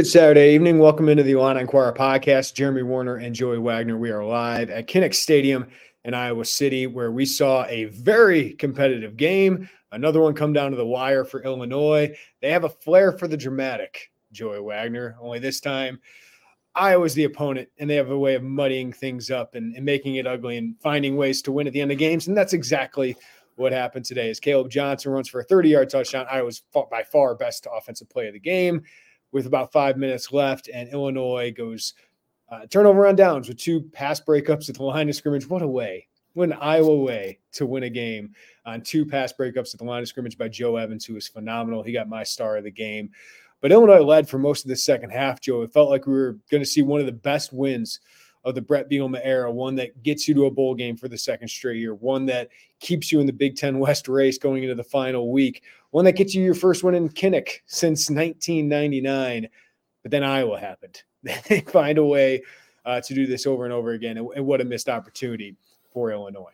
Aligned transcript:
Good 0.00 0.06
Saturday 0.06 0.54
evening. 0.54 0.78
Welcome 0.78 1.10
into 1.10 1.22
the 1.22 1.32
Illini 1.32 1.60
Inquirer 1.60 1.92
podcast. 1.92 2.54
Jeremy 2.54 2.82
Werner 2.82 3.16
and 3.16 3.34
Joey 3.34 3.58
Wagner. 3.58 3.98
We 3.98 4.10
are 4.10 4.24
live 4.24 4.70
at 4.70 4.86
Kinnick 4.86 5.12
Stadium 5.12 5.66
in 6.06 6.14
Iowa 6.14 6.46
City, 6.46 6.86
where 6.86 7.12
we 7.12 7.26
saw 7.26 7.66
a 7.66 7.84
very 7.84 8.54
competitive 8.54 9.18
game. 9.18 9.68
Another 9.92 10.22
one 10.22 10.32
come 10.32 10.54
down 10.54 10.70
to 10.70 10.76
the 10.78 10.86
wire 10.86 11.26
for 11.26 11.42
Illinois. 11.42 12.16
They 12.40 12.50
have 12.50 12.64
a 12.64 12.70
flair 12.70 13.12
for 13.12 13.28
the 13.28 13.36
dramatic, 13.36 14.10
Joey 14.32 14.60
Wagner. 14.60 15.18
Only 15.20 15.38
this 15.38 15.60
time, 15.60 16.00
Iowa's 16.74 17.12
the 17.12 17.24
opponent, 17.24 17.68
and 17.76 17.90
they 17.90 17.96
have 17.96 18.10
a 18.10 18.18
way 18.18 18.36
of 18.36 18.42
muddying 18.42 18.94
things 18.94 19.30
up 19.30 19.54
and, 19.54 19.76
and 19.76 19.84
making 19.84 20.14
it 20.14 20.26
ugly 20.26 20.56
and 20.56 20.80
finding 20.80 21.18
ways 21.18 21.42
to 21.42 21.52
win 21.52 21.66
at 21.66 21.74
the 21.74 21.80
end 21.82 21.92
of 21.92 21.98
games. 21.98 22.26
And 22.26 22.34
that's 22.34 22.54
exactly 22.54 23.18
what 23.56 23.72
happened 23.72 24.06
today. 24.06 24.30
As 24.30 24.40
Caleb 24.40 24.70
Johnson 24.70 25.12
runs 25.12 25.28
for 25.28 25.40
a 25.40 25.46
30-yard 25.46 25.90
touchdown, 25.90 26.24
Iowa's 26.30 26.62
by 26.90 27.02
far 27.02 27.34
best 27.34 27.66
offensive 27.70 28.08
play 28.08 28.28
of 28.28 28.32
the 28.32 28.40
game 28.40 28.82
with 29.32 29.46
about 29.46 29.72
five 29.72 29.96
minutes 29.96 30.32
left, 30.32 30.68
and 30.72 30.88
Illinois 30.88 31.52
goes 31.56 31.94
uh, 32.50 32.66
turnover 32.66 33.06
on 33.06 33.16
downs 33.16 33.48
with 33.48 33.58
two 33.58 33.82
pass 33.92 34.20
breakups 34.20 34.68
at 34.68 34.76
the 34.76 34.82
line 34.82 35.08
of 35.08 35.14
scrimmage. 35.14 35.48
What 35.48 35.62
a 35.62 35.68
way! 35.68 36.08
What 36.34 36.48
an 36.50 36.58
Iowa 36.60 36.96
way 36.96 37.40
to 37.52 37.66
win 37.66 37.84
a 37.84 37.90
game 37.90 38.34
on 38.64 38.82
two 38.82 39.04
pass 39.04 39.32
breakups 39.32 39.74
at 39.74 39.78
the 39.78 39.84
line 39.84 40.02
of 40.02 40.08
scrimmage 40.08 40.38
by 40.38 40.48
Joe 40.48 40.76
Evans, 40.76 41.04
who 41.04 41.14
was 41.14 41.26
phenomenal. 41.26 41.82
He 41.82 41.92
got 41.92 42.08
my 42.08 42.22
star 42.22 42.56
of 42.56 42.64
the 42.64 42.70
game. 42.70 43.10
But 43.60 43.72
Illinois 43.72 44.00
led 44.00 44.28
for 44.28 44.38
most 44.38 44.64
of 44.64 44.68
the 44.68 44.76
second 44.76 45.10
half, 45.10 45.40
Joe. 45.40 45.62
It 45.62 45.72
felt 45.72 45.90
like 45.90 46.06
we 46.06 46.14
were 46.14 46.38
going 46.50 46.62
to 46.62 46.68
see 46.68 46.82
one 46.82 47.00
of 47.00 47.06
the 47.06 47.12
best 47.12 47.52
wins 47.52 48.00
of 48.44 48.54
the 48.54 48.62
Bret 48.62 48.88
Bielema 48.88 49.20
era, 49.22 49.50
one 49.50 49.74
that 49.76 50.02
gets 50.02 50.26
you 50.26 50.34
to 50.34 50.46
a 50.46 50.50
bowl 50.50 50.74
game 50.74 50.96
for 50.96 51.08
the 51.08 51.18
second 51.18 51.48
straight 51.48 51.78
year, 51.78 51.94
one 51.94 52.26
that 52.26 52.48
keeps 52.78 53.12
you 53.12 53.20
in 53.20 53.26
the 53.26 53.32
Big 53.32 53.56
Ten 53.56 53.78
West 53.78 54.08
race 54.08 54.38
going 54.38 54.62
into 54.62 54.74
the 54.74 54.84
final 54.84 55.30
week, 55.30 55.62
one 55.90 56.04
that 56.04 56.12
gets 56.12 56.34
you 56.34 56.42
your 56.42 56.54
first 56.54 56.82
win 56.82 56.94
in 56.94 57.08
Kinnick 57.08 57.60
since 57.66 58.08
1999. 58.08 59.48
But 60.02 60.10
then 60.10 60.22
Iowa 60.22 60.58
happened. 60.58 61.02
they 61.22 61.60
find 61.60 61.98
a 61.98 62.04
way 62.04 62.42
uh, 62.84 63.00
to 63.00 63.14
do 63.14 63.26
this 63.26 63.46
over 63.46 63.64
and 63.64 63.72
over 63.72 63.92
again. 63.92 64.16
And, 64.16 64.46
what 64.46 64.60
a 64.60 64.64
missed 64.64 64.88
opportunity 64.88 65.56
for 65.92 66.10
Illinois. 66.10 66.52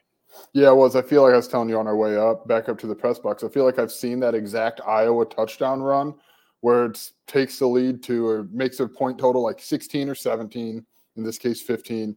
Yeah, 0.52 0.70
it 0.70 0.76
was. 0.76 0.96
I 0.96 1.02
feel 1.02 1.22
like 1.22 1.32
I 1.32 1.36
was 1.36 1.48
telling 1.48 1.68
you 1.68 1.78
on 1.78 1.86
our 1.86 1.96
way 1.96 2.16
up, 2.16 2.46
back 2.48 2.68
up 2.68 2.78
to 2.80 2.86
the 2.86 2.94
press 2.94 3.18
box. 3.18 3.44
I 3.44 3.48
feel 3.48 3.64
like 3.64 3.78
I've 3.78 3.92
seen 3.92 4.20
that 4.20 4.34
exact 4.34 4.80
Iowa 4.86 5.24
touchdown 5.24 5.80
run 5.80 6.14
where 6.60 6.86
it 6.86 7.10
takes 7.26 7.58
the 7.58 7.66
lead 7.66 8.02
to 8.02 8.26
or 8.26 8.48
makes 8.50 8.80
a 8.80 8.88
point 8.88 9.18
total 9.18 9.42
like 9.42 9.60
16 9.60 10.08
or 10.08 10.14
17, 10.14 10.84
in 11.16 11.22
this 11.22 11.38
case 11.38 11.60
15, 11.60 12.16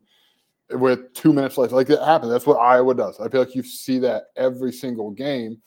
with 0.71 1.13
two 1.13 1.33
minutes 1.33 1.57
left. 1.57 1.73
Like 1.73 1.89
it 1.89 1.99
happens. 1.99 2.31
That's 2.31 2.45
what 2.45 2.57
Iowa 2.57 2.93
does. 2.93 3.19
I 3.19 3.29
feel 3.29 3.41
like 3.41 3.55
you 3.55 3.63
see 3.63 3.99
that 3.99 4.25
every 4.35 4.71
single 4.71 5.11
game. 5.11 5.61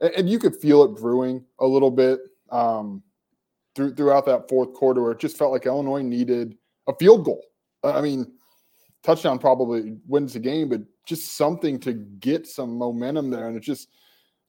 And, 0.00 0.12
and 0.14 0.30
you 0.30 0.38
could 0.38 0.56
feel 0.56 0.82
it 0.84 1.00
brewing 1.00 1.44
a 1.60 1.66
little 1.66 1.90
bit 1.90 2.20
um, 2.50 3.02
through, 3.74 3.94
throughout 3.94 4.26
that 4.26 4.48
fourth 4.48 4.72
quarter 4.72 5.02
where 5.02 5.12
it 5.12 5.18
just 5.18 5.36
felt 5.36 5.52
like 5.52 5.66
Illinois 5.66 6.02
needed 6.02 6.56
a 6.86 6.94
field 6.98 7.24
goal. 7.24 7.42
I 7.84 8.00
mean, 8.00 8.32
touchdown 9.02 9.38
probably 9.38 9.96
wins 10.06 10.32
the 10.32 10.40
game, 10.40 10.68
but 10.68 10.80
just 11.06 11.36
something 11.36 11.78
to 11.80 11.92
get 11.92 12.46
some 12.46 12.76
momentum 12.76 13.30
there. 13.30 13.48
And 13.48 13.56
it's 13.56 13.66
just 13.66 13.88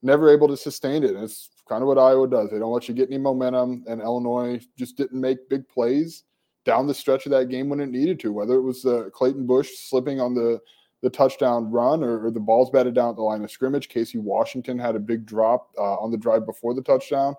never 0.02 0.30
able 0.30 0.48
to 0.48 0.58
sustain 0.58 1.04
it. 1.04 1.12
And 1.12 1.24
it's 1.24 1.50
kind 1.68 1.82
of 1.82 1.88
what 1.88 1.98
Iowa 1.98 2.28
does. 2.28 2.50
They 2.50 2.60
don't 2.60 2.72
let 2.72 2.88
you 2.88 2.96
get 2.96 3.10
any 3.10 3.18
momentum. 3.18 3.84
And 3.88 4.02
Illinois 4.02 4.66
just 4.78 4.98
didn't 4.98 5.20
make 5.20 5.50
big 5.50 5.68
plays 5.68 6.24
down 6.66 6.88
the 6.88 6.94
stretch 6.94 7.26
of 7.26 7.32
that 7.32 7.50
game 7.50 7.70
when 7.70 7.80
it 7.80 7.90
needed 7.90 8.20
to, 8.22 8.32
whether 8.32 8.56
it 8.56 8.62
was 8.62 8.86
uh, 8.86 9.10
Clayton 9.14 9.46
Bush 9.46 9.70
slipping 9.78 10.20
on 10.20 10.34
the 10.34 10.60
the 11.02 11.10
touchdown 11.10 11.72
run 11.72 12.04
or, 12.04 12.26
or, 12.26 12.32
the 12.32 12.42
balls 12.42 12.70
batted 12.70 12.94
down 12.94 13.12
at 13.12 13.16
the 13.16 13.22
line 13.22 13.42
of 13.42 13.50
scrimmage. 13.50 13.88
Casey 13.88 14.18
Washington 14.18 14.78
had 14.78 14.98
a 14.98 15.00
big 15.00 15.26
drop 15.26 15.70
uh, 15.78 15.96
on 15.96 16.12
the 16.12 16.18
drive 16.18 16.46
before 16.46 16.74
the 16.74 16.82
touchdown. 16.82 17.36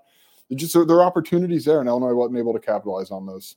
Just 0.54 0.72
there 0.72 0.96
are 0.96 1.04
opportunities 1.04 1.66
there, 1.66 1.80
and 1.80 1.88
Illinois 1.88 2.14
wasn't 2.14 2.38
able 2.38 2.54
to 2.54 2.58
capitalize 2.58 3.10
on 3.10 3.26
those. 3.26 3.56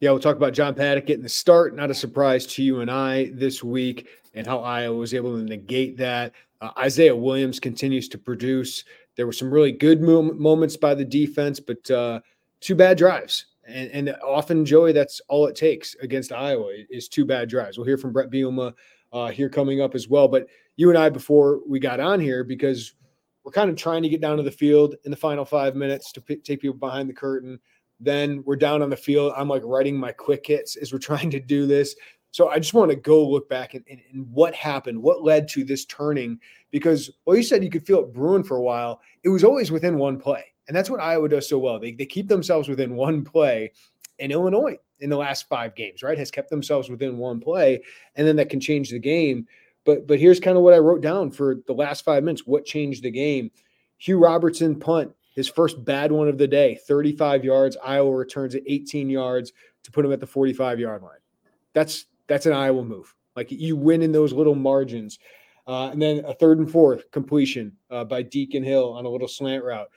Yeah, 0.00 0.10
we'll 0.10 0.20
talk 0.20 0.36
about 0.36 0.54
John 0.54 0.74
Paddock 0.74 1.06
getting 1.06 1.22
the 1.22 1.28
start. 1.28 1.76
Not 1.76 1.90
a 1.90 1.94
surprise 1.94 2.46
to 2.46 2.62
you 2.62 2.80
and 2.80 2.90
I 2.90 3.30
this 3.34 3.62
week, 3.62 4.08
and 4.34 4.46
how 4.46 4.60
Iowa 4.60 4.96
was 4.96 5.14
able 5.14 5.36
to 5.36 5.42
negate 5.42 5.96
that. 5.98 6.32
Uh, 6.60 6.70
Isaiah 6.78 7.14
Williams 7.14 7.60
continues 7.60 8.08
to 8.08 8.18
produce. 8.18 8.84
There 9.16 9.26
were 9.26 9.32
some 9.32 9.52
really 9.52 9.72
good 9.72 10.00
mo- 10.00 10.22
moments 10.22 10.76
by 10.76 10.94
the 10.94 11.04
defense, 11.04 11.60
but 11.60 11.88
uh, 11.90 12.20
two 12.60 12.74
bad 12.74 12.98
drives. 12.98 13.46
And, 13.66 13.90
and, 13.90 14.16
often, 14.22 14.64
Joey, 14.64 14.92
that's 14.92 15.20
all 15.28 15.46
it 15.46 15.56
takes 15.56 15.94
against 15.96 16.32
Iowa 16.32 16.72
is 16.88 17.08
two 17.08 17.24
bad 17.24 17.48
drives. 17.48 17.76
We'll 17.76 17.86
hear 17.86 17.98
from 17.98 18.12
Bret 18.12 18.30
Bielema 18.30 18.72
uh, 19.12 19.28
here 19.28 19.48
coming 19.48 19.80
up 19.80 19.94
as 19.94 20.08
well. 20.08 20.28
But 20.28 20.46
you 20.76 20.88
and 20.88 20.98
I, 20.98 21.08
before 21.08 21.60
we 21.66 21.80
got 21.80 22.00
on 22.00 22.20
here, 22.20 22.44
because 22.44 22.94
we're 23.44 23.52
kind 23.52 23.70
of 23.70 23.76
trying 23.76 24.02
to 24.02 24.08
get 24.08 24.20
down 24.20 24.36
to 24.36 24.42
the 24.42 24.50
field 24.50 24.96
in 25.04 25.10
the 25.10 25.16
final 25.16 25.44
five 25.44 25.74
minutes 25.74 26.12
to 26.12 26.20
p- 26.20 26.36
take 26.36 26.60
people 26.60 26.76
behind 26.76 27.08
the 27.08 27.14
curtain. 27.14 27.58
Then 27.98 28.42
we're 28.44 28.56
down 28.56 28.82
on 28.82 28.90
the 28.90 28.96
field. 28.96 29.32
I'm 29.36 29.48
like 29.48 29.62
writing 29.64 29.96
my 29.96 30.12
quick 30.12 30.46
hits 30.46 30.76
as 30.76 30.92
we're 30.92 30.98
trying 31.00 31.30
to 31.30 31.40
do 31.40 31.66
this. 31.66 31.96
So 32.32 32.48
I 32.48 32.58
just 32.58 32.74
want 32.74 32.90
to 32.90 32.96
go 32.96 33.26
look 33.26 33.48
back 33.48 33.74
and, 33.74 33.84
and, 33.88 34.00
and, 34.12 34.30
what 34.30 34.54
happened, 34.54 35.00
what 35.00 35.22
led 35.22 35.48
to 35.48 35.64
this 35.64 35.86
turning. 35.86 36.38
Because, 36.70 37.10
well, 37.24 37.36
you 37.36 37.42
said 37.42 37.64
you 37.64 37.70
could 37.70 37.86
feel 37.86 38.00
it 38.00 38.12
brewing 38.12 38.42
for 38.42 38.58
a 38.58 38.62
while. 38.62 39.00
It 39.24 39.30
was 39.30 39.42
always 39.42 39.70
within 39.70 39.96
one 39.96 40.18
play. 40.18 40.44
And 40.68 40.76
that's 40.76 40.90
what 40.90 41.00
Iowa 41.00 41.28
does 41.28 41.48
so 41.48 41.58
well. 41.58 41.78
They, 41.78 41.92
they 41.92 42.06
keep 42.06 42.28
themselves 42.28 42.68
within 42.68 42.96
one 42.96 43.24
play. 43.24 43.72
And 44.18 44.32
Illinois 44.32 44.78
in 45.00 45.10
the 45.10 45.16
last 45.16 45.48
five 45.48 45.74
games, 45.74 46.02
right, 46.02 46.18
has 46.18 46.30
kept 46.30 46.50
themselves 46.50 46.88
within 46.88 47.18
one 47.18 47.40
play. 47.40 47.82
And 48.14 48.26
then 48.26 48.36
that 48.36 48.50
can 48.50 48.60
change 48.60 48.90
the 48.90 48.98
game. 48.98 49.46
But 49.84 50.06
but 50.06 50.18
here's 50.18 50.40
kind 50.40 50.56
of 50.56 50.62
what 50.62 50.74
I 50.74 50.78
wrote 50.78 51.00
down 51.00 51.30
for 51.30 51.56
the 51.66 51.72
last 51.72 52.04
five 52.04 52.24
minutes. 52.24 52.46
What 52.46 52.64
changed 52.64 53.04
the 53.04 53.10
game? 53.10 53.50
Hugh 53.98 54.18
Robertson 54.18 54.78
punt, 54.78 55.12
his 55.34 55.48
first 55.48 55.82
bad 55.84 56.10
one 56.10 56.28
of 56.28 56.38
the 56.38 56.48
day, 56.48 56.78
35 56.86 57.44
yards. 57.44 57.76
Iowa 57.82 58.14
returns 58.14 58.54
at 58.54 58.62
18 58.66 59.08
yards 59.08 59.52
to 59.84 59.92
put 59.92 60.04
him 60.04 60.12
at 60.12 60.20
the 60.20 60.26
45 60.26 60.80
yard 60.80 61.02
line. 61.02 61.18
That's 61.72 62.06
that's 62.26 62.46
an 62.46 62.52
Iowa 62.52 62.84
move. 62.84 63.14
Like 63.36 63.52
you 63.52 63.76
win 63.76 64.02
in 64.02 64.12
those 64.12 64.32
little 64.32 64.54
margins. 64.54 65.18
Uh, 65.68 65.90
and 65.90 66.00
then 66.00 66.24
a 66.24 66.32
third 66.32 66.58
and 66.58 66.70
fourth 66.70 67.10
completion 67.10 67.72
uh, 67.90 68.04
by 68.04 68.22
Deacon 68.22 68.62
Hill 68.62 68.92
on 68.92 69.04
a 69.04 69.08
little 69.08 69.28
slant 69.28 69.64
route. 69.64 69.88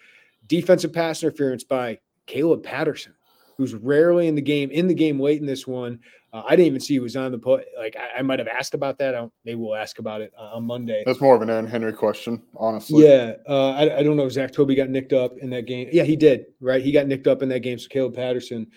Defensive 0.50 0.92
pass 0.92 1.24
interference 1.24 1.64
by 1.64 2.00
Caleb 2.26 2.64
Patterson, 2.64 3.14
who's 3.56 3.74
rarely 3.74 4.28
in 4.28 4.36
the 4.36 4.42
game, 4.42 4.70
in 4.72 4.88
the 4.88 4.94
game 4.94 5.20
late 5.20 5.40
in 5.40 5.48
this 5.48 5.66
one. 5.66 6.00
Uh, 6.34 6.44
I 6.46 6.52
didn't 6.52 6.68
even 6.68 6.80
see 6.82 6.96
he 6.96 7.00
was 7.00 7.16
on 7.16 7.32
the 7.32 7.38
play. 7.38 7.64
Like 7.78 7.96
I, 7.96 8.20
I 8.20 8.22
might 8.24 8.40
have 8.40 8.48
asked 8.48 8.74
about 8.74 8.98
that. 8.98 9.16
I 9.16 9.28
maybe 9.46 9.56
we'll 9.56 9.76
ask 9.76 10.00
about 10.00 10.22
it 10.22 10.34
uh, 10.38 10.56
on 10.56 10.66
Monday. 10.66 11.04
That's 11.06 11.22
more 11.22 11.36
of 11.36 11.42
an 11.42 11.50
Aaron 11.50 11.66
Henry 11.66 11.94
question, 11.94 12.44
honestly. 12.56 13.08
Yeah, 13.08 13.34
uh, 13.48 13.72
I, 13.72 14.00
I, 14.00 14.04
don't 14.04 14.18
know 14.18 14.26
if 14.26 14.34
Zach 14.34 14.52
Tobe 14.52 14.76
got 14.76 14.90
nicked 14.90 15.14
up 15.14 15.38
in 15.38 15.50
that 15.52 15.66
game. 15.66 15.90
Yeah, 15.92 16.04
he 16.04 16.16
did. 16.16 16.46
Right, 16.60 16.84
he 16.84 16.92
got 16.92 17.08
nicked 17.08 17.28
up 17.28 17.42
in 17.42 17.50
that 17.50 17.62
game. 17.62 17.80
So 17.80 17.88
Caleb 17.88 18.16
Patterson 18.16 18.68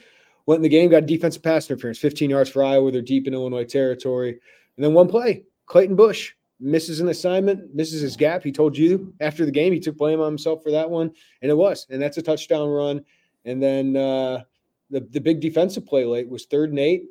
went 0.46 0.58
in 0.58 0.62
the 0.62 0.68
game, 0.68 0.90
got 0.90 1.06
defensive 1.06 1.42
pass 1.42 1.68
interference, 1.68 1.98
15 1.98 2.30
yards 2.30 2.50
for 2.50 2.64
Iowa. 2.64 2.90
They're 2.90 3.02
deep 3.02 3.26
in 3.26 3.34
Illinois 3.34 3.64
territory. 3.64 4.38
And 4.76 4.84
then 4.84 4.94
one 4.94 5.08
play, 5.08 5.44
Clayton 5.66 5.96
Bush 5.96 6.32
misses 6.62 7.00
an 7.00 7.08
assignment, 7.08 7.74
misses 7.74 8.00
his 8.00 8.16
gap. 8.16 8.42
He 8.42 8.52
told 8.52 8.78
you 8.78 9.12
after 9.20 9.44
the 9.44 9.50
game, 9.50 9.72
he 9.72 9.80
took 9.80 9.96
blame 9.96 10.20
on 10.20 10.26
himself 10.26 10.62
for 10.62 10.70
that 10.70 10.88
one. 10.88 11.10
And 11.42 11.50
it 11.50 11.56
was. 11.56 11.86
And 11.90 12.00
that's 12.00 12.16
a 12.18 12.22
touchdown 12.22 12.68
run. 12.68 13.04
And 13.44 13.60
then 13.60 13.96
uh, 13.96 14.44
the, 14.88 15.00
the 15.00 15.20
big 15.20 15.40
defensive 15.40 15.84
play 15.84 16.04
late 16.04 16.28
was 16.28 16.46
third 16.46 16.70
and 16.70 16.78
eight. 16.78 17.04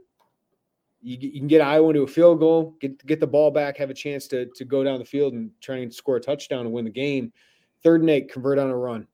You, 1.04 1.18
you, 1.20 1.40
can 1.40 1.48
get 1.48 1.62
Iowa 1.62 1.90
into 1.90 2.04
a 2.04 2.08
field 2.08 2.40
goal, 2.40 2.76
get 2.80 3.04
get 3.08 3.20
the 3.20 3.28
ball 3.28 3.50
back, 3.50 3.76
have 3.78 3.90
a 3.90 3.94
chance 3.94 4.28
to 4.28 4.46
to 4.56 4.64
go 4.64 4.84
down 4.84 5.00
the 5.00 5.06
field 5.06 5.34
and 5.34 5.50
try 5.60 5.78
and 5.78 5.92
score 5.92 6.18
a 6.18 6.22
touchdown 6.22 6.62
and 6.68 6.72
win 6.72 6.86
the 6.86 6.92
game. 6.92 7.34
Third 7.84 8.02
and 8.02 8.10
eight, 8.10 8.32
convert 8.32 8.60
on 8.60 8.70
a 8.70 8.78
run. 8.78 9.08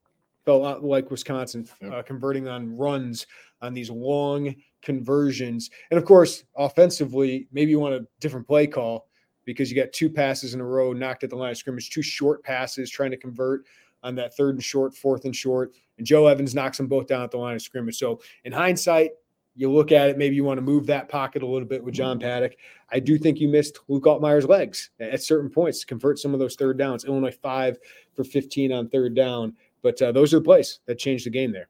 Felt 0.45 0.83
like 0.83 1.09
Wisconsin 1.09 1.67
uh, 1.91 2.01
converting 2.03 2.49
on 2.49 2.75
runs 2.75 3.25
on 3.61 3.73
these 3.73 3.89
long 3.89 4.53
conversions. 4.81 5.69
And 5.89 5.97
of 5.97 6.05
course, 6.05 6.43
offensively, 6.57 7.47
maybe 7.53 7.71
you 7.71 7.79
want 7.79 7.95
a 7.95 8.05
different 8.19 8.47
play 8.47 8.67
call 8.67 9.06
because 9.47 9.71
you 9.71 9.81
got 9.81 9.93
two 9.93 10.09
passes 10.09 10.53
in 10.53 10.59
a 10.59 10.65
row 10.65 10.91
knocked 10.91 11.23
at 11.23 11.29
the 11.29 11.35
line 11.35 11.51
of 11.51 11.57
scrimmage, 11.57 11.89
two 11.89 12.01
short 12.01 12.43
passes 12.43 12.91
trying 12.91 13.11
to 13.11 13.17
convert 13.17 13.65
on 14.03 14.13
that 14.13 14.35
third 14.35 14.55
and 14.55 14.63
short, 14.63 14.93
fourth 14.93 15.23
and 15.23 15.33
short. 15.33 15.71
And 15.97 16.05
Joe 16.05 16.27
Evans 16.27 16.53
knocks 16.53 16.77
them 16.77 16.87
both 16.87 17.07
down 17.07 17.23
at 17.23 17.31
the 17.31 17.37
line 17.37 17.55
of 17.55 17.61
scrimmage. 17.61 17.97
So 17.97 18.19
in 18.43 18.51
hindsight, 18.51 19.11
you 19.55 19.71
look 19.71 19.91
at 19.93 20.09
it, 20.09 20.17
maybe 20.17 20.35
you 20.35 20.43
want 20.43 20.57
to 20.57 20.61
move 20.61 20.85
that 20.87 21.07
pocket 21.07 21.43
a 21.43 21.47
little 21.47 21.67
bit 21.67 21.81
with 21.81 21.95
John 21.95 22.19
Paddock. 22.19 22.57
I 22.91 22.99
do 22.99 23.17
think 23.17 23.39
you 23.39 23.47
missed 23.47 23.79
Luke 23.87 24.03
Altmyer's 24.03 24.45
legs 24.45 24.91
at 24.99 25.23
certain 25.23 25.49
points 25.49 25.79
to 25.79 25.87
convert 25.87 26.19
some 26.19 26.33
of 26.33 26.39
those 26.39 26.55
third 26.55 26.77
downs. 26.77 27.05
Illinois 27.05 27.35
five 27.41 27.79
for 28.15 28.25
15 28.25 28.73
on 28.73 28.89
third 28.89 29.15
down. 29.15 29.55
But 29.81 29.99
uh, 30.01 30.11
those 30.11 30.33
are 30.33 30.39
the 30.39 30.43
plays 30.43 30.79
that 30.87 30.99
changed 30.99 31.25
the 31.25 31.29
game 31.29 31.53
there. 31.53 31.69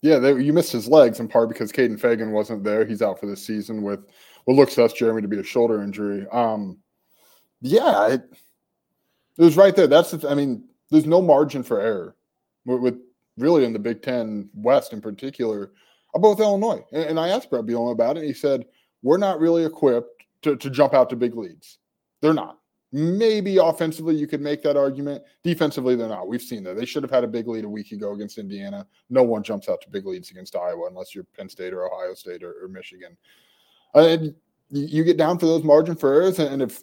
Yeah, 0.00 0.18
they, 0.18 0.32
you 0.42 0.52
missed 0.54 0.72
his 0.72 0.88
legs 0.88 1.20
in 1.20 1.28
part 1.28 1.50
because 1.50 1.72
Kaden 1.72 2.00
Feagin 2.00 2.30
wasn't 2.30 2.64
there. 2.64 2.86
He's 2.86 3.02
out 3.02 3.20
for 3.20 3.26
the 3.26 3.36
season 3.36 3.82
with 3.82 4.06
what 4.46 4.56
looks 4.56 4.74
to 4.76 4.84
us, 4.84 4.94
Jeremy, 4.94 5.20
to 5.22 5.28
be 5.28 5.38
a 5.38 5.44
shoulder 5.44 5.82
injury. 5.82 6.26
Um, 6.32 6.78
yeah, 7.60 8.08
it, 8.08 8.22
it 9.38 9.42
was 9.42 9.56
right 9.56 9.74
there. 9.74 9.86
That's 9.86 10.10
the, 10.12 10.28
I 10.28 10.34
mean, 10.34 10.64
there's 10.90 11.06
no 11.06 11.20
margin 11.22 11.62
for 11.62 11.80
error 11.80 12.16
with, 12.64 12.80
with, 12.80 13.00
really 13.36 13.64
in 13.64 13.72
the 13.72 13.78
Big 13.78 14.02
Ten 14.02 14.50
West 14.52 14.92
in 14.92 15.00
particular 15.00 15.70
about 16.14 16.40
Illinois. 16.40 16.84
And, 16.92 17.04
and 17.04 17.20
I 17.20 17.28
asked 17.28 17.50
Bret 17.50 17.64
Bielema 17.64 17.92
about 17.92 18.16
it. 18.16 18.24
he 18.24 18.32
said, 18.32 18.66
"We're 19.02 19.16
not 19.16 19.38
really 19.38 19.64
equipped 19.64 20.18
to, 20.42 20.56
to 20.56 20.70
jump 20.70 20.94
out 20.94 21.10
to 21.10 21.16
big 21.16 21.36
leads. 21.36 21.78
They're 22.20 22.34
not. 22.34 22.58
Maybe 22.90 23.58
offensively, 23.58 24.16
you 24.16 24.26
could 24.26 24.40
make 24.40 24.62
that 24.62 24.76
argument. 24.76 25.22
Defensively, 25.44 25.94
they're 25.94 26.08
not. 26.08 26.26
We've 26.26 26.42
seen 26.42 26.64
that. 26.64 26.76
They 26.76 26.86
should 26.86 27.02
have 27.02 27.10
had 27.10 27.22
a 27.22 27.28
big 27.28 27.46
lead 27.46 27.64
a 27.64 27.68
week 27.68 27.92
ago 27.92 28.12
against 28.12 28.38
Indiana. 28.38 28.86
No 29.10 29.22
one 29.22 29.42
jumps 29.42 29.68
out 29.68 29.82
to 29.82 29.90
big 29.90 30.06
leads 30.06 30.30
against 30.30 30.56
Iowa 30.56 30.86
unless 30.88 31.14
you're 31.14 31.24
Penn 31.36 31.50
State 31.50 31.74
or 31.74 31.86
Ohio 31.86 32.14
State 32.14 32.42
or, 32.42 32.54
or 32.62 32.68
Michigan. 32.68 33.16
And 33.94 34.34
you 34.70 35.04
get 35.04 35.18
down 35.18 35.38
for 35.38 35.46
those 35.46 35.64
margin 35.64 35.96
for 35.96 36.14
errors. 36.14 36.38
And 36.38 36.62
if 36.62 36.82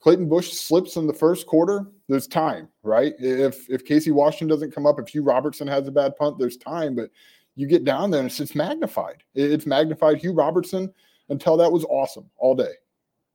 Clayton 0.00 0.28
Bush 0.28 0.52
slips 0.52 0.96
in 0.96 1.06
the 1.06 1.12
first 1.12 1.46
quarter, 1.46 1.86
there's 2.08 2.28
time, 2.28 2.68
right? 2.82 3.14
If 3.18 3.68
if 3.68 3.84
Casey 3.84 4.12
Washington 4.12 4.48
doesn't 4.48 4.74
come 4.74 4.86
up, 4.86 5.00
if 5.00 5.08
Hugh 5.08 5.22
Robertson 5.22 5.66
has 5.66 5.88
a 5.88 5.92
bad 5.92 6.16
punt, 6.16 6.38
there's 6.38 6.56
time. 6.56 6.94
But 6.94 7.10
you 7.56 7.66
get 7.66 7.84
down 7.84 8.10
there 8.10 8.20
and 8.20 8.30
it's, 8.30 8.38
it's 8.38 8.54
magnified. 8.54 9.24
It's 9.34 9.66
magnified. 9.66 10.18
Hugh 10.18 10.32
Robertson 10.32 10.92
until 11.28 11.56
that 11.56 11.72
was 11.72 11.84
awesome 11.84 12.30
all 12.36 12.54
day. 12.54 12.72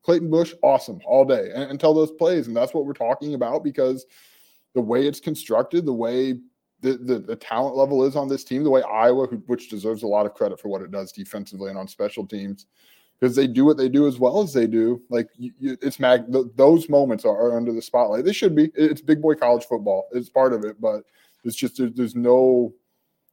Clayton 0.03 0.29
Bush, 0.29 0.53
awesome 0.63 0.99
all 1.05 1.25
day 1.25 1.51
and, 1.53 1.71
until 1.71 1.93
those 1.93 2.11
plays. 2.11 2.47
And 2.47 2.55
that's 2.55 2.73
what 2.73 2.85
we're 2.85 2.93
talking 2.93 3.33
about 3.33 3.63
because 3.63 4.05
the 4.73 4.81
way 4.81 5.07
it's 5.07 5.19
constructed, 5.19 5.85
the 5.85 5.93
way 5.93 6.35
the, 6.81 6.97
the, 6.97 7.19
the 7.19 7.35
talent 7.35 7.75
level 7.75 8.03
is 8.03 8.15
on 8.15 8.27
this 8.27 8.43
team, 8.43 8.63
the 8.63 8.69
way 8.69 8.81
Iowa, 8.83 9.27
who, 9.27 9.37
which 9.47 9.69
deserves 9.69 10.03
a 10.03 10.07
lot 10.07 10.25
of 10.25 10.33
credit 10.33 10.59
for 10.59 10.67
what 10.67 10.81
it 10.81 10.91
does 10.91 11.11
defensively 11.11 11.69
and 11.69 11.77
on 11.77 11.87
special 11.87 12.25
teams, 12.25 12.65
because 13.19 13.35
they 13.35 13.47
do 13.47 13.65
what 13.65 13.77
they 13.77 13.89
do 13.89 14.07
as 14.07 14.19
well 14.19 14.41
as 14.41 14.53
they 14.53 14.67
do. 14.67 15.01
Like 15.09 15.29
you, 15.37 15.51
you, 15.59 15.77
it's 15.81 15.99
mag, 15.99 16.31
th- 16.31 16.47
those 16.55 16.89
moments 16.89 17.25
are, 17.25 17.37
are, 17.37 17.57
under 17.57 17.71
the 17.71 17.81
spotlight. 17.81 18.25
They 18.25 18.33
should 18.33 18.55
be. 18.55 18.71
It's 18.75 19.01
big 19.01 19.21
boy 19.21 19.35
college 19.35 19.65
football. 19.65 20.07
It's 20.11 20.29
part 20.29 20.53
of 20.53 20.65
it, 20.65 20.79
but 20.81 21.03
it's 21.43 21.55
just 21.55 21.77
there, 21.77 21.89
there's 21.89 22.15
no 22.15 22.73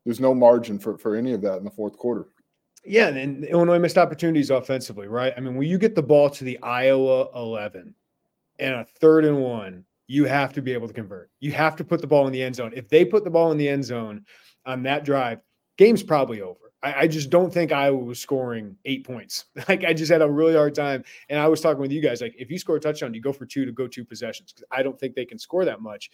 there's 0.04 0.20
no 0.20 0.34
margin 0.34 0.78
for 0.78 0.96
for 0.98 1.16
any 1.16 1.32
of 1.32 1.42
that 1.42 1.58
in 1.58 1.64
the 1.64 1.70
fourth 1.70 1.96
quarter. 1.96 2.28
Yeah, 2.84 3.08
and 3.08 3.44
Illinois 3.44 3.78
missed 3.78 3.98
opportunities 3.98 4.50
offensively, 4.50 5.06
right? 5.06 5.34
I 5.36 5.40
mean, 5.40 5.56
when 5.56 5.68
you 5.68 5.78
get 5.78 5.94
the 5.94 6.02
ball 6.02 6.30
to 6.30 6.44
the 6.44 6.58
Iowa 6.62 7.28
11 7.34 7.94
and 8.58 8.74
a 8.74 8.84
third 8.84 9.26
and 9.26 9.38
one, 9.38 9.84
you 10.06 10.24
have 10.24 10.54
to 10.54 10.62
be 10.62 10.72
able 10.72 10.88
to 10.88 10.94
convert. 10.94 11.30
You 11.40 11.52
have 11.52 11.76
to 11.76 11.84
put 11.84 12.00
the 12.00 12.06
ball 12.06 12.26
in 12.26 12.32
the 12.32 12.42
end 12.42 12.56
zone. 12.56 12.72
If 12.74 12.88
they 12.88 13.04
put 13.04 13.22
the 13.22 13.30
ball 13.30 13.52
in 13.52 13.58
the 13.58 13.68
end 13.68 13.84
zone 13.84 14.24
on 14.64 14.82
that 14.84 15.04
drive, 15.04 15.40
game's 15.76 16.02
probably 16.02 16.40
over. 16.40 16.69
I, 16.82 17.00
I 17.00 17.06
just 17.06 17.30
don't 17.30 17.52
think 17.52 17.72
Iowa 17.72 17.98
was 17.98 18.20
scoring 18.20 18.76
eight 18.84 19.04
points. 19.04 19.46
Like 19.68 19.84
I 19.84 19.92
just 19.92 20.10
had 20.10 20.22
a 20.22 20.30
really 20.30 20.54
hard 20.54 20.74
time. 20.74 21.04
And 21.28 21.38
I 21.38 21.48
was 21.48 21.60
talking 21.60 21.80
with 21.80 21.92
you 21.92 22.00
guys, 22.00 22.20
like 22.20 22.34
if 22.38 22.50
you 22.50 22.58
score 22.58 22.76
a 22.76 22.80
touchdown, 22.80 23.14
you 23.14 23.20
go 23.20 23.32
for 23.32 23.46
two 23.46 23.64
to 23.64 23.72
go 23.72 23.86
two 23.86 24.04
possessions 24.04 24.52
because 24.52 24.66
I 24.70 24.82
don't 24.82 24.98
think 24.98 25.14
they 25.14 25.24
can 25.24 25.38
score 25.38 25.64
that 25.64 25.80
much. 25.80 26.10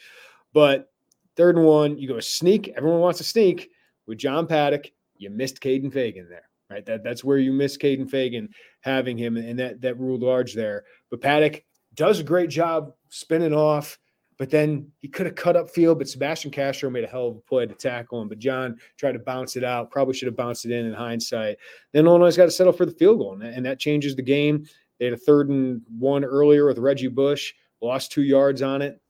But 0.52 0.90
third 1.36 1.56
and 1.56 1.64
one, 1.64 1.98
you 1.98 2.08
go 2.08 2.20
sneak. 2.20 2.68
Everyone 2.76 3.00
wants 3.00 3.18
to 3.18 3.24
sneak 3.24 3.70
with 4.06 4.18
John 4.18 4.46
Paddock. 4.46 4.90
You 5.16 5.30
missed 5.30 5.60
Kaden 5.60 5.92
Feagin 5.92 6.28
there 6.28 6.48
right? 6.70 6.84
That 6.86 7.02
that's 7.02 7.24
where 7.24 7.38
you 7.38 7.52
miss 7.52 7.76
Kaden 7.76 8.10
Feagin 8.10 8.48
having 8.80 9.16
him, 9.16 9.36
and 9.36 9.58
that 9.58 9.80
that 9.82 9.98
ruled 9.98 10.22
large 10.22 10.54
there. 10.54 10.84
But 11.10 11.20
Paddock 11.20 11.64
does 11.94 12.20
a 12.20 12.24
great 12.24 12.50
job 12.50 12.92
spinning 13.08 13.54
off, 13.54 13.98
but 14.38 14.50
then 14.50 14.90
he 15.00 15.08
could 15.08 15.26
have 15.26 15.34
cut 15.34 15.56
up 15.56 15.70
field. 15.70 15.98
But 15.98 16.08
Sebastian 16.08 16.50
Castro 16.50 16.90
made 16.90 17.04
a 17.04 17.08
hell 17.08 17.28
of 17.28 17.36
a 17.36 17.40
play 17.40 17.66
to 17.66 17.74
tackle 17.74 18.20
him. 18.20 18.28
But 18.28 18.38
John 18.38 18.78
tried 18.96 19.12
to 19.12 19.18
bounce 19.18 19.56
it 19.56 19.64
out. 19.64 19.90
Probably 19.90 20.14
should 20.14 20.26
have 20.26 20.36
bounced 20.36 20.64
it 20.64 20.72
in 20.72 20.86
in 20.86 20.92
hindsight. 20.92 21.56
Then 21.92 22.06
Illinois 22.06 22.36
got 22.36 22.44
to 22.44 22.50
settle 22.50 22.72
for 22.72 22.86
the 22.86 22.92
field 22.92 23.18
goal, 23.18 23.40
and 23.40 23.64
that, 23.64 23.78
changes 23.78 24.16
the 24.16 24.22
game. 24.22 24.66
They 24.98 25.04
had 25.04 25.14
a 25.14 25.18
third 25.18 25.50
and 25.50 25.82
one 25.98 26.24
earlier 26.24 26.66
with 26.66 26.78
Reggie 26.78 27.08
Bush, 27.08 27.52
lost 27.82 28.10
two 28.12 28.22
yards 28.22 28.62
on 28.62 28.82
it. 28.82 29.00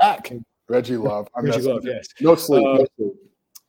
back. 0.00 0.32
Reggie 0.68 0.96
Love. 0.96 1.28
I'm 1.34 1.44
Reggie 1.44 1.62
Love, 1.62 1.84
yes. 1.84 2.08
No 2.20 2.34
sleep. 2.36 2.64
Uh, 2.64 2.78
no 2.78 2.86
sleep. 2.96 3.12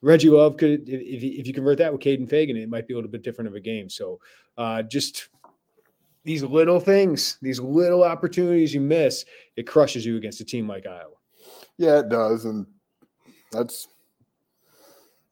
Reggie 0.01 0.29
Love 0.29 0.57
could, 0.57 0.87
if, 0.89 1.23
if 1.23 1.47
you 1.47 1.53
convert 1.53 1.77
that 1.77 1.91
with 1.91 2.01
Kaden 2.01 2.27
Feagin, 2.29 2.55
it 2.55 2.69
might 2.69 2.87
be 2.87 2.93
a 2.93 2.97
little 2.97 3.09
bit 3.09 3.23
different 3.23 3.47
of 3.47 3.55
a 3.55 3.59
game. 3.59 3.89
So 3.89 4.19
uh, 4.57 4.83
just 4.83 5.29
these 6.23 6.43
little 6.43 6.79
things, 6.79 7.37
these 7.41 7.59
little 7.59 8.03
opportunities 8.03 8.73
you 8.73 8.81
miss, 8.81 9.25
it 9.55 9.67
crushes 9.67 10.05
you 10.05 10.17
against 10.17 10.41
a 10.41 10.45
team 10.45 10.67
like 10.67 10.85
Iowa. 10.85 11.15
Yeah, 11.77 11.99
it 11.99 12.09
does. 12.09 12.45
And 12.45 12.65
that's 13.51 13.87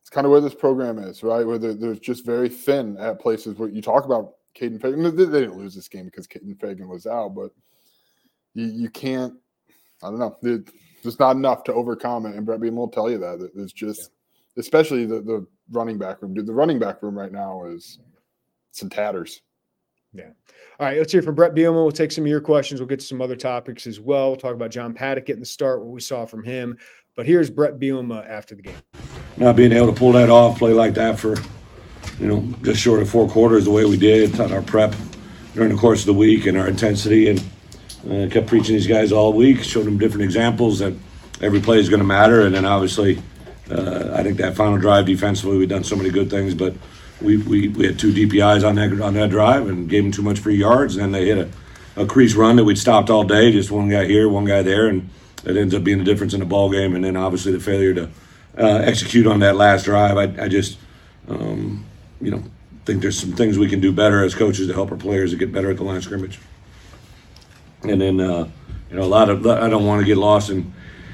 it's 0.02 0.10
kind 0.10 0.26
of 0.26 0.32
where 0.32 0.42
this 0.42 0.56
program 0.56 0.98
is, 0.98 1.22
right? 1.22 1.46
Where 1.46 1.60
they're 1.60 1.96
just 1.96 2.26
very 2.26 2.50
thin 2.50 2.98
at 2.98 3.20
places 3.20 3.56
where 3.58 3.70
you 3.70 3.82
talk 3.82 4.06
about 4.06 4.34
Kaden 4.60 4.80
Feagin. 4.80 5.16
They, 5.16 5.26
didn't 5.26 5.58
lose 5.58 5.76
this 5.76 5.88
game 5.88 6.06
because 6.06 6.28
Kaden 6.28 6.58
Feagin 6.58 6.88
was 6.88 7.06
out, 7.06 7.36
but 7.36 7.52
you, 8.56 8.66
you 8.66 8.90
can't, 8.90 9.36
I 10.02 10.10
don't 10.10 10.20
know. 10.20 10.38
There's 10.42 11.20
not 11.20 11.36
enough 11.36 11.64
to 11.66 11.74
overcome 11.74 12.26
it. 12.26 12.36
And 12.36 12.46
Bret 12.46 12.60
Beam 12.60 12.76
will 12.76 12.88
tell 12.88 13.10
you 13.10 13.20
that. 13.20 13.52
There's 13.54 13.74
just, 13.74 14.00
yeah 14.00 14.08
especially 14.60 15.06
the, 15.06 15.22
the 15.22 15.48
running 15.72 15.98
back 15.98 16.22
room. 16.22 16.34
Dude, 16.34 16.46
the 16.46 16.54
running 16.54 16.78
back 16.78 17.02
room 17.02 17.18
right 17.18 17.32
now 17.32 17.66
is 17.66 18.00
some 18.72 18.90
tatters. 18.90 19.42
Yeah. 20.14 20.30
All 20.80 20.88
right. 20.88 20.98
Let's 20.98 21.12
hear 21.12 21.22
from 21.22 21.36
Bret 21.36 21.54
Bielema. 21.54 21.76
We'll 21.76 21.92
take 21.92 22.12
some 22.12 22.24
of 22.24 22.30
your 22.30 22.42
questions. 22.42 22.80
We'll 22.80 22.88
get 22.88 23.00
to 23.00 23.06
some 23.06 23.22
other 23.22 23.36
topics 23.36 23.86
as 23.86 24.00
well. 24.00 24.30
We'll 24.30 24.38
talk 24.38 24.54
about 24.54 24.72
John 24.72 24.94
Paddock 24.94 25.26
getting 25.26 25.42
the 25.42 25.46
start, 25.46 25.82
what 25.82 25.90
we 25.90 26.02
saw 26.02 26.26
from 26.26 26.44
him. 26.44 26.78
But 27.16 27.26
here's 27.26 27.50
Bret 27.50 27.80
Bielema 27.80 28.28
after 28.28 28.56
the 28.56 28.62
game. 28.62 28.76
Not 29.38 29.56
being 29.56 29.72
able 29.72 29.88
to 29.88 29.94
pull 29.94 30.14
that 30.14 30.30
off, 30.30 30.58
play 30.58 30.74
like 30.74 30.94
that 30.96 31.20
for, 31.20 31.36
you 32.20 32.28
know, 32.28 32.42
just 32.64 32.80
short 32.80 33.02
of 33.02 33.10
four 33.10 33.28
quarters 33.30 33.66
the 33.66 33.72
way 33.72 33.86
we 33.86 33.98
did, 33.98 34.40
on 34.40 34.52
our 34.52 34.62
prep 34.62 34.96
during 35.54 35.70
the 35.70 35.78
course 35.78 36.02
of 36.02 36.06
the 36.08 36.14
week 36.14 36.46
and 36.46 36.58
our 36.58 36.68
intensity. 36.68 37.30
And 37.30 37.40
uh, 38.10 38.30
kept 38.32 38.48
preaching 38.48 38.76
these 38.76 38.88
guys 38.88 39.12
all 39.12 39.34
week, 39.34 39.62
showed 39.64 39.86
them 39.86 39.98
different 39.98 40.24
examples 40.24 40.80
that 40.80 40.94
every 41.42 41.60
play 41.60 41.78
is 41.80 41.90
going 41.90 42.00
to 42.00 42.06
matter. 42.06 42.46
And 42.46 42.56
then 42.56 42.66
obviously, 42.66 43.22
uh, 43.70 44.12
I 44.14 44.24
think 44.24 44.38
that 44.38 44.56
final 44.56 44.78
drive 44.78 45.06
defensively, 45.06 45.58
we've 45.58 45.70
done 45.70 45.84
so 45.84 45.98
many 45.98 46.10
good 46.10 46.30
things, 46.30 46.56
but 46.56 46.74
we, 47.22 47.38
we, 47.38 47.68
we 47.70 47.86
had 47.86 48.00
two 48.00 48.14
DPIs 48.14 48.68
on 48.68 48.76
that 48.76 49.02
on 49.02 49.14
that 49.16 49.30
drive 49.30 49.68
and 49.68 49.90
gave 49.90 50.04
them 50.04 50.12
too 50.12 50.22
much 50.22 50.40
free 50.40 50.56
yards. 50.56 50.96
And 50.96 51.04
then 51.04 51.12
they 51.12 51.28
hit 51.28 51.38
a, 51.38 52.02
a 52.02 52.06
crease 52.06 52.36
run 52.36 52.56
that 52.56 52.64
we'd 52.64 52.78
stopped 52.78 53.10
all 53.10 53.24
day, 53.24 53.52
just 53.52 53.72
one 53.72 53.90
guy 53.90 54.06
here, 54.06 54.30
one 54.30 54.46
guy 54.46 54.62
there, 54.62 54.88
and 54.88 55.10
it 55.46 55.58
ends 55.58 55.74
up 55.74 55.84
being 55.84 55.98
the 55.98 56.04
difference 56.04 56.34
in 56.34 56.40
the 56.40 56.46
ball 56.46 56.72
game. 56.72 56.96
And 56.96 57.04
then 57.04 57.16
obviously 57.16 57.52
the 57.52 57.60
failure 57.60 57.94
to 57.94 58.10
uh, 58.58 58.80
execute 58.84 59.28
on 59.28 59.40
that 59.40 59.56
last 59.56 59.86
drive. 59.86 60.18
I, 60.18 60.46
I 60.46 60.48
just, 60.48 60.78
um, 61.28 61.86
you 62.22 62.32
know, 62.32 62.44
think 62.86 63.02
there's 63.02 63.20
some 63.20 63.34
things 63.34 63.58
we 63.58 63.70
can 63.70 63.80
do 63.80 63.92
better 63.92 64.24
as 64.24 64.34
coaches 64.34 64.68
to 64.68 64.74
help 64.74 64.92
our 64.92 64.98
players 64.98 65.32
to 65.32 65.38
get 65.38 65.52
better 65.52 65.70
at 65.70 65.78
the 65.78 65.84
line 65.84 65.98
of 65.98 66.04
scrimmage. 66.04 66.40
And 67.84 68.02
then, 68.02 68.20
uh, 68.20 68.50
you 68.90 68.96
know, 68.96 69.04
a 69.04 69.06
lot 69.06 69.30
of 69.30 69.46
I 69.46 69.70
don't 69.70 69.86
want 69.86 70.02
to 70.02 70.06
get 70.06 70.18
lost 70.18 70.50
in 70.50 70.74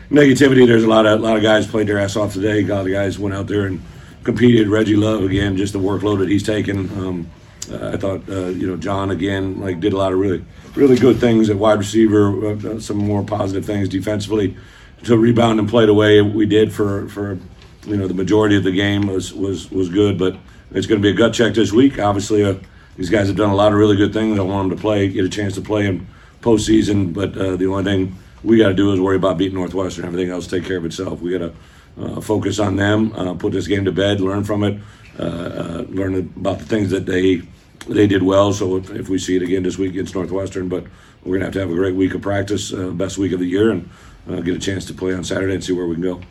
negativity. 0.10 0.66
There's 0.66 0.84
a 0.84 0.88
lot 0.88 1.06
of 1.06 1.20
a 1.20 1.24
lot 1.24 1.36
of 1.36 1.44
guys 1.44 1.68
played 1.68 1.88
their 1.88 2.00
ass 2.00 2.16
off 2.16 2.34
today. 2.34 2.64
A 2.64 2.66
lot 2.66 2.86
of 2.86 2.92
guys 2.92 3.20
went 3.20 3.36
out 3.36 3.48
there 3.48 3.66
and 3.66 3.82
competed. 4.26 4.68
Reggie 4.68 4.98
Love 4.98 5.24
again, 5.24 5.56
just 5.56 5.72
the 5.72 5.80
workload 5.80 6.20
that 6.20 6.28
he's 6.30 6.44
taken. 6.44 6.90
Um, 7.00 7.32
uh, 7.72 7.92
I 7.94 7.98
thought 7.98 8.28
uh, 8.30 8.48
you 8.48 8.68
know 8.68 8.76
John 8.76 9.12
again 9.12 9.62
like 9.62 9.80
did 9.80 9.94
a 9.94 9.98
lot 9.98 10.12
of 10.12 10.20
really 10.20 10.44
really 10.76 10.98
good 10.98 11.18
things 11.18 11.50
at 11.50 11.56
wide 11.56 11.80
receiver. 11.80 12.50
Uh, 12.52 12.80
some 12.80 12.98
more 12.98 13.24
positive 13.24 13.66
things 13.66 13.88
defensively 13.88 14.58
to 15.04 15.18
rebound 15.18 15.60
and 15.60 15.70
play 15.70 15.86
the 15.86 15.94
way 15.94 16.22
we 16.22 16.46
did 16.46 16.74
for 16.74 17.08
for 17.08 17.40
you 17.86 17.96
know 17.96 18.08
the 18.08 18.14
majority 18.14 18.58
of 18.58 18.66
the 18.66 18.72
game 18.72 19.08
was 19.08 19.34
was 19.34 19.72
was 19.72 19.88
good, 19.90 20.18
but. 20.20 20.36
it's 20.72 20.88
going 20.88 21.00
to 21.02 21.08
be 21.08 21.14
a 21.14 21.18
gut 21.18 21.34
check 21.34 21.54
this 21.54 21.72
week. 21.72 22.00
Obviously, 22.00 22.44
uh, 22.44 22.56
these 22.98 23.10
guys 23.10 23.28
have 23.28 23.38
done 23.38 23.50
a 23.50 23.56
lot 23.56 23.72
of 23.72 23.78
really 23.78 23.96
good 23.96 24.12
things. 24.12 24.38
I 24.38 24.42
want 24.42 24.68
them 24.68 24.78
to 24.78 24.82
play, 24.82 25.08
get 25.08 25.24
a 25.24 25.30
chance 25.30 25.56
to 25.56 25.62
play 25.62 25.86
in 25.86 26.06
postseason. 26.42 27.14
But 27.14 27.38
uh, 27.38 27.56
the 27.56 27.68
only 27.68 27.84
thing 27.84 28.16
we 28.44 28.58
got 28.58 28.70
to 28.70 28.74
do 28.74 28.92
is 28.92 29.00
worry 29.00 29.16
about 29.16 29.38
beating 29.38 29.56
Northwestern. 29.56 30.06
Everything 30.06 30.32
else 30.32 30.48
take 30.48 30.66
care 30.66 30.78
of 30.78 30.86
itself. 30.86 31.22
We 31.22 31.32
got 31.32 31.38
to 31.40 31.54
uh, 32.00 32.22
focus 32.22 32.60
on 32.60 32.76
them, 32.76 33.14
uh, 33.14 33.34
put 33.34 33.54
this 33.54 33.68
game 33.68 33.86
to 33.86 33.92
bed, 33.92 34.20
learn 34.20 34.44
from 34.44 34.64
it, 34.64 34.82
uh, 35.20 35.24
uh, 35.24 35.86
learn 35.90 36.16
about 36.16 36.60
the 36.60 36.66
things 36.66 36.90
that 36.92 37.06
they 37.06 37.42
they 37.88 38.08
did 38.08 38.24
well. 38.24 38.52
So 38.52 38.78
if, 38.78 38.90
if, 38.92 39.10
we 39.10 39.20
see 39.20 39.36
it 39.36 39.44
again 39.44 39.64
this 39.64 39.78
week 39.78 39.92
against 39.92 40.16
Northwestern, 40.16 40.68
but 40.68 40.86
we're 41.24 41.36
gonna 41.36 41.46
have 41.46 41.54
to 41.54 41.60
have 41.60 41.70
a 41.70 41.76
great 41.76 41.96
week 41.96 42.16
of 42.16 42.22
practice, 42.22 42.74
uh, 42.74 42.90
best 42.90 43.18
week 43.18 43.32
of 43.32 43.40
the 43.40 43.46
year, 43.46 43.72
and 43.72 43.90
get 44.44 44.56
a 44.56 44.60
chance 44.60 44.86
to 44.86 44.94
play 44.94 45.14
on 45.14 45.24
Saturday 45.24 45.54
and 45.54 45.64
see 45.64 45.74
where 45.74 45.86
we 45.86 45.96
can 45.96 46.04
go. 46.04 46.22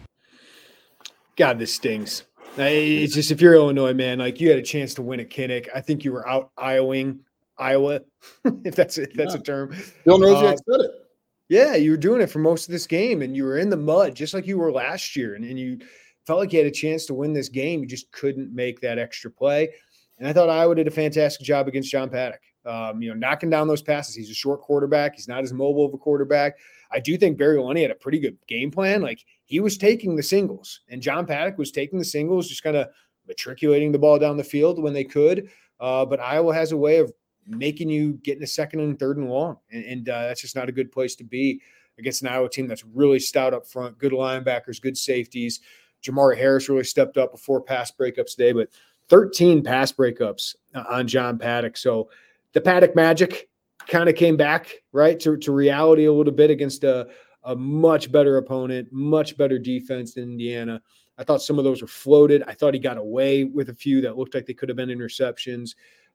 God, 1.36 1.58
this 1.58 1.74
stings. 1.74 2.24
It's 2.56 3.14
just 3.14 3.30
if 3.30 3.40
you're 3.40 3.54
Illinois, 3.54 3.94
man, 3.94 4.18
like 4.18 4.40
you 4.40 4.48
had 4.48 4.58
a 4.58 4.62
chance 4.62 4.94
to 4.94 5.02
win 5.02 5.20
at 5.20 5.30
Kinnick. 5.30 5.68
I 5.74 5.80
think 5.80 6.04
you 6.04 6.12
were 6.12 6.28
out 6.28 6.50
Iowaing 6.56 7.20
Iowa, 7.58 8.00
if 8.64 8.74
that's 8.74 8.98
if 8.98 9.12
that's 9.14 9.34
yeah. 9.34 9.40
a 9.40 9.42
term. 9.42 9.76
Bill 10.04 10.18
Rosiak 10.18 10.54
uh, 10.54 10.56
said 10.56 10.80
it. 10.80 10.90
Yeah, 11.54 11.76
you 11.76 11.92
were 11.92 11.96
doing 11.96 12.20
it 12.20 12.30
for 12.30 12.40
most 12.40 12.66
of 12.66 12.72
this 12.72 12.88
game, 12.88 13.22
and 13.22 13.36
you 13.36 13.44
were 13.44 13.58
in 13.58 13.70
the 13.70 13.76
mud 13.76 14.16
just 14.16 14.34
like 14.34 14.44
you 14.44 14.58
were 14.58 14.72
last 14.72 15.14
year, 15.14 15.36
and, 15.36 15.44
and 15.44 15.56
you 15.56 15.78
felt 16.26 16.40
like 16.40 16.52
you 16.52 16.58
had 16.58 16.66
a 16.66 16.70
chance 16.72 17.06
to 17.06 17.14
win 17.14 17.32
this 17.32 17.48
game. 17.48 17.78
You 17.78 17.86
just 17.86 18.10
couldn't 18.10 18.52
make 18.52 18.80
that 18.80 18.98
extra 18.98 19.30
play. 19.30 19.72
And 20.18 20.26
I 20.26 20.32
thought 20.32 20.48
Iowa 20.50 20.74
did 20.74 20.88
a 20.88 20.90
fantastic 20.90 21.46
job 21.46 21.68
against 21.68 21.92
John 21.92 22.10
Paddock. 22.10 22.40
Um, 22.66 23.00
you 23.00 23.08
know, 23.08 23.14
knocking 23.14 23.50
down 23.50 23.68
those 23.68 23.82
passes. 23.82 24.16
He's 24.16 24.30
a 24.30 24.34
short 24.34 24.62
quarterback. 24.62 25.14
He's 25.14 25.28
not 25.28 25.44
as 25.44 25.52
mobile 25.52 25.86
of 25.86 25.94
a 25.94 25.98
quarterback. 25.98 26.56
I 26.90 26.98
do 26.98 27.16
think 27.16 27.38
Barry 27.38 27.58
Lunney 27.58 27.82
had 27.82 27.92
a 27.92 27.96
pretty 27.96 28.18
good 28.18 28.36
game 28.48 28.72
plan. 28.72 29.00
Like 29.00 29.24
he 29.44 29.60
was 29.60 29.78
taking 29.78 30.16
the 30.16 30.24
singles, 30.24 30.80
and 30.88 31.00
John 31.00 31.24
Paddock 31.24 31.56
was 31.56 31.70
taking 31.70 32.00
the 32.00 32.04
singles, 32.04 32.48
just 32.48 32.64
kind 32.64 32.76
of 32.76 32.88
matriculating 33.28 33.92
the 33.92 33.98
ball 34.00 34.18
down 34.18 34.36
the 34.36 34.42
field 34.42 34.82
when 34.82 34.92
they 34.92 35.04
could. 35.04 35.50
Uh, 35.78 36.04
but 36.04 36.18
Iowa 36.18 36.52
has 36.52 36.72
a 36.72 36.76
way 36.76 36.96
of 36.96 37.12
making 37.46 37.88
you 37.88 38.14
get 38.22 38.36
in 38.36 38.42
a 38.42 38.46
second 38.46 38.80
and 38.80 38.98
third 38.98 39.16
and 39.16 39.28
long, 39.28 39.58
and, 39.70 39.84
and 39.84 40.08
uh, 40.08 40.22
that's 40.28 40.40
just 40.40 40.56
not 40.56 40.68
a 40.68 40.72
good 40.72 40.92
place 40.92 41.14
to 41.16 41.24
be 41.24 41.60
against 41.98 42.22
an 42.22 42.28
Iowa 42.28 42.48
team 42.48 42.66
that's 42.66 42.84
really 42.84 43.18
stout 43.18 43.54
up 43.54 43.66
front, 43.66 43.98
good 43.98 44.12
linebackers, 44.12 44.80
good 44.80 44.96
safeties. 44.96 45.60
Jermari 46.02 46.36
Harris 46.36 46.68
really 46.68 46.84
stepped 46.84 47.16
up 47.16 47.32
before 47.32 47.60
pass 47.60 47.90
breakups 47.90 48.32
today, 48.32 48.52
but 48.52 48.68
13 49.08 49.62
pass 49.62 49.92
breakups 49.92 50.54
on 50.74 51.06
John 51.06 51.38
Paddock. 51.38 51.76
So 51.76 52.10
the 52.52 52.60
Paddock 52.60 52.94
magic 52.94 53.48
kind 53.86 54.08
of 54.08 54.14
came 54.14 54.36
back 54.36 54.82
right 54.92 55.18
to, 55.20 55.36
to 55.36 55.52
reality 55.52 56.06
a 56.06 56.12
little 56.12 56.32
bit 56.32 56.50
against 56.50 56.84
a, 56.84 57.08
a 57.44 57.54
much 57.54 58.10
better 58.10 58.38
opponent, 58.38 58.88
much 58.92 59.36
better 59.36 59.58
defense 59.58 60.14
than 60.14 60.24
Indiana. 60.24 60.80
I 61.18 61.24
thought 61.24 61.42
some 61.42 61.58
of 61.58 61.64
those 61.64 61.80
were 61.80 61.88
floated. 61.88 62.42
I 62.46 62.54
thought 62.54 62.74
he 62.74 62.80
got 62.80 62.96
away 62.96 63.44
with 63.44 63.68
a 63.68 63.74
few 63.74 64.00
that 64.00 64.18
looked 64.18 64.34
like 64.34 64.46
they 64.46 64.54
could 64.54 64.68
have 64.68 64.76
been 64.76 64.88
interceptions, 64.88 65.74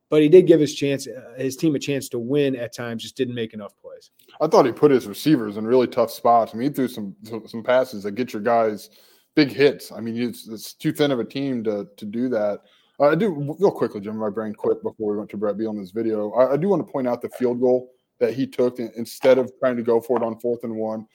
but 0.09 0.21
he 0.21 0.29
did 0.29 0.47
give 0.47 0.59
his 0.59 0.73
chance, 0.73 1.07
uh, 1.07 1.33
his 1.37 1.55
team 1.55 1.75
a 1.75 1.79
chance 1.79 2.09
to 2.09 2.19
win 2.19 2.55
at 2.55 2.73
times. 2.73 3.03
Just 3.03 3.15
didn't 3.15 3.35
make 3.35 3.53
enough 3.53 3.75
plays. 3.77 4.11
I 4.41 4.47
thought 4.47 4.65
he 4.65 4.71
put 4.71 4.91
his 4.91 5.07
receivers 5.07 5.57
in 5.57 5.65
really 5.65 5.87
tough 5.87 6.11
spots. 6.11 6.53
I 6.53 6.57
mean, 6.57 6.69
he 6.69 6.73
threw 6.73 6.87
some 6.87 7.15
some 7.45 7.63
passes 7.63 8.03
that 8.03 8.11
get 8.11 8.33
your 8.33 8.41
guys 8.41 8.89
big 9.35 9.51
hits. 9.51 9.91
I 9.91 10.01
mean, 10.01 10.21
it's, 10.21 10.47
it's 10.47 10.73
too 10.73 10.91
thin 10.91 11.11
of 11.11 11.19
a 11.19 11.25
team 11.25 11.63
to 11.63 11.87
to 11.95 12.05
do 12.05 12.29
that. 12.29 12.61
Uh, 12.99 13.09
I 13.09 13.15
do 13.15 13.55
real 13.59 13.71
quickly, 13.71 14.01
Jim. 14.01 14.17
My 14.17 14.29
brain 14.29 14.53
quit 14.53 14.83
before 14.83 15.11
we 15.11 15.17
went 15.17 15.29
to 15.31 15.37
Brett 15.37 15.57
Beal 15.57 15.71
in 15.71 15.79
this 15.79 15.91
video. 15.91 16.31
I, 16.31 16.53
I, 16.53 16.57
do 16.57 16.67
want 16.67 16.85
to 16.85 16.91
point 16.91 17.07
out 17.07 17.21
the 17.21 17.29
field 17.29 17.61
goal 17.61 17.91
that 18.19 18.33
he 18.33 18.45
took 18.45 18.79
instead 18.79 19.37
of 19.37 19.51
trying 19.59 19.77
to 19.77 19.83
go 19.83 20.01
for 20.01 20.17
it 20.17 20.23
on 20.23 20.37
fourth 20.39 20.63
and 20.63 20.75
one. 20.75 21.07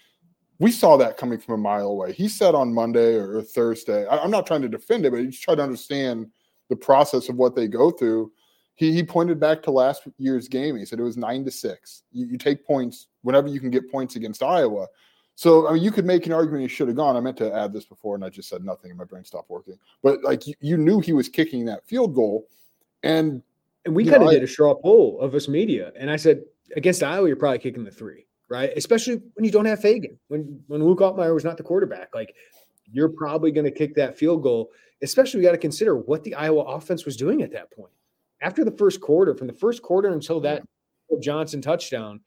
We 0.60 0.70
saw 0.70 0.96
that 0.96 1.16
coming 1.16 1.38
from 1.38 1.54
a 1.54 1.58
mile 1.58 1.88
away. 1.88 2.12
He 2.12 2.28
said 2.28 2.54
on 2.54 2.72
Monday 2.72 3.16
or, 3.16 3.42
Thursday. 3.42 4.06
I, 4.06 4.24
am 4.24 4.30
not 4.30 4.46
trying 4.46 4.62
to 4.62 4.68
defend 4.68 5.04
it, 5.04 5.10
but 5.10 5.20
he's 5.20 5.38
trying 5.38 5.58
to 5.58 5.64
understand 5.64 6.30
the 6.70 6.76
process 6.76 7.28
of 7.28 7.36
what 7.36 7.54
they 7.54 7.68
go 7.68 7.90
through. 7.90 8.32
He, 8.76 8.93
he 8.93 9.02
pointed 9.02 9.38
back 9.38 9.62
to 9.62 9.71
last 9.71 10.02
year's 10.19 10.49
game. 10.49 10.76
He 10.76 10.85
said 10.85 10.99
it 10.99 11.04
was 11.04 11.16
nine 11.16 11.45
to 11.45 11.50
six. 11.50 12.02
You, 12.12 12.26
you 12.26 12.38
take 12.38 12.66
points 12.66 13.07
whenever 13.23 13.49
you 13.49 13.61
can 13.61 13.71
get 13.71 13.90
points 13.90 14.16
against 14.16 14.43
Iowa. 14.43 14.87
So 15.37 15.69
I 15.69 15.75
mean, 15.75 15.83
you 15.83 15.90
could 15.90 16.04
make 16.04 16.26
an 16.26 16.33
argument 16.33 16.62
he 16.62 16.69
should 16.69 16.88
have 16.88 16.97
gone. 16.97 17.16
I 17.16 17.21
meant 17.21 17.37
to 17.38 17.52
add 17.52 17.73
this 17.73 17.85
before, 17.85 18.14
and 18.14 18.25
I 18.25 18.31
just 18.31 18.49
said 18.49 18.64
nothing, 18.64 18.90
and 18.90 18.99
my 18.99 19.04
brain 19.04 19.25
stopped 19.25 19.50
working. 19.50 19.78
But 20.02 20.23
like 20.23 20.47
you, 20.47 20.54
you 20.61 20.76
knew 20.76 21.00
he 21.00 21.12
was 21.12 21.28
kicking 21.28 21.64
that 21.66 21.87
field 21.87 22.14
goal, 22.14 22.47
and 23.02 23.43
and 23.85 23.95
we 23.95 24.04
kind 24.04 24.23
of 24.23 24.31
did 24.31 24.43
a 24.43 24.47
straw 24.47 24.75
poll 24.75 25.21
of 25.21 25.35
us 25.35 25.49
media, 25.49 25.93
and 25.99 26.11
I 26.11 26.16
said 26.16 26.43
against 26.76 27.02
Iowa, 27.02 27.26
you're 27.26 27.37
probably 27.37 27.59
kicking 27.59 27.85
the 27.85 27.90
three, 27.90 28.26
right? 28.49 28.71
Especially 28.76 29.21
when 29.35 29.45
you 29.45 29.50
don't 29.50 29.66
have 29.66 29.81
Feagin, 29.81 30.16
when 30.28 30.62
when 30.69 30.85
Luke 30.85 31.00
Altmyer 31.00 31.35
was 31.35 31.45
not 31.45 31.57
the 31.57 31.62
quarterback, 31.62 32.14
like 32.14 32.35
you're 32.93 33.09
probably 33.09 33.50
going 33.50 33.64
to 33.64 33.71
kick 33.71 33.95
that 33.97 34.16
field 34.16 34.43
goal. 34.43 34.71
Especially, 35.02 35.40
we 35.40 35.45
got 35.45 35.52
to 35.52 35.59
consider 35.59 35.97
what 35.97 36.23
the 36.23 36.35
Iowa 36.35 36.62
offense 36.62 37.04
was 37.04 37.16
doing 37.16 37.43
at 37.43 37.52
that 37.52 37.71
point. 37.73 37.93
After 38.44 38.62
the 38.62 38.76
first 38.76 39.00
quarter, 39.00 39.34
from 39.34 39.46
the 39.46 39.54
first 39.54 39.80
quarter 39.80 40.12
until 40.12 40.38
that 40.40 40.62
Johnson 41.20 41.62
touchdown, 41.62 42.20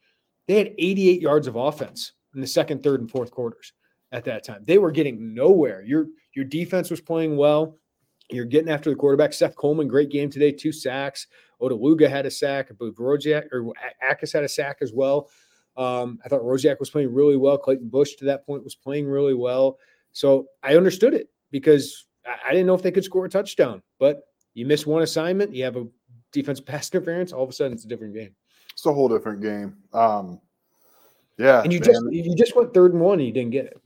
they 0.48 0.58
had 0.58 0.74
88 0.76 1.22
yards 1.22 1.46
of 1.46 1.54
offense 1.54 2.12
in 2.34 2.40
the 2.40 2.46
second, 2.46 2.82
third, 2.82 3.00
and 3.00 3.08
fourth 3.08 3.30
quarters 3.30 3.72
at 4.10 4.24
that 4.24 4.42
time. 4.42 4.62
They 4.64 4.78
were 4.78 4.90
getting 4.90 5.32
nowhere. 5.32 5.82
Your 5.82 6.08
your 6.34 6.44
defense 6.44 6.90
was 6.90 7.00
playing 7.00 7.36
well. 7.36 7.78
You're 8.30 8.46
getting 8.46 8.68
after 8.68 8.90
the 8.90 8.96
quarterback. 8.96 9.32
Seth 9.32 9.54
Coleman, 9.54 9.86
great 9.86 10.10
game 10.10 10.28
today, 10.28 10.50
two 10.50 10.72
sacks. 10.72 11.28
Odeluga 11.62 12.10
had 12.10 12.26
a 12.26 12.30
sack. 12.32 12.66
I 12.68 12.74
believe 12.74 12.94
Rosiak 12.94 13.52
or 13.52 13.72
Akis 14.04 14.32
had 14.32 14.42
a 14.42 14.48
sack 14.48 14.78
as 14.80 14.92
well. 14.92 15.30
Um, 15.76 16.18
I 16.24 16.28
thought 16.28 16.40
Rosiak 16.40 16.80
was 16.80 16.90
playing 16.90 17.14
really 17.14 17.36
well. 17.36 17.56
Clayton 17.56 17.88
Bush 17.88 18.16
to 18.16 18.24
that 18.24 18.44
point 18.44 18.64
was 18.64 18.74
playing 18.74 19.06
really 19.06 19.34
well. 19.34 19.78
So 20.12 20.46
I 20.64 20.76
understood 20.76 21.14
it 21.14 21.30
because 21.52 22.06
I, 22.26 22.48
I 22.48 22.50
didn't 22.50 22.66
know 22.66 22.74
if 22.74 22.82
they 22.82 22.90
could 22.90 23.04
score 23.04 23.24
a 23.24 23.30
touchdown. 23.30 23.82
But 24.00 24.22
you 24.54 24.66
miss 24.66 24.84
one 24.84 25.02
assignment, 25.02 25.54
you 25.54 25.62
have 25.62 25.76
a 25.76 25.86
defense 26.32 26.60
pass 26.66 26.92
interference. 26.92 27.32
All 27.32 27.44
of 27.44 27.50
a 27.50 27.52
sudden, 27.52 27.72
it's 27.72 27.84
a 27.84 27.88
different 27.88 28.14
game. 28.14 28.34
It's 28.72 28.86
a 28.86 28.92
whole 28.92 29.08
different 29.08 29.42
game. 29.42 29.76
Um, 29.92 30.40
yeah, 31.36 31.62
and 31.62 31.72
you 31.72 31.80
man. 31.80 31.88
just 31.88 32.02
you 32.10 32.36
just 32.36 32.56
went 32.56 32.74
third 32.74 32.92
and 32.92 33.00
one, 33.00 33.18
and 33.18 33.26
you 33.26 33.32
didn't 33.32 33.50
get 33.50 33.66
it. 33.66 33.80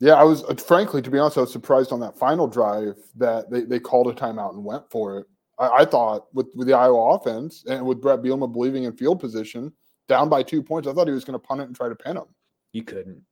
Yeah, 0.00 0.14
I 0.14 0.24
was 0.24 0.44
uh, 0.44 0.54
frankly, 0.54 1.02
to 1.02 1.10
be 1.10 1.18
honest, 1.18 1.36
I 1.36 1.42
was 1.42 1.52
surprised 1.52 1.92
on 1.92 2.00
that 2.00 2.18
final 2.18 2.46
drive 2.46 2.96
that 3.16 3.50
they, 3.50 3.62
they 3.62 3.78
called 3.78 4.08
a 4.08 4.12
timeout 4.12 4.54
and 4.54 4.64
went 4.64 4.90
for 4.90 5.18
it. 5.18 5.26
I, 5.58 5.68
I 5.80 5.84
thought 5.84 6.26
with, 6.32 6.48
with 6.54 6.66
the 6.66 6.74
Iowa 6.74 7.14
offense 7.14 7.64
and 7.68 7.84
with 7.84 8.00
Bret 8.00 8.22
Bielema 8.22 8.50
believing 8.50 8.84
in 8.84 8.96
field 8.96 9.20
position, 9.20 9.72
down 10.08 10.30
by 10.30 10.42
two 10.42 10.62
points, 10.62 10.88
I 10.88 10.92
thought 10.92 11.06
he 11.06 11.12
was 11.12 11.24
going 11.24 11.38
to 11.38 11.46
punt 11.46 11.60
it 11.60 11.64
and 11.64 11.76
try 11.76 11.88
to 11.88 11.94
pin 11.94 12.16
him. 12.16 12.24
You 12.72 12.82
couldn't. 12.82 13.22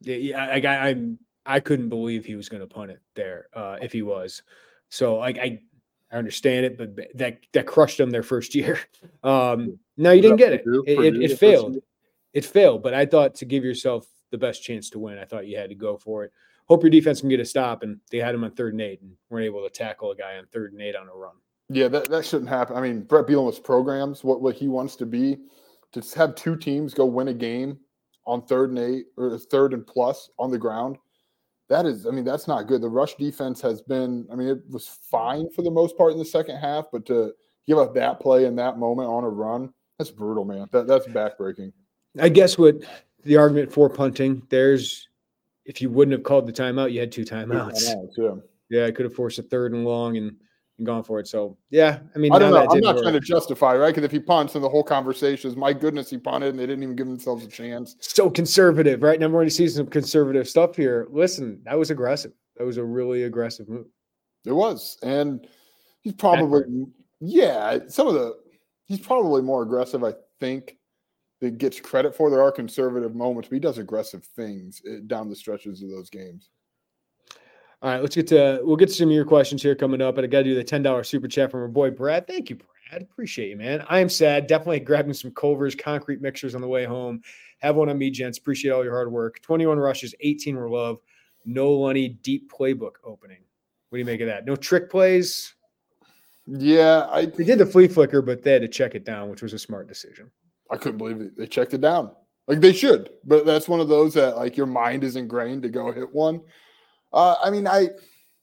Yeah, 0.00 0.42
I, 0.42 0.60
I, 0.60 0.88
I, 0.88 0.96
I 1.44 1.60
couldn't 1.60 1.90
believe 1.90 2.24
he 2.24 2.34
was 2.34 2.48
going 2.48 2.62
to 2.62 2.66
punt 2.66 2.90
it 2.90 3.00
there 3.14 3.48
uh, 3.54 3.76
if 3.82 3.92
he 3.92 4.02
was. 4.02 4.42
So 4.88 5.16
like 5.16 5.38
I, 5.38 5.60
I 6.12 6.16
understand 6.16 6.66
it, 6.66 6.78
but 6.78 6.96
that 7.16 7.40
that 7.52 7.66
crushed 7.66 7.98
them 7.98 8.10
their 8.10 8.22
first 8.22 8.54
year. 8.54 8.78
Um, 9.22 9.80
no, 9.96 10.12
you 10.12 10.22
didn't 10.22 10.36
get 10.36 10.52
it. 10.52 10.62
It, 10.86 11.16
it, 11.16 11.32
it 11.32 11.38
failed 11.38 11.78
it 12.36 12.44
failed. 12.44 12.82
But 12.82 12.92
I 12.92 13.06
thought 13.06 13.34
to 13.36 13.46
give 13.46 13.64
yourself 13.64 14.06
the 14.30 14.36
best 14.36 14.62
chance 14.62 14.90
to 14.90 14.98
win, 14.98 15.18
I 15.18 15.24
thought 15.24 15.46
you 15.46 15.56
had 15.56 15.70
to 15.70 15.74
go 15.74 15.96
for 15.96 16.22
it. 16.22 16.32
Hope 16.68 16.82
your 16.82 16.90
defense 16.90 17.20
can 17.20 17.30
get 17.30 17.40
a 17.40 17.44
stop, 17.44 17.82
and 17.82 17.98
they 18.10 18.18
had 18.18 18.34
him 18.34 18.44
on 18.44 18.50
third 18.50 18.74
and 18.74 18.82
eight, 18.82 19.00
and 19.00 19.12
weren't 19.30 19.46
able 19.46 19.64
to 19.64 19.70
tackle 19.70 20.10
a 20.10 20.16
guy 20.16 20.36
on 20.36 20.46
third 20.46 20.72
and 20.72 20.82
eight 20.82 20.94
on 20.94 21.08
a 21.08 21.16
run. 21.16 21.34
Yeah, 21.70 21.88
that, 21.88 22.10
that 22.10 22.26
shouldn't 22.26 22.50
happen. 22.50 22.76
I 22.76 22.82
mean, 22.82 23.02
Bret 23.02 23.26
Bielema's 23.26 23.58
programs 23.58 24.22
what 24.22 24.42
what 24.42 24.54
he 24.54 24.68
wants 24.68 24.96
to 24.96 25.06
be 25.06 25.38
to 25.92 26.02
have 26.14 26.34
two 26.34 26.56
teams 26.56 26.92
go 26.92 27.06
win 27.06 27.28
a 27.28 27.34
game 27.34 27.78
on 28.26 28.42
third 28.42 28.70
and 28.70 28.78
eight 28.78 29.06
or 29.16 29.38
third 29.38 29.72
and 29.72 29.86
plus 29.86 30.28
on 30.38 30.50
the 30.50 30.58
ground. 30.58 30.98
That 31.68 31.84
is, 31.86 32.06
I 32.06 32.10
mean, 32.10 32.24
that's 32.24 32.46
not 32.46 32.68
good. 32.68 32.80
The 32.80 32.88
rush 32.88 33.16
defense 33.16 33.60
has 33.62 33.82
been, 33.82 34.26
I 34.30 34.36
mean, 34.36 34.48
it 34.48 34.62
was 34.70 34.86
fine 34.86 35.50
for 35.50 35.62
the 35.62 35.70
most 35.70 35.96
part 35.96 36.12
in 36.12 36.18
the 36.18 36.24
second 36.24 36.58
half, 36.58 36.86
but 36.92 37.04
to 37.06 37.32
give 37.66 37.78
up 37.78 37.94
that 37.94 38.20
play 38.20 38.44
in 38.44 38.54
that 38.56 38.78
moment 38.78 39.08
on 39.08 39.24
a 39.24 39.28
run, 39.28 39.72
that's 39.98 40.10
brutal, 40.10 40.44
man. 40.44 40.68
That 40.70 40.86
that's 40.86 41.06
backbreaking. 41.06 41.72
I 42.20 42.28
guess 42.28 42.56
what 42.56 42.76
the 43.24 43.36
argument 43.36 43.72
for 43.72 43.88
punting, 43.88 44.42
there's 44.48 45.08
if 45.64 45.82
you 45.82 45.90
wouldn't 45.90 46.12
have 46.12 46.22
called 46.22 46.46
the 46.46 46.52
timeout, 46.52 46.92
you 46.92 47.00
had 47.00 47.10
two 47.10 47.24
timeouts. 47.24 47.82
Yeah, 48.16 48.34
yeah 48.68 48.86
I 48.86 48.92
could 48.92 49.04
have 49.04 49.14
forced 49.14 49.38
a 49.38 49.42
third 49.42 49.72
and 49.72 49.84
long 49.84 50.16
and, 50.16 50.36
and 50.78 50.86
gone 50.86 51.02
for 51.02 51.18
it. 51.18 51.26
So 51.26 51.56
yeah, 51.70 52.00
I 52.14 52.18
mean, 52.18 52.32
I 52.32 52.38
don't 52.38 52.50
know. 52.50 52.66
I'm 52.68 52.80
not 52.80 52.96
work. 52.96 53.04
trying 53.04 53.14
to 53.14 53.20
justify, 53.20 53.74
right? 53.74 53.94
Because 53.94 54.04
if 54.04 54.12
he 54.12 54.18
punts, 54.18 54.54
and 54.54 54.62
the 54.64 54.68
whole 54.68 54.82
conversation 54.82 55.50
is, 55.50 55.56
my 55.56 55.72
goodness, 55.72 56.10
he 56.10 56.18
punted, 56.18 56.50
and 56.50 56.58
they 56.58 56.66
didn't 56.66 56.82
even 56.82 56.96
give 56.96 57.06
themselves 57.06 57.44
a 57.44 57.48
chance. 57.48 57.96
So 58.00 58.28
conservative, 58.30 59.02
right? 59.02 59.18
Number 59.18 59.38
one, 59.38 59.48
see 59.50 59.68
some 59.68 59.86
conservative 59.86 60.48
stuff 60.48 60.76
here. 60.76 61.06
Listen, 61.10 61.60
that 61.64 61.78
was 61.78 61.90
aggressive. 61.90 62.32
That 62.56 62.64
was 62.64 62.76
a 62.76 62.84
really 62.84 63.24
aggressive 63.24 63.68
move. 63.68 63.86
It 64.44 64.52
was, 64.52 64.96
and 65.02 65.46
he's 66.02 66.14
probably, 66.14 66.62
yeah, 67.20 67.78
some 67.88 68.06
of 68.06 68.14
the, 68.14 68.36
he's 68.84 69.00
probably 69.00 69.42
more 69.42 69.62
aggressive, 69.62 70.04
I 70.04 70.14
think, 70.38 70.76
that 71.40 71.58
gets 71.58 71.80
credit 71.80 72.14
for. 72.14 72.30
There 72.30 72.42
are 72.42 72.52
conservative 72.52 73.14
moments, 73.14 73.48
but 73.48 73.56
he 73.56 73.60
does 73.60 73.78
aggressive 73.78 74.24
things 74.24 74.80
eh, 74.88 74.98
down 75.06 75.28
the 75.28 75.36
stretches 75.36 75.82
of 75.82 75.90
those 75.90 76.08
games. 76.08 76.50
All 77.86 77.92
right, 77.92 78.00
let's 78.00 78.16
get 78.16 78.26
to 78.26 78.58
we'll 78.64 78.74
get 78.74 78.88
to 78.88 78.94
some 78.96 79.10
of 79.10 79.14
your 79.14 79.24
questions 79.24 79.62
here 79.62 79.76
coming 79.76 80.02
up. 80.02 80.16
But 80.16 80.24
I 80.24 80.26
got 80.26 80.38
to 80.38 80.42
do 80.42 80.56
the 80.56 80.64
ten 80.64 80.82
dollars 80.82 81.08
super 81.08 81.28
chat 81.28 81.52
from 81.52 81.60
our 81.60 81.68
boy 81.68 81.92
Brad. 81.92 82.26
Thank 82.26 82.50
you, 82.50 82.56
Brad. 82.56 83.00
Appreciate 83.00 83.48
you, 83.48 83.56
man. 83.56 83.84
I 83.88 84.00
am 84.00 84.08
sad. 84.08 84.48
Definitely 84.48 84.80
grabbing 84.80 85.14
some 85.14 85.30
Culver's 85.30 85.76
concrete 85.76 86.20
mixers 86.20 86.56
on 86.56 86.62
the 86.62 86.66
way 86.66 86.84
home. 86.84 87.22
Have 87.58 87.76
one 87.76 87.88
on 87.88 87.96
me, 87.96 88.10
gents. 88.10 88.38
Appreciate 88.38 88.72
all 88.72 88.82
your 88.82 88.92
hard 88.92 89.12
work. 89.12 89.40
Twenty-one 89.40 89.78
rushes, 89.78 90.16
eighteen 90.18 90.56
were 90.56 90.68
love. 90.68 90.98
No 91.44 91.78
Lunney 91.78 92.20
deep 92.22 92.50
playbook 92.50 92.94
opening. 93.04 93.38
What 93.90 93.98
do 93.98 94.00
you 94.00 94.04
make 94.04 94.20
of 94.20 94.26
that? 94.26 94.46
No 94.46 94.56
trick 94.56 94.90
plays. 94.90 95.54
Yeah, 96.44 97.06
I 97.08 97.26
they 97.26 97.44
did 97.44 97.60
the 97.60 97.66
flea 97.66 97.86
flicker, 97.86 98.20
but 98.20 98.42
they 98.42 98.50
had 98.50 98.62
to 98.62 98.68
check 98.68 98.96
it 98.96 99.04
down, 99.04 99.30
which 99.30 99.42
was 99.42 99.52
a 99.52 99.60
smart 99.60 99.86
decision. 99.86 100.28
I 100.72 100.76
couldn't 100.76 100.98
believe 100.98 101.20
it. 101.20 101.36
They 101.36 101.46
checked 101.46 101.72
it 101.72 101.82
down. 101.82 102.10
Like 102.48 102.60
they 102.60 102.72
should, 102.72 103.10
but 103.22 103.46
that's 103.46 103.68
one 103.68 103.78
of 103.78 103.86
those 103.86 104.14
that 104.14 104.36
like 104.36 104.56
your 104.56 104.66
mind 104.66 105.04
is 105.04 105.14
ingrained 105.14 105.62
to 105.62 105.68
go 105.68 105.92
hit 105.92 106.12
one. 106.12 106.40
Uh, 107.16 107.34
I 107.42 107.50
mean, 107.50 107.66
I 107.66 107.88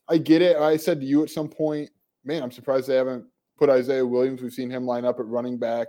I 0.09 0.17
get 0.17 0.41
it. 0.41 0.57
I 0.57 0.75
said 0.75 0.99
to 0.99 1.05
you 1.05 1.23
at 1.23 1.29
some 1.29 1.47
point, 1.47 1.89
man, 2.25 2.43
I'm 2.43 2.51
surprised 2.51 2.87
they 2.87 2.95
haven't 2.95 3.25
put 3.57 3.69
Isaiah 3.69 4.05
Williams. 4.05 4.41
We've 4.41 4.51
seen 4.51 4.69
him 4.69 4.85
line 4.85 5.05
up 5.05 5.19
at 5.19 5.27
running 5.27 5.57
back 5.57 5.87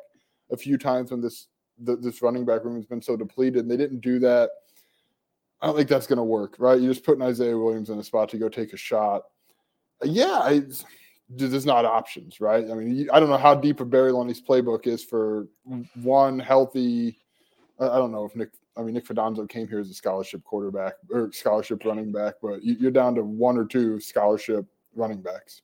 a 0.52 0.56
few 0.56 0.76
times 0.78 1.10
when 1.10 1.20
this 1.20 1.48
the, 1.78 1.96
this 1.96 2.22
running 2.22 2.44
back 2.44 2.64
room 2.64 2.76
has 2.76 2.86
been 2.86 3.02
so 3.02 3.16
depleted. 3.16 3.62
And 3.62 3.70
they 3.70 3.76
didn't 3.76 4.00
do 4.00 4.18
that. 4.20 4.50
I 5.60 5.66
don't 5.66 5.76
think 5.76 5.88
that's 5.88 6.06
going 6.06 6.18
to 6.18 6.24
work, 6.24 6.56
right? 6.58 6.80
You're 6.80 6.92
just 6.92 7.06
putting 7.06 7.22
Isaiah 7.22 7.56
Williams 7.56 7.88
in 7.88 7.98
a 7.98 8.04
spot 8.04 8.28
to 8.28 8.38
go 8.38 8.48
take 8.48 8.74
a 8.74 8.76
shot. 8.76 9.22
Yeah, 10.02 10.40
I, 10.42 10.62
there's 11.30 11.64
not 11.64 11.86
options, 11.86 12.38
right? 12.38 12.70
I 12.70 12.74
mean, 12.74 13.08
I 13.12 13.18
don't 13.18 13.30
know 13.30 13.38
how 13.38 13.54
deep 13.54 13.80
a 13.80 13.84
Barry 13.84 14.12
Lunney's 14.12 14.42
playbook 14.42 14.86
is 14.86 15.02
for 15.02 15.48
one 16.02 16.38
healthy. 16.38 17.18
I 17.80 17.86
don't 17.86 18.12
know 18.12 18.26
if 18.26 18.36
Nick. 18.36 18.50
I 18.76 18.82
mean, 18.82 18.94
Nick 18.94 19.06
Fidanzo 19.06 19.48
came 19.48 19.68
here 19.68 19.78
as 19.78 19.90
a 19.90 19.94
scholarship 19.94 20.42
quarterback 20.44 20.94
or 21.10 21.30
scholarship 21.32 21.84
running 21.84 22.10
back, 22.10 22.34
but 22.42 22.62
you're 22.64 22.90
down 22.90 23.14
to 23.14 23.22
one 23.22 23.56
or 23.56 23.64
two 23.64 24.00
scholarship 24.00 24.66
running 24.94 25.22
backs. 25.22 25.62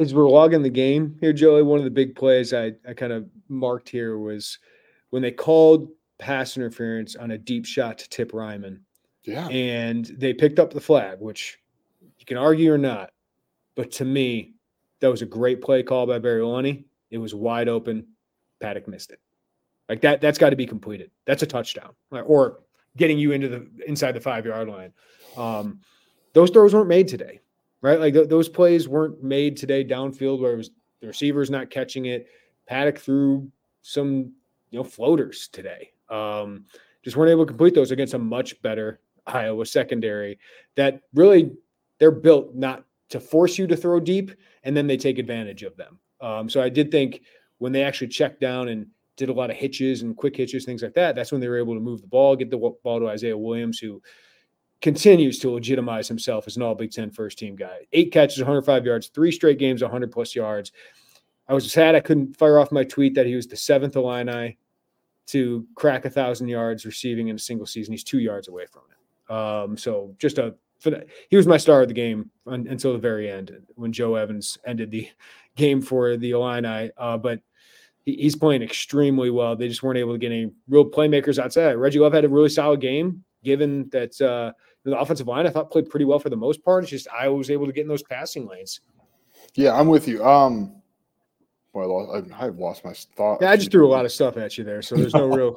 As 0.00 0.14
we're 0.14 0.28
logging 0.28 0.62
the 0.62 0.70
game 0.70 1.16
here, 1.20 1.32
Joey, 1.32 1.62
one 1.62 1.78
of 1.78 1.84
the 1.84 1.90
big 1.90 2.14
plays 2.14 2.52
I, 2.52 2.72
I 2.88 2.94
kind 2.94 3.12
of 3.12 3.26
marked 3.48 3.88
here 3.88 4.18
was 4.18 4.58
when 5.10 5.22
they 5.22 5.30
called 5.30 5.88
pass 6.18 6.56
interference 6.56 7.16
on 7.16 7.32
a 7.32 7.38
deep 7.38 7.66
shot 7.66 7.98
to 7.98 8.08
Tip 8.08 8.32
Reiman. 8.32 8.80
Yeah. 9.24 9.48
And 9.48 10.06
they 10.18 10.32
picked 10.32 10.58
up 10.58 10.72
the 10.72 10.80
flag, 10.80 11.18
which 11.20 11.58
you 12.18 12.24
can 12.26 12.36
argue 12.36 12.72
or 12.72 12.78
not. 12.78 13.10
But 13.74 13.90
to 13.92 14.04
me, 14.04 14.54
that 15.00 15.08
was 15.08 15.22
a 15.22 15.26
great 15.26 15.60
play 15.60 15.82
call 15.82 16.06
by 16.06 16.18
Barry 16.18 16.40
Lunney. 16.40 16.84
It 17.10 17.18
was 17.18 17.34
wide 17.34 17.68
open. 17.68 18.06
Paddock 18.60 18.88
missed 18.88 19.10
it. 19.10 19.20
Like 19.88 20.00
that, 20.00 20.20
that's 20.20 20.38
got 20.38 20.50
to 20.50 20.56
be 20.56 20.66
completed. 20.66 21.10
That's 21.26 21.42
a 21.42 21.46
touchdown, 21.46 21.90
or 22.10 22.60
getting 22.96 23.18
you 23.18 23.32
into 23.32 23.48
the 23.48 23.68
inside 23.86 24.12
the 24.12 24.20
five 24.20 24.44
yard 24.46 24.68
line. 24.68 24.92
Um, 25.36 25.80
those 26.32 26.50
throws 26.50 26.74
weren't 26.74 26.88
made 26.88 27.08
today, 27.08 27.40
right? 27.82 28.00
Like 28.00 28.14
th- 28.14 28.28
those 28.28 28.48
plays 28.48 28.88
weren't 28.88 29.22
made 29.22 29.56
today 29.56 29.84
downfield 29.84 30.40
where 30.40 30.54
it 30.54 30.56
was 30.56 30.70
the 31.00 31.06
receivers 31.06 31.50
not 31.50 31.70
catching 31.70 32.06
it. 32.06 32.26
Paddock 32.66 32.98
threw 32.98 33.50
some, 33.82 34.32
you 34.70 34.78
know, 34.78 34.84
floaters 34.84 35.48
today. 35.48 35.92
Um, 36.08 36.64
just 37.04 37.16
weren't 37.16 37.30
able 37.30 37.44
to 37.44 37.48
complete 37.48 37.74
those 37.74 37.92
against 37.92 38.14
a 38.14 38.18
much 38.18 38.60
better 38.62 39.00
Iowa 39.26 39.66
secondary 39.66 40.38
that 40.76 41.02
really 41.14 41.52
they're 41.98 42.10
built 42.10 42.54
not 42.54 42.84
to 43.10 43.20
force 43.20 43.58
you 43.58 43.66
to 43.66 43.76
throw 43.76 44.00
deep 44.00 44.32
and 44.64 44.76
then 44.76 44.86
they 44.86 44.96
take 44.96 45.18
advantage 45.18 45.62
of 45.62 45.76
them. 45.76 45.98
Um, 46.20 46.48
so 46.48 46.60
I 46.60 46.68
did 46.68 46.90
think 46.90 47.22
when 47.58 47.72
they 47.72 47.82
actually 47.82 48.08
checked 48.08 48.40
down 48.40 48.68
and 48.68 48.86
did 49.16 49.28
a 49.28 49.32
lot 49.32 49.50
of 49.50 49.56
hitches 49.56 50.02
and 50.02 50.16
quick 50.16 50.36
hitches, 50.36 50.64
things 50.64 50.82
like 50.82 50.94
that, 50.94 51.14
that's 51.14 51.32
when 51.32 51.40
they 51.40 51.48
were 51.48 51.58
able 51.58 51.74
to 51.74 51.80
move 51.80 52.00
the 52.00 52.06
ball, 52.06 52.36
get 52.36 52.50
the 52.50 52.58
ball 52.58 53.00
to 53.00 53.08
Isaiah 53.08 53.36
Williams, 53.36 53.78
who 53.78 54.02
continues 54.82 55.38
to 55.38 55.50
legitimize 55.50 56.06
himself 56.06 56.46
as 56.46 56.56
an 56.56 56.62
all 56.62 56.74
Big 56.74 56.92
Ten 56.92 57.10
first 57.10 57.38
team 57.38 57.56
guy. 57.56 57.86
Eight 57.92 58.12
catches, 58.12 58.38
105 58.38 58.84
yards, 58.84 59.08
three 59.08 59.32
straight 59.32 59.58
games, 59.58 59.82
100 59.82 60.12
plus 60.12 60.34
yards. 60.34 60.72
I 61.48 61.54
was 61.54 61.70
sad 61.70 61.94
I 61.94 62.00
couldn't 62.00 62.36
fire 62.36 62.58
off 62.58 62.72
my 62.72 62.84
tweet 62.84 63.14
that 63.14 63.26
he 63.26 63.36
was 63.36 63.46
the 63.46 63.56
seventh 63.56 63.96
Illini 63.96 64.58
to 65.26 65.66
crack 65.74 66.04
a 66.04 66.10
thousand 66.10 66.48
yards 66.48 66.84
receiving 66.84 67.28
in 67.28 67.36
a 67.36 67.38
single 67.38 67.66
season. 67.66 67.92
He's 67.92 68.04
two 68.04 68.18
yards 68.18 68.48
away 68.48 68.66
from 68.66 68.82
it. 68.90 69.32
Um, 69.32 69.76
so 69.76 70.14
just 70.18 70.38
a 70.38 70.54
he 71.30 71.36
was 71.36 71.46
my 71.46 71.56
star 71.56 71.82
of 71.82 71.88
the 71.88 71.94
game 71.94 72.30
until 72.46 72.92
the 72.92 72.98
very 72.98 73.30
end 73.30 73.56
when 73.74 73.92
Joe 73.92 74.14
Evans 74.14 74.58
ended 74.66 74.90
the 74.90 75.08
game 75.56 75.80
for 75.80 76.16
the 76.16 76.32
Illini. 76.32 76.90
Uh, 76.96 77.16
but 77.16 77.40
he's 78.06 78.36
playing 78.36 78.62
extremely 78.62 79.30
well. 79.30 79.56
They 79.56 79.68
just 79.68 79.82
weren't 79.82 79.98
able 79.98 80.12
to 80.12 80.18
get 80.18 80.32
any 80.32 80.50
real 80.68 80.84
playmakers 80.84 81.38
outside. 81.38 81.74
Reggie 81.74 81.98
Love 81.98 82.14
had 82.14 82.24
a 82.24 82.28
really 82.28 82.48
solid 82.48 82.80
game, 82.80 83.24
given 83.44 83.88
that 83.90 84.18
uh, 84.20 84.52
the 84.84 84.98
offensive 84.98 85.26
line 85.26 85.46
I 85.46 85.50
thought 85.50 85.70
played 85.70 85.90
pretty 85.90 86.06
well 86.06 86.20
for 86.20 86.30
the 86.30 86.36
most 86.36 86.64
part. 86.64 86.84
It's 86.84 86.90
just 86.90 87.08
I 87.08 87.28
was 87.28 87.50
able 87.50 87.66
to 87.66 87.72
get 87.72 87.82
in 87.82 87.88
those 87.88 88.04
passing 88.04 88.46
lanes. 88.46 88.80
Yeah, 89.54 89.78
I'm 89.78 89.88
with 89.88 90.06
you. 90.06 90.24
Um, 90.24 90.80
well, 91.72 92.24
I, 92.32 92.44
have 92.44 92.58
lost 92.58 92.84
my 92.84 92.92
thought. 92.92 93.42
Yeah, 93.42 93.50
I 93.50 93.56
just 93.56 93.70
threw 93.70 93.86
a 93.86 93.90
lot 93.90 94.04
of 94.04 94.12
stuff 94.12 94.36
at 94.36 94.56
you 94.56 94.64
there, 94.64 94.82
so 94.82 94.94
there's 94.94 95.14
no 95.14 95.26
real, 95.36 95.56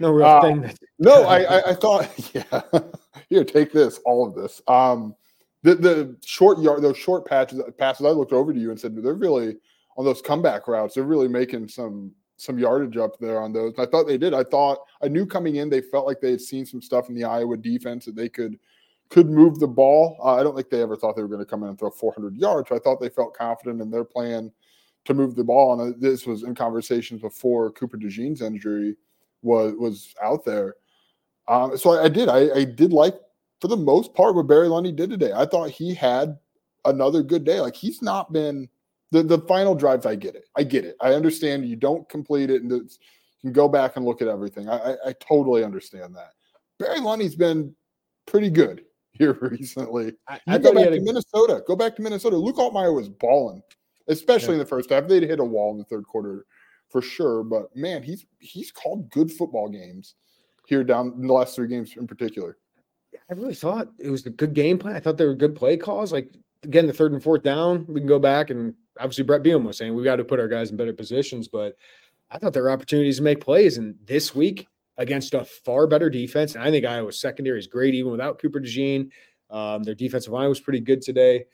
no 0.00 0.10
real 0.10 0.26
uh, 0.26 0.40
thing. 0.40 0.62
That, 0.62 0.78
no, 0.98 1.24
I, 1.24 1.42
I, 1.42 1.62
I 1.70 1.74
thought, 1.74 2.34
yeah, 2.34 2.80
here, 3.28 3.44
take 3.44 3.72
this, 3.72 4.00
all 4.04 4.26
of 4.26 4.34
this. 4.34 4.62
Um, 4.66 5.14
the 5.62 5.74
the 5.74 6.16
short 6.24 6.60
yard, 6.60 6.82
those 6.82 6.96
short 6.96 7.26
patches, 7.26 7.60
passes. 7.76 8.06
I 8.06 8.10
looked 8.10 8.32
over 8.32 8.54
to 8.54 8.58
you 8.58 8.70
and 8.70 8.80
said 8.80 8.96
they're 8.96 9.14
really 9.14 9.58
on 9.98 10.04
those 10.04 10.22
comeback 10.22 10.68
routes. 10.68 10.94
They're 10.94 11.04
really 11.04 11.28
making 11.28 11.68
some 11.68 12.12
some 12.36 12.56
yardage 12.56 12.96
up 12.96 13.18
there 13.18 13.42
on 13.42 13.52
those. 13.52 13.74
I 13.78 13.86
thought 13.86 14.06
they 14.06 14.16
did. 14.16 14.32
I 14.32 14.44
thought 14.44 14.78
I 15.02 15.08
knew 15.08 15.26
coming 15.26 15.56
in 15.56 15.68
they 15.68 15.80
felt 15.80 16.06
like 16.06 16.20
they 16.20 16.30
had 16.30 16.40
seen 16.40 16.64
some 16.64 16.80
stuff 16.80 17.08
in 17.08 17.16
the 17.16 17.24
Iowa 17.24 17.56
defense 17.56 18.04
that 18.04 18.14
they 18.14 18.28
could 18.28 18.58
could 19.10 19.28
move 19.28 19.58
the 19.58 19.66
ball. 19.66 20.16
Uh, 20.22 20.36
I 20.36 20.42
don't 20.42 20.54
think 20.54 20.70
they 20.70 20.82
ever 20.82 20.96
thought 20.96 21.16
they 21.16 21.22
were 21.22 21.28
going 21.28 21.40
to 21.40 21.46
come 21.46 21.62
in 21.64 21.70
and 21.70 21.78
throw 21.78 21.90
400 21.90 22.36
yards. 22.36 22.70
I 22.70 22.78
thought 22.78 23.00
they 23.00 23.08
felt 23.08 23.34
confident 23.34 23.80
in 23.80 23.90
their 23.90 24.04
plan 24.04 24.52
to 25.06 25.14
move 25.14 25.34
the 25.34 25.44
ball. 25.44 25.80
And 25.80 25.94
uh, 25.94 25.96
this 25.98 26.26
was 26.26 26.44
in 26.44 26.54
conversations 26.54 27.22
before 27.22 27.72
Cooper 27.72 27.96
DeJean's 27.96 28.42
injury 28.42 28.96
was 29.42 29.74
was 29.76 30.14
out 30.22 30.44
there. 30.44 30.76
Um, 31.48 31.76
so 31.76 31.92
I, 31.92 32.04
I 32.04 32.08
did. 32.08 32.28
I, 32.28 32.50
I, 32.52 32.64
did 32.64 32.92
like, 32.92 33.14
for 33.60 33.68
the 33.68 33.76
most 33.76 34.14
part, 34.14 34.34
what 34.34 34.46
Barry 34.46 34.68
Lunney 34.68 34.94
did 34.94 35.08
today. 35.08 35.32
I 35.34 35.46
thought 35.46 35.70
he 35.70 35.94
had 35.94 36.36
another 36.84 37.22
good 37.22 37.44
day. 37.44 37.60
Like 37.60 37.74
he's 37.74 38.02
not 38.02 38.32
been 38.32 38.68
the 39.10 39.22
the 39.22 39.38
final 39.40 39.74
drives. 39.74 40.06
I 40.06 40.14
get 40.14 40.34
it. 40.34 40.44
I 40.56 40.62
get 40.62 40.84
it. 40.84 40.96
I 41.00 41.14
understand 41.14 41.68
you 41.68 41.76
don't 41.76 42.08
complete 42.08 42.50
it, 42.50 42.62
and 42.62 42.70
you 42.70 42.88
can 43.40 43.52
go 43.52 43.68
back 43.68 43.96
and 43.96 44.04
look 44.04 44.22
at 44.22 44.28
everything. 44.28 44.68
I, 44.68 44.76
I, 44.76 44.96
I 45.06 45.14
totally 45.20 45.64
understand 45.64 46.14
that. 46.16 46.32
Barry 46.78 47.00
Lunney's 47.00 47.34
been 47.34 47.74
pretty 48.26 48.50
good 48.50 48.84
here 49.12 49.36
recently. 49.40 50.12
I, 50.28 50.40
I 50.46 50.58
go 50.58 50.74
back 50.74 50.88
to 50.88 50.96
a... 50.96 51.00
Minnesota. 51.00 51.62
Go 51.66 51.76
back 51.76 51.96
to 51.96 52.02
Minnesota. 52.02 52.36
Luke 52.36 52.56
Altmyer 52.56 52.94
was 52.94 53.08
balling, 53.08 53.62
especially 54.08 54.48
yeah. 54.48 54.54
in 54.54 54.58
the 54.60 54.66
first 54.66 54.90
half. 54.90 55.08
They'd 55.08 55.22
hit 55.22 55.40
a 55.40 55.44
wall 55.44 55.72
in 55.72 55.78
the 55.78 55.84
third 55.84 56.06
quarter 56.06 56.46
for 56.90 57.02
sure. 57.02 57.42
But 57.42 57.74
man, 57.74 58.02
he's 58.02 58.26
he's 58.38 58.70
called 58.70 59.10
good 59.10 59.32
football 59.32 59.68
games 59.68 60.14
here 60.66 60.84
down 60.84 61.14
in 61.16 61.26
the 61.26 61.32
last 61.32 61.56
three 61.56 61.68
games 61.68 61.96
in 61.96 62.06
particular. 62.06 62.58
I 63.30 63.34
really 63.34 63.54
thought 63.54 63.88
it 63.98 64.10
was 64.10 64.24
a 64.26 64.30
good 64.30 64.54
game 64.54 64.78
plan. 64.78 64.96
I 64.96 65.00
thought 65.00 65.16
they 65.16 65.26
were 65.26 65.34
good 65.34 65.54
play 65.54 65.76
calls. 65.76 66.12
Like 66.12 66.30
again, 66.62 66.86
the 66.86 66.92
third 66.92 67.12
and 67.12 67.22
fourth 67.22 67.42
down, 67.42 67.84
we 67.88 68.00
can 68.00 68.08
go 68.08 68.18
back 68.18 68.50
and 68.50 68.74
obviously 68.98 69.24
Bret 69.24 69.42
Bielema 69.42 69.66
was 69.66 69.78
saying 69.78 69.94
we 69.94 70.04
got 70.04 70.16
to 70.16 70.24
put 70.24 70.40
our 70.40 70.48
guys 70.48 70.70
in 70.70 70.76
better 70.76 70.92
positions, 70.92 71.48
but 71.48 71.76
I 72.30 72.38
thought 72.38 72.52
there 72.52 72.62
were 72.62 72.70
opportunities 72.70 73.18
to 73.18 73.22
make 73.22 73.40
plays. 73.40 73.78
And 73.78 73.94
this 74.04 74.34
week 74.34 74.66
against 74.96 75.34
a 75.34 75.44
far 75.44 75.86
better 75.86 76.10
defense, 76.10 76.54
and 76.54 76.64
I 76.64 76.70
think 76.70 76.84
Iowa's 76.84 77.20
secondary 77.20 77.58
is 77.58 77.66
great 77.66 77.94
even 77.94 78.10
without 78.10 78.40
Cooper 78.40 78.60
DeJean. 78.60 79.10
Um, 79.50 79.82
their 79.82 79.94
defensive 79.94 80.32
line 80.32 80.48
was 80.48 80.60
pretty 80.60 80.80
good 80.80 81.00
today. 81.00 81.44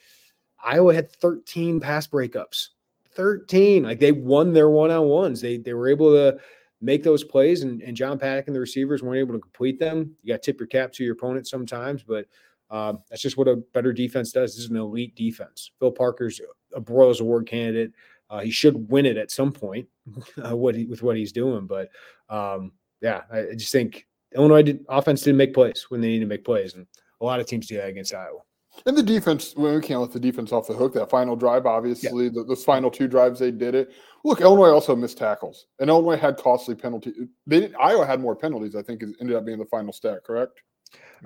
Iowa 0.65 0.95
had 0.95 1.13
13 1.13 1.79
pass 1.81 2.07
breakups. 2.07 2.69
13. 3.15 3.85
Like 3.85 4.01
they 4.01 4.13
won 4.13 4.53
their 4.53 4.71
one-on-ones. 4.71 5.41
They 5.41 5.59
they 5.59 5.75
were 5.75 5.89
able 5.89 6.13
to 6.13 6.39
make 6.81 7.03
those 7.03 7.25
plays, 7.25 7.63
and, 7.63 7.81
and 7.83 7.97
John 7.97 8.19
Paddock 8.19 8.47
and 8.47 8.57
the 8.57 8.61
receivers 8.61 9.03
weren't 9.03 9.21
able 9.21 9.35
to 9.35 9.41
complete 9.41 9.79
them. 9.79 10.17
You 10.23 10.35
got 10.35 10.43
to 10.43 10.53
tip 10.53 10.61
your 10.61 10.67
cap 10.67 10.93
to 10.95 11.05
your 11.05 11.15
opponent 11.15 11.47
sometimes, 11.47 12.03
but 12.03 12.27
um, 12.71 12.99
that's 13.09 13.23
just 13.23 13.37
what 13.37 13.49
a 13.49 13.57
better 13.57 13.93
defense 13.93 14.33
does. 14.33 14.55
This 14.55 14.65
is 14.65 14.71
an 14.71 14.77
elite 14.77 15.15
defense. 15.15 15.71
Phil 15.79 15.93
Parker's 15.93 16.41
a 16.75 16.81
Broyles 16.81 17.21
Award 17.21 17.47
candidate. 17.47 17.93
Uh, 18.31 18.41
he 18.41 18.51
should 18.51 18.91
win 18.91 19.07
it 19.07 19.17
at 19.17 19.31
some 19.31 19.53
point 19.53 19.87
uh, 20.45 20.57
what 20.57 20.75
he, 20.75 20.87
with 20.87 21.03
what 21.03 21.17
he's 21.17 21.33
doing. 21.33 21.67
But 21.67 21.91
um, 22.29 22.73
yeah, 23.01 23.23
I, 23.33 23.39
I 23.51 23.55
just 23.55 23.73
think 23.73 24.07
Illinois 24.35 24.63
did, 24.63 24.85
offense 24.89 25.23
didn't 25.23 25.37
make 25.37 25.55
plays 25.55 25.87
when 25.89 26.01
they 26.01 26.09
need 26.09 26.21
to 26.21 26.27
make 26.27 26.45
plays, 26.45 26.75
and 26.75 26.87
a 27.21 27.25
lot 27.25 27.41
of 27.41 27.47
teams 27.47 27.67
do 27.67 27.77
that 27.77 27.89
against 27.89 28.15
Iowa. 28.15 28.41
And 28.87 28.97
the 28.97 29.03
defense, 29.03 29.55
well, 29.57 29.75
we 29.75 29.81
can't 29.81 30.01
let 30.01 30.13
the 30.13 30.19
defense 30.19 30.53
off 30.53 30.67
the 30.67 30.75
hook. 30.75 30.95
That 30.95 31.09
final 31.09 31.37
drive, 31.37 31.65
obviously, 31.65 32.25
yeah. 32.25 32.31
the, 32.35 32.45
those 32.45 32.65
final 32.65 32.91
two 32.91 33.07
drives 33.07 33.39
they 33.39 33.53
did 33.53 33.75
it. 33.75 33.93
Look, 34.25 34.41
Illinois 34.41 34.71
also 34.71 34.97
missed 34.97 35.19
tackles, 35.19 35.67
and 35.79 35.89
Illinois 35.89 36.17
had 36.17 36.37
costly 36.37 36.75
penalties. 36.75 37.15
They 37.47 37.61
did, 37.61 37.75
Iowa 37.77 38.05
had 38.05 38.21
more 38.21 38.35
penalties. 38.35 38.75
I 38.75 38.83
think 38.83 39.03
ended 39.21 39.37
up 39.37 39.45
being 39.45 39.59
the 39.59 39.67
final 39.67 39.93
stat. 39.93 40.25
Correct. 40.25 40.61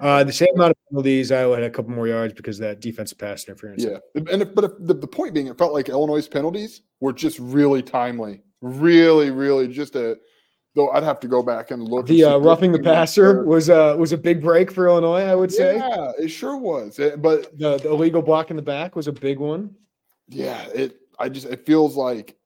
Uh, 0.00 0.24
the 0.24 0.32
same 0.32 0.54
amount 0.54 0.70
of 0.70 0.76
penalties. 0.88 1.32
Iowa 1.32 1.56
had 1.56 1.64
a 1.64 1.70
couple 1.70 1.92
more 1.92 2.08
yards 2.08 2.34
because 2.34 2.58
of 2.58 2.66
that 2.66 2.80
defensive 2.80 3.18
pass 3.18 3.46
interference. 3.46 3.84
Yeah, 3.84 3.98
and 4.14 4.42
if, 4.42 4.54
but 4.54 4.64
if, 4.64 4.72
the, 4.80 4.94
the 4.94 5.06
point 5.06 5.34
being, 5.34 5.46
it 5.46 5.58
felt 5.58 5.72
like 5.72 5.88
Illinois' 5.88 6.28
penalties 6.28 6.82
were 7.00 7.12
just 7.12 7.38
really 7.38 7.82
timely, 7.82 8.42
really, 8.60 9.30
really 9.30 9.68
just 9.68 9.96
a 9.96 10.18
Though 10.78 10.90
I'd 10.90 11.02
have 11.02 11.18
to 11.20 11.28
go 11.28 11.42
back 11.42 11.72
and 11.72 11.82
look. 11.82 12.06
The 12.06 12.22
uh, 12.22 12.38
roughing 12.38 12.70
the 12.70 12.78
passer 12.78 13.44
was 13.44 13.68
uh, 13.68 13.96
was 13.98 14.12
a 14.12 14.16
big 14.16 14.40
break 14.40 14.70
for 14.70 14.86
Illinois, 14.86 15.24
I 15.24 15.34
would 15.34 15.52
say. 15.52 15.76
Yeah, 15.76 16.12
it 16.20 16.28
sure 16.28 16.56
was. 16.56 17.00
It, 17.00 17.20
but 17.20 17.58
the, 17.58 17.78
the 17.78 17.90
illegal 17.90 18.22
block 18.22 18.50
in 18.50 18.56
the 18.56 18.62
back 18.62 18.94
was 18.94 19.08
a 19.08 19.12
big 19.12 19.40
one. 19.40 19.74
Yeah, 20.28 20.62
it. 20.68 21.00
I 21.18 21.30
just 21.30 21.46
it 21.46 21.66
feels 21.66 21.96
like 21.96 22.36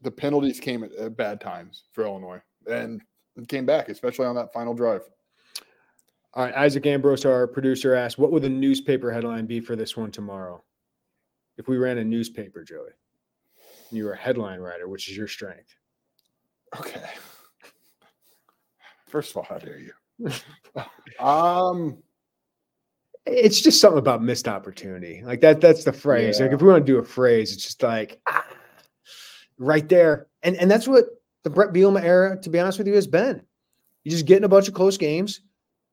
the 0.00 0.12
penalties 0.12 0.60
came 0.60 0.84
at, 0.84 0.92
at 0.94 1.16
bad 1.16 1.40
times 1.40 1.82
for 1.92 2.04
Illinois 2.04 2.40
and 2.70 3.02
came 3.48 3.66
back, 3.66 3.88
especially 3.88 4.26
on 4.26 4.36
that 4.36 4.52
final 4.52 4.74
drive. 4.74 5.02
All 6.34 6.44
right, 6.44 6.54
Isaac 6.54 6.86
Ambrose, 6.86 7.24
our 7.24 7.46
producer, 7.46 7.94
asked, 7.94 8.18
"What 8.18 8.32
would 8.32 8.42
the 8.42 8.48
newspaper 8.48 9.10
headline 9.10 9.46
be 9.46 9.60
for 9.60 9.76
this 9.76 9.96
one 9.96 10.10
tomorrow?" 10.10 10.64
If 11.58 11.68
we 11.68 11.76
ran 11.76 11.98
a 11.98 12.04
newspaper, 12.04 12.64
Joey. 12.64 12.90
and 13.90 13.98
you 13.98 14.04
were 14.04 14.12
a 14.12 14.16
headline 14.16 14.60
writer, 14.60 14.88
which 14.88 15.10
is 15.10 15.16
your 15.16 15.28
strength. 15.28 15.76
Okay. 16.78 17.10
First 19.06 19.30
of 19.30 19.36
all, 19.36 19.42
how 19.42 19.58
dare 19.58 19.78
you? 19.78 19.92
um, 21.24 21.98
it's 23.26 23.60
just 23.60 23.80
something 23.80 23.98
about 23.98 24.22
missed 24.22 24.48
opportunity. 24.48 25.22
Like 25.22 25.42
that. 25.42 25.60
That's 25.60 25.84
the 25.84 25.92
phrase. 25.92 26.38
Yeah. 26.38 26.46
Like 26.46 26.54
if 26.54 26.62
we 26.62 26.68
want 26.68 26.86
to 26.86 26.92
do 26.92 26.98
a 26.98 27.04
phrase, 27.04 27.52
it's 27.52 27.62
just 27.62 27.82
like 27.82 28.20
ah, 28.26 28.46
right 29.58 29.86
there, 29.88 30.28
and 30.42 30.56
and 30.56 30.70
that's 30.70 30.88
what 30.88 31.04
the 31.42 31.50
Bret 31.50 31.74
Bielema 31.74 32.02
era, 32.02 32.40
to 32.40 32.50
be 32.50 32.58
honest 32.58 32.78
with 32.78 32.86
you, 32.86 32.94
has 32.94 33.06
been. 33.06 33.42
You 34.04 34.10
just 34.10 34.26
getting 34.26 34.44
a 34.44 34.48
bunch 34.48 34.68
of 34.68 34.74
close 34.74 34.96
games. 34.96 35.42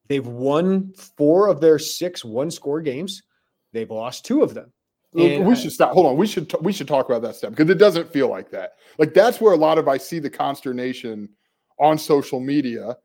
They've 0.09 0.25
won 0.25 0.93
four 1.15 1.47
of 1.47 1.61
their 1.61 1.79
six 1.79 2.25
one-score 2.25 2.81
games. 2.81 3.23
They've 3.71 3.89
lost 3.89 4.25
two 4.25 4.41
of 4.41 4.53
them. 4.53 4.73
And 5.15 5.45
we 5.45 5.55
should 5.55 5.71
stop. 5.71 5.93
Hold 5.93 6.05
on. 6.05 6.17
We 6.17 6.27
should 6.27 6.49
t- 6.49 6.57
we 6.61 6.71
should 6.71 6.87
talk 6.87 7.07
about 7.07 7.23
that 7.23 7.35
step 7.35 7.51
because 7.51 7.69
it 7.69 7.79
doesn't 7.79 8.11
feel 8.11 8.27
like 8.27 8.51
that. 8.51 8.73
Like 8.99 9.13
that's 9.13 9.41
where 9.41 9.53
a 9.53 9.57
lot 9.57 9.79
of 9.79 9.87
I 9.87 9.97
see 9.97 10.19
the 10.19 10.29
consternation 10.29 11.29
on 11.79 11.97
social 11.97 12.39
media. 12.39 12.95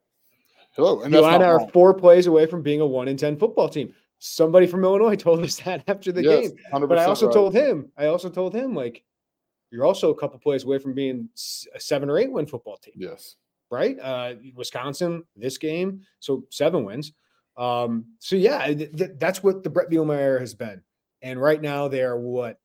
Hello, 0.76 1.02
and 1.02 1.14
that's 1.14 1.24
are 1.24 1.66
four 1.70 1.94
plays 1.94 2.26
away 2.26 2.46
from 2.46 2.62
being 2.62 2.80
a 2.80 2.86
one 2.86 3.08
in 3.08 3.16
ten 3.16 3.38
football 3.38 3.70
team. 3.70 3.94
Somebody 4.18 4.66
from 4.66 4.84
Illinois 4.84 5.16
told 5.16 5.42
us 5.42 5.56
that 5.60 5.82
after 5.88 6.12
the 6.12 6.22
yes, 6.22 6.48
game, 6.48 6.86
but 6.86 6.98
I 6.98 7.04
also 7.04 7.26
right. 7.26 7.32
told 7.32 7.54
him. 7.54 7.90
I 7.96 8.06
also 8.06 8.28
told 8.28 8.54
him 8.54 8.74
like 8.74 9.02
you're 9.70 9.86
also 9.86 10.10
a 10.10 10.14
couple 10.14 10.38
plays 10.38 10.64
away 10.64 10.78
from 10.78 10.92
being 10.92 11.28
a 11.74 11.80
seven 11.80 12.10
or 12.10 12.18
eight 12.18 12.30
win 12.30 12.46
football 12.46 12.76
team. 12.76 12.94
Yes, 12.96 13.36
right. 13.74 13.98
Uh, 14.00 14.34
Wisconsin 14.54 15.24
this 15.36 15.58
game, 15.58 16.02
so 16.20 16.44
seven 16.50 16.84
wins. 16.84 17.12
Um, 17.56 18.06
so 18.18 18.36
yeah, 18.36 18.66
th- 18.66 18.96
th- 18.96 19.10
that's 19.18 19.42
what 19.42 19.62
the 19.62 19.70
Bret 19.70 19.90
Bielema 19.90 20.16
era 20.16 20.40
has 20.40 20.54
been. 20.54 20.82
And 21.22 21.40
right 21.40 21.60
now 21.60 21.88
they 21.88 22.02
are 22.02 22.18
what 22.18 22.58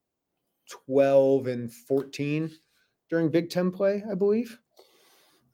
12 0.85 1.47
and 1.47 1.73
14 1.73 2.51
during 3.09 3.29
Big 3.29 3.49
Ten 3.49 3.71
play, 3.71 4.03
I 4.09 4.15
believe, 4.15 4.57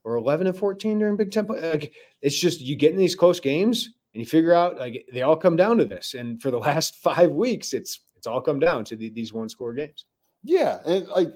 or 0.03 0.15
11 0.15 0.47
and 0.47 0.57
14 0.57 0.99
during 0.99 1.17
Big 1.17 1.31
Ten 1.31 1.45
play. 1.45 1.71
Like, 1.71 1.93
it's 2.21 2.39
just 2.39 2.61
you 2.61 2.75
get 2.75 2.91
in 2.91 2.97
these 2.97 3.15
close 3.15 3.39
games 3.39 3.89
and 4.13 4.21
you 4.21 4.25
figure 4.25 4.53
out 4.53 4.77
like 4.77 5.05
they 5.11 5.21
all 5.21 5.35
come 5.35 5.55
down 5.55 5.77
to 5.77 5.85
this. 5.85 6.13
And 6.13 6.41
for 6.41 6.51
the 6.51 6.59
last 6.69 6.95
five 6.97 7.31
weeks, 7.31 7.73
it's 7.73 8.01
it's 8.15 8.27
all 8.27 8.41
come 8.41 8.59
down 8.59 8.83
to 8.85 8.95
the, 8.95 9.09
these 9.09 9.33
one 9.33 9.49
score 9.49 9.73
games. 9.73 10.05
Yeah, 10.43 10.79
and 10.85 11.07
like 11.07 11.33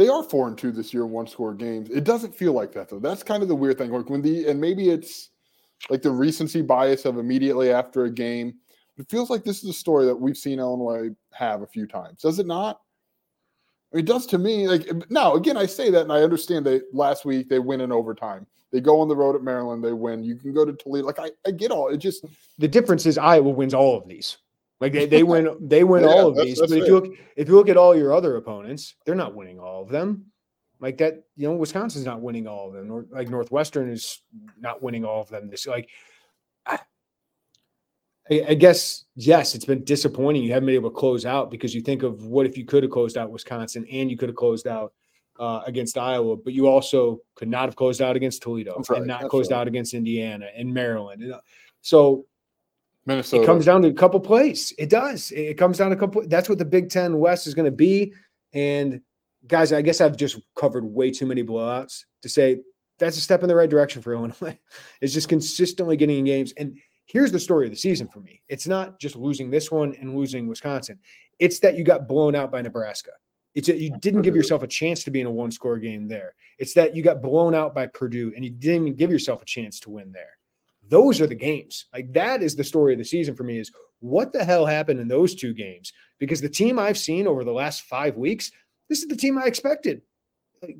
they 0.00 0.08
are 0.08 0.22
four 0.22 0.48
and 0.48 0.56
two 0.56 0.72
this 0.72 0.94
year 0.94 1.04
in 1.04 1.10
one 1.10 1.26
score 1.26 1.54
games. 1.54 1.90
It 1.90 2.04
doesn't 2.04 2.34
feel 2.34 2.52
like 2.52 2.72
that 2.72 2.88
though. 2.88 2.98
That's 2.98 3.22
kind 3.22 3.42
of 3.42 3.48
the 3.48 3.54
weird 3.54 3.78
thing. 3.78 3.90
Like 3.90 4.08
when 4.08 4.22
the 4.22 4.48
and 4.48 4.60
maybe 4.60 4.88
it's 4.88 5.30
like 5.90 6.02
the 6.02 6.10
recency 6.10 6.62
bias 6.62 7.04
of 7.04 7.18
immediately 7.18 7.70
after 7.70 8.04
a 8.04 8.10
game 8.10 8.54
it 9.00 9.08
feels 9.08 9.30
like 9.30 9.44
this 9.44 9.64
is 9.64 9.70
a 9.70 9.74
story 9.74 10.04
that 10.06 10.14
we've 10.14 10.36
seen 10.36 10.58
Illinois 10.58 11.10
have 11.32 11.62
a 11.62 11.66
few 11.66 11.86
times. 11.86 12.20
Does 12.20 12.38
it 12.38 12.46
not? 12.46 12.80
It 13.92 14.04
does 14.04 14.26
to 14.26 14.38
me. 14.38 14.68
Like 14.68 14.88
now, 15.10 15.34
again, 15.34 15.56
I 15.56 15.66
say 15.66 15.90
that, 15.90 16.02
and 16.02 16.12
I 16.12 16.22
understand 16.22 16.66
that 16.66 16.82
last 16.92 17.24
week 17.24 17.48
they 17.48 17.58
win 17.58 17.80
in 17.80 17.92
overtime. 17.92 18.46
They 18.72 18.80
go 18.80 19.00
on 19.00 19.08
the 19.08 19.16
road 19.16 19.34
at 19.34 19.42
Maryland, 19.42 19.82
they 19.82 19.92
win. 19.92 20.22
You 20.22 20.36
can 20.36 20.52
go 20.52 20.64
to 20.64 20.72
Toledo. 20.72 21.06
Like 21.06 21.18
I, 21.18 21.30
I 21.46 21.50
get 21.50 21.72
all. 21.72 21.88
It 21.88 21.96
just 21.96 22.24
the 22.58 22.68
difference 22.68 23.06
is 23.06 23.18
Iowa 23.18 23.48
wins 23.48 23.74
all 23.74 23.96
of 23.96 24.06
these. 24.06 24.36
Like 24.80 24.92
they, 24.92 25.06
they 25.06 25.22
win, 25.22 25.56
they 25.60 25.84
win 25.84 26.04
yeah, 26.04 26.08
all 26.08 26.28
of 26.28 26.36
these. 26.36 26.58
But 26.60 26.70
if 26.70 26.86
you 26.86 26.94
look, 26.94 27.14
if 27.36 27.48
you 27.48 27.54
look 27.54 27.68
at 27.68 27.76
all 27.76 27.96
your 27.96 28.14
other 28.14 28.36
opponents, 28.36 28.94
they're 29.04 29.14
not 29.14 29.34
winning 29.34 29.58
all 29.58 29.82
of 29.82 29.88
them. 29.88 30.26
Like 30.80 30.96
that, 30.98 31.24
you 31.36 31.46
know, 31.46 31.54
Wisconsin's 31.56 32.06
not 32.06 32.22
winning 32.22 32.46
all 32.46 32.68
of 32.68 32.74
them. 32.74 32.90
Or 32.90 33.06
like 33.10 33.28
Northwestern 33.28 33.90
is 33.90 34.22
not 34.58 34.82
winning 34.82 35.04
all 35.04 35.20
of 35.20 35.28
them. 35.28 35.50
This 35.50 35.66
like 35.66 35.90
I, 38.30 38.54
guess 38.54 39.04
yes, 39.16 39.54
it's 39.54 39.64
been 39.64 39.82
disappointing. 39.84 40.44
You 40.44 40.52
haven't 40.52 40.66
been 40.66 40.76
able 40.76 40.90
to 40.90 40.96
close 40.96 41.26
out 41.26 41.50
because 41.50 41.74
you 41.74 41.80
think 41.80 42.04
of 42.04 42.26
what 42.26 42.46
if 42.46 42.56
you 42.56 42.64
could 42.64 42.84
have 42.84 42.92
closed 42.92 43.18
out 43.18 43.30
Wisconsin 43.30 43.84
and 43.90 44.08
you 44.08 44.16
could 44.16 44.28
have 44.28 44.36
closed 44.36 44.68
out 44.68 44.92
uh, 45.40 45.62
against 45.66 45.98
Iowa, 45.98 46.36
but 46.36 46.52
you 46.52 46.68
also 46.68 47.20
could 47.34 47.48
not 47.48 47.64
have 47.64 47.74
closed 47.74 48.00
out 48.00 48.14
against 48.14 48.42
Toledo 48.42 48.80
right. 48.88 48.98
and 48.98 49.06
not 49.06 49.28
closed 49.28 49.50
right. 49.50 49.58
out 49.58 49.66
against 49.66 49.94
Indiana 49.94 50.46
and 50.54 50.72
Maryland. 50.72 51.32
Uh, 51.32 51.40
so 51.80 52.26
Minnesota. 53.06 53.42
It 53.42 53.46
comes 53.46 53.64
down 53.64 53.82
to 53.82 53.88
a 53.88 53.92
couple 53.94 54.20
plays. 54.20 54.72
It 54.78 54.90
does. 54.90 55.30
It 55.32 55.54
comes 55.58 55.78
down 55.78 55.90
to 55.90 55.96
a 55.96 55.98
couple. 55.98 56.26
That's 56.26 56.48
what 56.48 56.58
the 56.58 56.64
Big 56.64 56.90
Ten 56.90 57.18
West 57.18 57.46
is 57.46 57.54
going 57.54 57.64
to 57.64 57.70
be. 57.70 58.12
And 58.52 59.00
guys, 59.46 59.72
I 59.72 59.82
guess 59.82 60.00
I've 60.00 60.16
just 60.16 60.38
covered 60.56 60.84
way 60.84 61.10
too 61.10 61.26
many 61.26 61.42
blowouts 61.42 62.04
to 62.22 62.28
say 62.28 62.60
that's 62.98 63.16
a 63.16 63.20
step 63.20 63.42
in 63.42 63.48
the 63.48 63.54
right 63.54 63.70
direction 63.70 64.02
for 64.02 64.12
Illinois. 64.12 64.58
it's 65.00 65.14
just 65.14 65.28
consistently 65.28 65.96
getting 65.96 66.18
in 66.18 66.24
games 66.24 66.52
and 66.56 66.76
here's 67.06 67.32
the 67.32 67.40
story 67.40 67.66
of 67.66 67.72
the 67.72 67.76
season 67.76 68.06
for 68.06 68.20
me. 68.20 68.40
It's 68.48 68.68
not 68.68 69.00
just 69.00 69.16
losing 69.16 69.50
this 69.50 69.70
one 69.70 69.96
and 70.00 70.16
losing 70.16 70.46
Wisconsin. 70.46 70.98
It's 71.40 71.58
that 71.60 71.76
you 71.76 71.82
got 71.82 72.06
blown 72.06 72.36
out 72.36 72.52
by 72.52 72.62
Nebraska. 72.62 73.10
It's 73.54 73.66
that 73.66 73.78
you 73.78 73.90
didn't 73.98 74.22
give 74.22 74.36
yourself 74.36 74.62
a 74.62 74.68
chance 74.68 75.02
to 75.04 75.10
be 75.10 75.20
in 75.20 75.26
a 75.26 75.30
one 75.30 75.50
score 75.50 75.78
game 75.78 76.06
there. 76.06 76.34
It's 76.58 76.74
that 76.74 76.94
you 76.94 77.02
got 77.02 77.20
blown 77.20 77.52
out 77.52 77.74
by 77.74 77.88
Purdue 77.88 78.32
and 78.36 78.44
you 78.44 78.50
didn't 78.50 78.86
even 78.86 78.96
give 78.96 79.10
yourself 79.10 79.42
a 79.42 79.44
chance 79.44 79.80
to 79.80 79.90
win 79.90 80.12
there. 80.12 80.38
Those 80.90 81.20
are 81.20 81.26
the 81.26 81.34
games. 81.34 81.86
Like 81.94 82.12
that 82.12 82.42
is 82.42 82.56
the 82.56 82.64
story 82.64 82.92
of 82.92 82.98
the 82.98 83.04
season 83.04 83.34
for 83.34 83.44
me 83.44 83.58
is 83.58 83.70
what 84.00 84.32
the 84.32 84.44
hell 84.44 84.66
happened 84.66 85.00
in 85.00 85.08
those 85.08 85.34
two 85.34 85.54
games? 85.54 85.92
Because 86.18 86.40
the 86.40 86.48
team 86.48 86.78
I've 86.78 86.98
seen 86.98 87.26
over 87.26 87.44
the 87.44 87.52
last 87.52 87.82
five 87.82 88.16
weeks, 88.16 88.50
this 88.88 89.00
is 89.00 89.08
the 89.08 89.16
team 89.16 89.38
I 89.38 89.44
expected. 89.44 90.02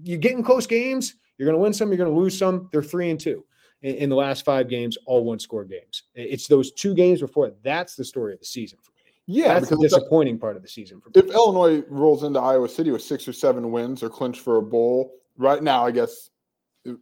You 0.02 0.18
get 0.18 0.32
in 0.32 0.42
close 0.42 0.66
games, 0.66 1.14
you're 1.38 1.46
going 1.46 1.56
to 1.56 1.62
win 1.62 1.72
some, 1.72 1.88
you're 1.88 1.96
going 1.96 2.12
to 2.12 2.20
lose 2.20 2.36
some. 2.36 2.68
They're 2.72 2.82
three 2.82 3.08
and 3.08 3.18
two 3.18 3.44
in, 3.82 3.94
in 3.94 4.10
the 4.10 4.16
last 4.16 4.44
five 4.44 4.68
games, 4.68 4.98
all 5.06 5.24
one 5.24 5.38
score 5.38 5.64
games. 5.64 6.02
It's 6.14 6.48
those 6.48 6.72
two 6.72 6.94
games 6.94 7.20
before 7.20 7.52
that's 7.62 7.94
the 7.94 8.04
story 8.04 8.32
of 8.32 8.40
the 8.40 8.46
season 8.46 8.78
for 8.82 8.90
me. 8.90 9.12
Yeah, 9.26 9.54
that's 9.54 9.68
the 9.68 9.76
disappointing 9.76 10.38
part 10.38 10.56
of 10.56 10.62
the 10.62 10.68
season. 10.68 11.00
if 11.14 11.26
Illinois 11.26 11.84
rolls 11.88 12.24
into 12.24 12.40
Iowa 12.40 12.68
City 12.68 12.90
with 12.90 13.02
six 13.02 13.28
or 13.28 13.32
seven 13.32 13.70
wins 13.70 14.02
or 14.02 14.08
clinch 14.08 14.40
for 14.40 14.56
a 14.56 14.62
bowl, 14.62 15.14
right 15.38 15.62
now, 15.62 15.86
I 15.86 15.92
guess 15.92 16.30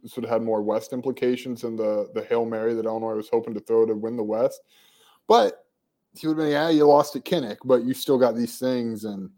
sort 0.05 0.23
of 0.23 0.29
had 0.29 0.41
more 0.41 0.61
West 0.61 0.93
implications 0.93 1.61
than 1.61 1.75
the 1.75 2.09
the 2.13 2.23
hail 2.23 2.45
mary 2.45 2.73
that 2.73 2.85
Illinois 2.85 3.15
was 3.15 3.29
hoping 3.29 3.53
to 3.53 3.59
throw 3.59 3.85
to 3.85 3.93
win 3.93 4.17
the 4.17 4.23
West. 4.23 4.61
But 5.27 5.65
he 6.17 6.27
would 6.27 6.37
have 6.37 6.45
been, 6.45 6.51
yeah, 6.51 6.69
you 6.69 6.85
lost 6.85 7.15
at 7.15 7.23
Kinnick, 7.23 7.57
but 7.63 7.83
you 7.83 7.93
still 7.93 8.17
got 8.17 8.35
these 8.35 8.57
things, 8.57 9.05
and 9.05 9.29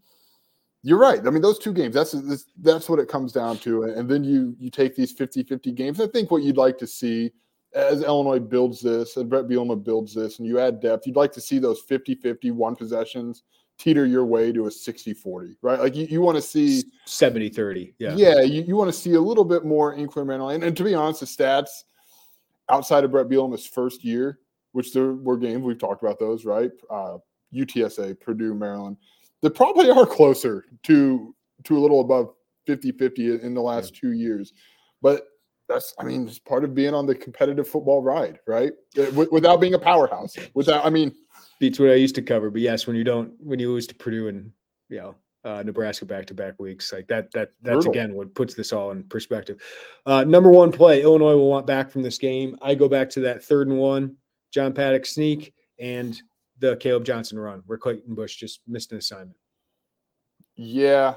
you're 0.82 0.98
right. 0.98 1.20
I 1.26 1.30
mean, 1.30 1.42
those 1.42 1.58
two 1.58 1.72
games, 1.72 1.94
that's 1.94 2.14
that's 2.60 2.88
what 2.88 2.98
it 2.98 3.08
comes 3.08 3.32
down 3.32 3.58
to. 3.58 3.84
And 3.84 4.08
then 4.08 4.24
you 4.24 4.56
you 4.58 4.70
take 4.70 4.96
these 4.96 5.14
50-50 5.14 5.74
games. 5.74 6.00
I 6.00 6.06
think 6.06 6.30
what 6.30 6.42
you'd 6.42 6.56
like 6.56 6.78
to 6.78 6.86
see 6.86 7.32
as 7.74 8.02
Illinois 8.02 8.40
builds 8.40 8.80
this, 8.80 9.16
and 9.16 9.30
Bret 9.30 9.46
Bielema 9.46 9.82
builds 9.82 10.14
this, 10.14 10.38
and 10.38 10.46
you 10.46 10.58
add 10.58 10.80
depth, 10.80 11.06
you'd 11.06 11.16
like 11.16 11.32
to 11.32 11.40
see 11.40 11.58
those 11.58 11.82
50-50 11.86 12.52
one 12.52 12.76
possessions 12.76 13.44
teeter 13.82 14.06
your 14.06 14.24
way 14.24 14.52
to 14.52 14.66
a 14.66 14.70
60-40, 14.70 15.56
right? 15.62 15.80
Like 15.80 15.96
you, 15.96 16.06
you 16.06 16.20
want 16.20 16.36
to 16.36 16.42
see 16.42 16.84
70-30. 17.06 17.94
Yeah. 17.98 18.14
Yeah, 18.14 18.40
you, 18.40 18.62
you 18.62 18.76
want 18.76 18.88
to 18.88 18.98
see 18.98 19.14
a 19.14 19.20
little 19.20 19.44
bit 19.44 19.64
more 19.64 19.94
incremental. 19.96 20.54
And, 20.54 20.62
and 20.62 20.76
to 20.76 20.84
be 20.84 20.94
honest, 20.94 21.20
the 21.20 21.26
stats 21.26 21.84
outside 22.68 23.04
of 23.04 23.10
Bret 23.10 23.28
Bielema's 23.28 23.66
first 23.66 24.04
year, 24.04 24.38
which 24.72 24.92
there 24.92 25.12
were 25.12 25.36
games, 25.36 25.62
we've 25.62 25.78
talked 25.78 26.02
about 26.02 26.18
those, 26.18 26.44
right? 26.44 26.70
Uh, 26.90 27.18
UTSA, 27.54 28.20
Purdue, 28.20 28.54
Maryland– 28.54 28.96
they 29.42 29.50
probably 29.50 29.90
are 29.90 30.06
closer 30.18 30.64
to 30.84 31.34
to 31.64 31.78
a 31.78 31.80
little 31.80 32.00
above 32.00 32.34
50-50 32.66 33.42
in 33.42 33.54
the 33.54 33.60
last 33.60 33.94
two 33.94 34.12
years. 34.12 34.52
But 35.00 35.26
that's 35.68 35.94
I 35.98 36.04
mean, 36.04 36.26
it's 36.26 36.38
part 36.38 36.64
of 36.64 36.74
being 36.74 36.94
on 36.94 37.06
the 37.06 37.14
competitive 37.14 37.68
football 37.68 38.02
ride, 38.02 38.38
right? 38.46 38.72
Uh, 38.98 39.26
without 39.30 39.60
being 39.60 39.74
a 39.74 39.78
powerhouse. 39.78 40.36
Without 40.54 40.84
I 40.84 40.90
mean 40.90 41.14
beats 41.62 41.78
what 41.78 41.90
I 41.90 41.94
used 41.94 42.16
to 42.16 42.22
cover. 42.22 42.50
But 42.50 42.60
yes, 42.60 42.88
when 42.88 42.96
you 42.96 43.04
don't 43.04 43.32
when 43.38 43.60
you 43.60 43.70
lose 43.70 43.86
to 43.86 43.94
Purdue 43.94 44.26
and 44.26 44.50
you 44.88 44.98
know 44.98 45.14
uh, 45.44 45.62
Nebraska 45.64 46.04
back 46.04 46.26
to 46.26 46.34
back 46.34 46.58
weeks. 46.58 46.92
Like 46.92 47.06
that, 47.06 47.30
that 47.32 47.52
that's 47.62 47.84
Brutal. 47.84 47.92
again 47.92 48.14
what 48.14 48.34
puts 48.34 48.54
this 48.54 48.72
all 48.72 48.90
in 48.90 49.04
perspective. 49.04 49.62
Uh, 50.04 50.24
number 50.24 50.50
one 50.50 50.72
play, 50.72 51.02
Illinois 51.02 51.36
will 51.36 51.48
want 51.48 51.66
back 51.66 51.88
from 51.88 52.02
this 52.02 52.18
game. 52.18 52.58
I 52.62 52.74
go 52.74 52.88
back 52.88 53.08
to 53.10 53.20
that 53.20 53.44
third 53.44 53.68
and 53.68 53.78
one, 53.78 54.16
John 54.52 54.72
Paddock 54.72 55.06
sneak, 55.06 55.54
and 55.78 56.20
the 56.58 56.76
Caleb 56.78 57.04
Johnson 57.04 57.38
run 57.38 57.62
where 57.66 57.78
Clayton 57.78 58.14
Bush 58.16 58.36
just 58.36 58.60
missed 58.66 58.90
an 58.90 58.98
assignment. 58.98 59.36
Yeah, 60.56 61.14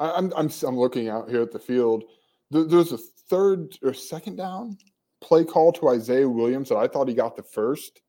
I, 0.00 0.18
am 0.18 0.32
I'm 0.36 0.50
I'm 0.66 0.76
looking 0.76 1.08
out 1.08 1.30
here 1.30 1.42
at 1.42 1.52
the 1.52 1.60
field. 1.60 2.02
There, 2.50 2.64
there's 2.64 2.92
a 2.92 2.98
third 2.98 3.78
or 3.84 3.94
second 3.94 4.34
down 4.34 4.76
play 5.20 5.44
call 5.44 5.70
to 5.72 5.90
Isaiah 5.90 6.28
Williams 6.28 6.70
that 6.70 6.76
I 6.76 6.88
thought 6.88 7.08
he 7.08 7.14
got 7.14 7.36
the 7.36 7.42
first 7.44 8.00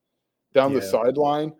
down 0.55 0.71
yeah. 0.71 0.79
the 0.79 0.85
sideline. 0.87 1.53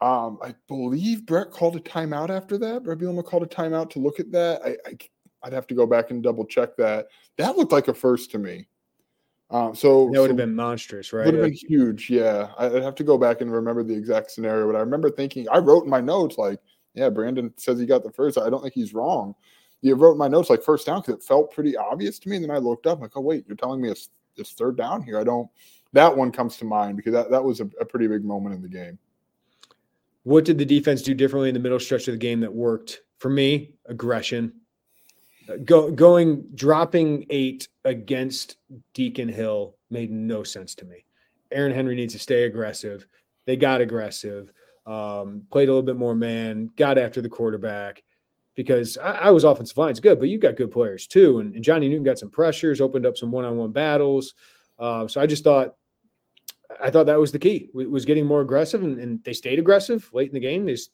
Um, 0.00 0.38
I 0.42 0.54
believe 0.66 1.26
Bret 1.26 1.50
called 1.50 1.76
a 1.76 1.80
timeout 1.80 2.30
after 2.30 2.56
that. 2.58 2.82
Bret 2.82 2.98
Bielema 2.98 3.24
called 3.24 3.42
a 3.42 3.46
timeout 3.46 3.90
to 3.90 3.98
look 3.98 4.18
at 4.18 4.32
that. 4.32 4.62
I, 4.64 4.76
I 4.88 4.96
would 5.44 5.52
have 5.52 5.66
to 5.66 5.74
go 5.74 5.86
back 5.86 6.10
and 6.10 6.22
double 6.22 6.44
check 6.44 6.76
that. 6.78 7.08
That 7.36 7.56
looked 7.56 7.72
like 7.72 7.88
a 7.88 7.94
first 7.94 8.30
to 8.32 8.38
me. 8.38 8.66
Um, 9.50 9.74
so 9.74 10.06
that 10.06 10.12
would 10.12 10.16
so 10.16 10.26
have 10.28 10.36
been 10.36 10.56
monstrous, 10.56 11.12
right? 11.12 11.26
Would 11.26 11.34
have 11.34 11.44
been 11.44 11.52
huge. 11.52 12.08
Yeah, 12.08 12.52
I'd 12.56 12.72
have 12.72 12.94
to 12.96 13.04
go 13.04 13.18
back 13.18 13.42
and 13.42 13.52
remember 13.52 13.84
the 13.84 13.94
exact 13.94 14.30
scenario, 14.30 14.66
but 14.66 14.76
I 14.76 14.80
remember 14.80 15.10
thinking 15.10 15.46
I 15.52 15.58
wrote 15.58 15.84
in 15.84 15.90
my 15.90 16.00
notes 16.00 16.38
like, 16.38 16.58
"Yeah, 16.94 17.10
Brandon 17.10 17.52
says 17.58 17.78
he 17.78 17.84
got 17.84 18.02
the 18.02 18.10
first. 18.10 18.38
I 18.38 18.48
don't 18.48 18.62
think 18.62 18.72
he's 18.72 18.94
wrong." 18.94 19.34
You 19.82 19.94
wrote 19.94 20.12
in 20.12 20.18
my 20.18 20.28
notes 20.28 20.48
like 20.48 20.62
first 20.62 20.86
down 20.86 21.00
because 21.02 21.16
it 21.16 21.22
felt 21.22 21.52
pretty 21.52 21.76
obvious 21.76 22.18
to 22.20 22.30
me, 22.30 22.36
and 22.36 22.44
then 22.44 22.50
I 22.50 22.58
looked 22.58 22.86
up 22.86 23.00
like, 23.00 23.10
"Oh 23.14 23.20
wait, 23.20 23.44
you're 23.46 23.56
telling 23.56 23.82
me 23.82 23.90
it's, 23.90 24.08
it's 24.36 24.52
third 24.52 24.78
down 24.78 25.02
here?" 25.02 25.20
I 25.20 25.24
don't. 25.24 25.50
That 25.92 26.16
one 26.16 26.32
comes 26.32 26.56
to 26.58 26.64
mind 26.64 26.96
because 26.96 27.12
that 27.12 27.30
that 27.30 27.44
was 27.44 27.60
a, 27.60 27.68
a 27.80 27.84
pretty 27.84 28.06
big 28.06 28.24
moment 28.24 28.54
in 28.54 28.62
the 28.62 28.68
game. 28.68 28.98
What 30.24 30.44
did 30.44 30.58
the 30.58 30.64
defense 30.64 31.02
do 31.02 31.14
differently 31.14 31.48
in 31.48 31.54
the 31.54 31.60
middle 31.60 31.80
stretch 31.80 32.08
of 32.08 32.14
the 32.14 32.18
game 32.18 32.40
that 32.40 32.52
worked? 32.52 33.02
For 33.18 33.28
me, 33.28 33.74
aggression. 33.86 34.52
go, 35.64 35.90
going 35.90 36.44
dropping 36.54 37.26
eight 37.30 37.68
against 37.84 38.56
Deacon 38.94 39.28
Hill 39.28 39.76
made 39.90 40.10
no 40.10 40.42
sense 40.42 40.74
to 40.76 40.84
me. 40.84 41.04
Aaron 41.50 41.72
Henry 41.72 41.94
needs 41.94 42.14
to 42.14 42.18
stay 42.18 42.44
aggressive. 42.44 43.06
They 43.44 43.56
got 43.56 43.80
aggressive, 43.80 44.52
um, 44.86 45.42
played 45.50 45.68
a 45.68 45.72
little 45.72 45.82
bit 45.82 45.96
more 45.96 46.14
man, 46.14 46.70
got 46.76 46.98
after 46.98 47.20
the 47.20 47.28
quarterback 47.28 48.02
because 48.54 48.98
I, 48.98 49.12
I 49.12 49.30
was 49.30 49.44
offensive 49.44 49.78
line's 49.78 50.00
good, 50.00 50.18
but 50.18 50.28
you've 50.28 50.40
got 50.40 50.56
good 50.56 50.70
players 50.70 51.06
too. 51.06 51.40
And, 51.40 51.54
and, 51.54 51.64
Johnny 51.64 51.88
Newton 51.88 52.04
got 52.04 52.18
some 52.18 52.30
pressures, 52.30 52.80
opened 52.80 53.06
up 53.06 53.16
some 53.16 53.30
one-on-one 53.30 53.72
battles. 53.72 54.34
Uh, 54.78 55.06
so 55.08 55.20
I 55.20 55.26
just 55.26 55.44
thought, 55.44 55.74
I 56.80 56.90
thought 56.90 57.06
that 57.06 57.18
was 57.18 57.32
the 57.32 57.38
key. 57.38 57.70
It 57.74 57.90
was 57.90 58.04
getting 58.04 58.26
more 58.26 58.40
aggressive, 58.40 58.82
and, 58.82 58.98
and 58.98 59.22
they 59.24 59.32
stayed 59.32 59.58
aggressive 59.58 60.08
late 60.12 60.28
in 60.28 60.34
the 60.34 60.40
game. 60.40 60.64
They 60.64 60.72
just 60.72 60.90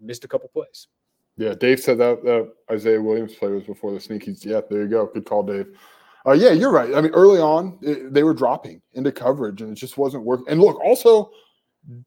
missed 0.00 0.24
a 0.24 0.28
couple 0.28 0.48
plays. 0.48 0.88
Yeah, 1.36 1.54
Dave 1.54 1.80
said 1.80 1.98
that, 1.98 2.22
that 2.24 2.52
Isaiah 2.70 3.00
Williams 3.00 3.34
play 3.34 3.48
was 3.48 3.64
before 3.64 3.92
the 3.92 3.98
sneakies. 3.98 4.44
Yeah, 4.44 4.60
there 4.68 4.82
you 4.82 4.88
go. 4.88 5.06
Good 5.06 5.24
call, 5.24 5.42
Dave. 5.42 5.78
Uh, 6.26 6.32
yeah, 6.32 6.50
you're 6.50 6.72
right. 6.72 6.94
I 6.94 7.00
mean, 7.00 7.12
early 7.12 7.40
on, 7.40 7.78
it, 7.80 8.12
they 8.12 8.22
were 8.22 8.34
dropping 8.34 8.82
into 8.92 9.10
coverage, 9.10 9.62
and 9.62 9.72
it 9.72 9.76
just 9.76 9.96
wasn't 9.96 10.24
working. 10.24 10.46
And 10.48 10.60
look, 10.60 10.78
also, 10.84 11.30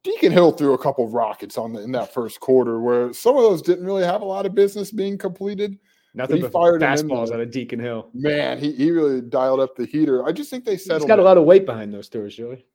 Deacon 0.03 0.31
Hill 0.31 0.51
threw 0.51 0.73
a 0.73 0.77
couple 0.77 1.03
of 1.03 1.13
rockets 1.13 1.57
on 1.57 1.73
the, 1.73 1.81
in 1.81 1.91
that 1.93 2.13
first 2.13 2.39
quarter, 2.39 2.79
where 2.79 3.12
some 3.12 3.36
of 3.36 3.41
those 3.41 3.63
didn't 3.63 3.86
really 3.86 4.03
have 4.03 4.21
a 4.21 4.25
lot 4.25 4.45
of 4.45 4.53
business 4.53 4.91
being 4.91 5.17
completed. 5.17 5.79
Nothing 6.13 6.41
but 6.41 6.51
fired 6.51 6.79
fastballs 6.79 7.31
out 7.31 7.39
of 7.39 7.49
Deacon 7.49 7.79
Hill. 7.79 8.09
Man, 8.13 8.59
he, 8.59 8.71
he 8.73 8.91
really 8.91 9.19
dialed 9.19 9.59
up 9.59 9.75
the 9.75 9.88
heater. 9.88 10.23
I 10.23 10.31
just 10.31 10.51
think 10.51 10.63
they 10.63 10.77
settled. 10.77 11.01
He's 11.01 11.07
got 11.07 11.17
a 11.17 11.23
lot 11.23 11.39
of 11.39 11.45
weight 11.45 11.65
behind 11.65 11.91
those 11.91 12.07
throws, 12.07 12.36
Joey. 12.36 12.67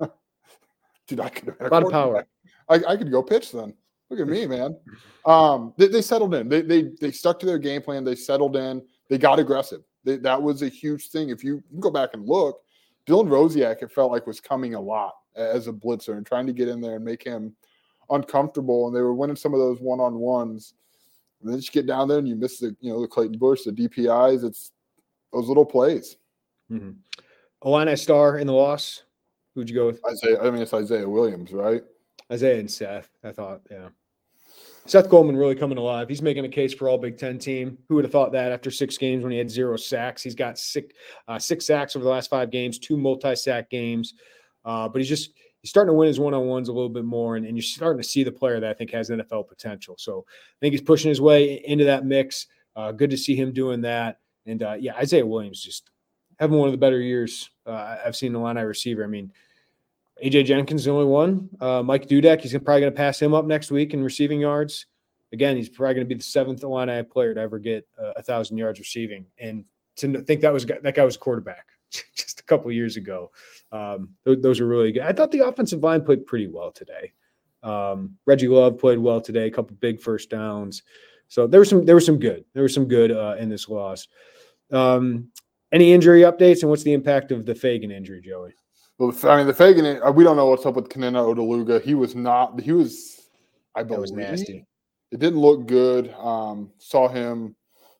Dude, 1.06 1.20
I 1.20 1.28
could 1.28 1.54
a 1.60 1.68
lot 1.68 1.82
of 1.82 1.90
power. 1.90 2.26
I, 2.68 2.74
I 2.86 2.96
could 2.96 3.10
go 3.10 3.22
pitch 3.22 3.52
then. 3.52 3.74
Look 4.10 4.20
at 4.20 4.28
me, 4.28 4.46
man. 4.56 4.76
Um, 5.24 5.74
they, 5.76 5.88
they, 5.88 6.02
settled 6.02 6.34
in. 6.34 6.48
They, 6.48 6.62
they 6.62 6.90
they 7.00 7.10
stuck 7.10 7.38
to 7.40 7.46
their 7.46 7.58
game 7.58 7.82
plan. 7.82 8.04
They 8.04 8.14
settled 8.14 8.56
in. 8.56 8.82
They 9.08 9.18
got 9.18 9.38
aggressive. 9.38 9.82
They, 10.04 10.16
that 10.18 10.40
was 10.40 10.62
a 10.62 10.68
huge 10.68 11.08
thing. 11.08 11.30
If 11.30 11.42
you, 11.42 11.62
you 11.70 11.80
go 11.80 11.90
back 11.90 12.10
and 12.12 12.26
look, 12.26 12.60
Dylan 13.06 13.28
Rosiak, 13.28 13.82
it 13.82 13.90
felt 13.90 14.12
like 14.12 14.26
was 14.26 14.40
coming 14.40 14.74
a 14.74 14.80
lot 14.80 15.14
as 15.34 15.68
a 15.68 15.72
blitzer 15.72 16.16
and 16.16 16.26
trying 16.26 16.46
to 16.46 16.52
get 16.52 16.68
in 16.68 16.80
there 16.80 16.96
and 16.96 17.04
make 17.04 17.22
him 17.22 17.54
uncomfortable. 18.10 18.86
And 18.86 18.96
they 18.96 19.00
were 19.00 19.14
winning 19.14 19.36
some 19.36 19.54
of 19.54 19.60
those 19.60 19.80
one 19.80 20.00
on 20.00 20.14
ones. 20.14 20.74
And 21.40 21.50
then 21.50 21.60
you 21.60 21.70
get 21.70 21.86
down 21.86 22.08
there 22.08 22.18
and 22.18 22.28
you 22.28 22.36
miss 22.36 22.58
the 22.58 22.76
you 22.80 22.90
know 22.92 23.00
the 23.00 23.08
Clayton 23.08 23.38
Bush, 23.38 23.62
the 23.62 23.72
DPIs. 23.72 24.44
It's 24.44 24.72
those 25.32 25.48
little 25.48 25.64
plays. 25.64 26.16
Mm-hmm. 26.70 26.90
Illini 27.64 27.96
star 27.96 28.38
in 28.38 28.46
the 28.46 28.52
loss. 28.52 29.04
Who'd 29.58 29.68
you 29.68 29.74
go 29.74 29.86
with? 29.86 30.00
Isaiah. 30.08 30.40
I 30.40 30.52
mean, 30.52 30.62
it's 30.62 30.72
Isaiah 30.72 31.08
Williams, 31.08 31.52
right? 31.52 31.82
Isaiah 32.30 32.60
and 32.60 32.70
Seth. 32.70 33.08
I 33.24 33.32
thought, 33.32 33.62
yeah. 33.68 33.88
Seth 34.86 35.10
Coleman 35.10 35.36
really 35.36 35.56
coming 35.56 35.78
alive. 35.78 36.08
He's 36.08 36.22
making 36.22 36.44
a 36.44 36.48
case 36.48 36.72
for 36.72 36.88
all 36.88 36.96
Big 36.96 37.18
Ten 37.18 37.40
team. 37.40 37.76
Who 37.88 37.96
would 37.96 38.04
have 38.04 38.12
thought 38.12 38.30
that 38.30 38.52
after 38.52 38.70
six 38.70 38.96
games 38.96 39.24
when 39.24 39.32
he 39.32 39.38
had 39.38 39.50
zero 39.50 39.76
sacks? 39.76 40.22
He's 40.22 40.36
got 40.36 40.60
six 40.60 40.94
uh, 41.26 41.40
six 41.40 41.66
sacks 41.66 41.96
over 41.96 42.04
the 42.04 42.10
last 42.10 42.30
five 42.30 42.52
games, 42.52 42.78
two 42.78 42.96
multi 42.96 43.34
sack 43.34 43.68
games. 43.68 44.14
Uh, 44.64 44.88
but 44.88 45.00
he's 45.00 45.08
just 45.08 45.32
he's 45.60 45.70
starting 45.70 45.90
to 45.90 45.94
win 45.94 46.06
his 46.06 46.20
one 46.20 46.34
on 46.34 46.46
ones 46.46 46.68
a 46.68 46.72
little 46.72 46.88
bit 46.88 47.04
more, 47.04 47.34
and, 47.34 47.44
and, 47.44 47.56
you're 47.56 47.62
starting 47.62 48.00
to 48.00 48.08
see 48.08 48.22
the 48.22 48.30
player 48.30 48.60
that 48.60 48.70
I 48.70 48.74
think 48.74 48.92
has 48.92 49.10
NFL 49.10 49.48
potential. 49.48 49.96
So 49.98 50.24
I 50.28 50.56
think 50.60 50.70
he's 50.70 50.82
pushing 50.82 51.08
his 51.08 51.20
way 51.20 51.64
into 51.64 51.84
that 51.86 52.06
mix. 52.06 52.46
Uh, 52.76 52.92
good 52.92 53.10
to 53.10 53.16
see 53.16 53.34
him 53.34 53.52
doing 53.52 53.80
that. 53.80 54.20
And 54.46 54.62
uh, 54.62 54.76
yeah, 54.78 54.94
Isaiah 54.94 55.26
Williams 55.26 55.60
just 55.60 55.90
having 56.38 56.58
one 56.58 56.68
of 56.68 56.72
the 56.72 56.78
better 56.78 57.00
years 57.00 57.50
uh, 57.68 57.96
I've 58.04 58.16
seen 58.16 58.32
the 58.32 58.38
line 58.38 58.56
I 58.56 58.62
receiver. 58.62 59.04
I 59.04 59.06
mean, 59.06 59.32
AJ 60.24 60.46
Jenkins 60.46 60.82
is 60.82 60.84
the 60.86 60.90
only 60.90 61.06
one. 61.06 61.48
Uh, 61.60 61.82
Mike 61.82 62.08
Dudek, 62.08 62.40
he's 62.40 62.52
probably 62.52 62.80
going 62.80 62.92
to 62.92 62.96
pass 62.96 63.20
him 63.20 63.34
up 63.34 63.44
next 63.44 63.70
week 63.70 63.94
in 63.94 64.02
receiving 64.02 64.40
yards. 64.40 64.86
Again, 65.32 65.56
he's 65.56 65.68
probably 65.68 65.94
going 65.94 66.06
to 66.06 66.14
be 66.14 66.18
the 66.18 66.24
seventh 66.24 66.62
Illini 66.62 67.02
player 67.02 67.34
to 67.34 67.40
ever 67.40 67.58
get 67.58 67.86
uh, 68.02 68.12
a 68.16 68.22
thousand 68.22 68.56
yards 68.56 68.78
receiving. 68.78 69.26
And 69.38 69.64
to 69.96 70.22
think 70.22 70.40
that 70.40 70.52
was 70.52 70.64
that 70.64 70.94
guy 70.94 71.04
was 71.04 71.16
quarterback 71.16 71.66
just 72.14 72.40
a 72.40 72.44
couple 72.44 72.70
years 72.72 72.96
ago. 72.96 73.30
Um, 73.70 74.10
th- 74.24 74.40
those 74.40 74.60
are 74.60 74.66
really 74.66 74.92
good. 74.92 75.02
I 75.02 75.12
thought 75.12 75.30
the 75.30 75.46
offensive 75.46 75.82
line 75.82 76.02
played 76.04 76.26
pretty 76.26 76.48
well 76.48 76.72
today. 76.72 77.12
Um, 77.62 78.16
Reggie 78.24 78.48
Love 78.48 78.78
played 78.78 78.98
well 78.98 79.20
today, 79.20 79.46
a 79.46 79.50
couple 79.50 79.76
big 79.80 80.00
first 80.00 80.30
downs. 80.30 80.82
So 81.28 81.46
there 81.46 81.60
was 81.60 81.68
some 81.68 81.84
there 81.84 81.94
was 81.94 82.06
some 82.06 82.18
good. 82.18 82.44
There 82.54 82.62
was 82.62 82.74
some 82.74 82.86
good 82.86 83.12
uh, 83.12 83.36
in 83.38 83.48
this 83.48 83.68
loss. 83.68 84.08
Um, 84.72 85.30
any 85.72 85.92
injury 85.92 86.22
updates 86.22 86.62
and 86.62 86.70
what's 86.70 86.82
the 86.82 86.94
impact 86.94 87.30
of 87.32 87.44
the 87.44 87.54
Feagin 87.54 87.92
injury, 87.92 88.22
Joey? 88.22 88.54
Well, 88.98 89.14
I 89.24 89.36
mean, 89.36 89.46
the 89.46 89.52
Feagin, 89.52 90.04
uh, 90.04 90.10
we 90.10 90.24
don't 90.24 90.36
know 90.36 90.46
what's 90.46 90.66
up 90.66 90.74
with 90.74 90.88
Kenenna 90.88 91.22
Odeluga. 91.22 91.80
He 91.80 91.94
was 91.94 92.16
not, 92.16 92.60
he 92.60 92.72
was, 92.72 93.28
I 93.74 93.84
believe, 93.84 94.00
was 94.00 94.12
nasty. 94.12 94.66
It 95.12 95.20
didn't 95.20 95.38
look 95.38 95.66
good. 95.66 96.12
Um, 96.14 96.70
saw 96.78 97.08
him 97.08 97.54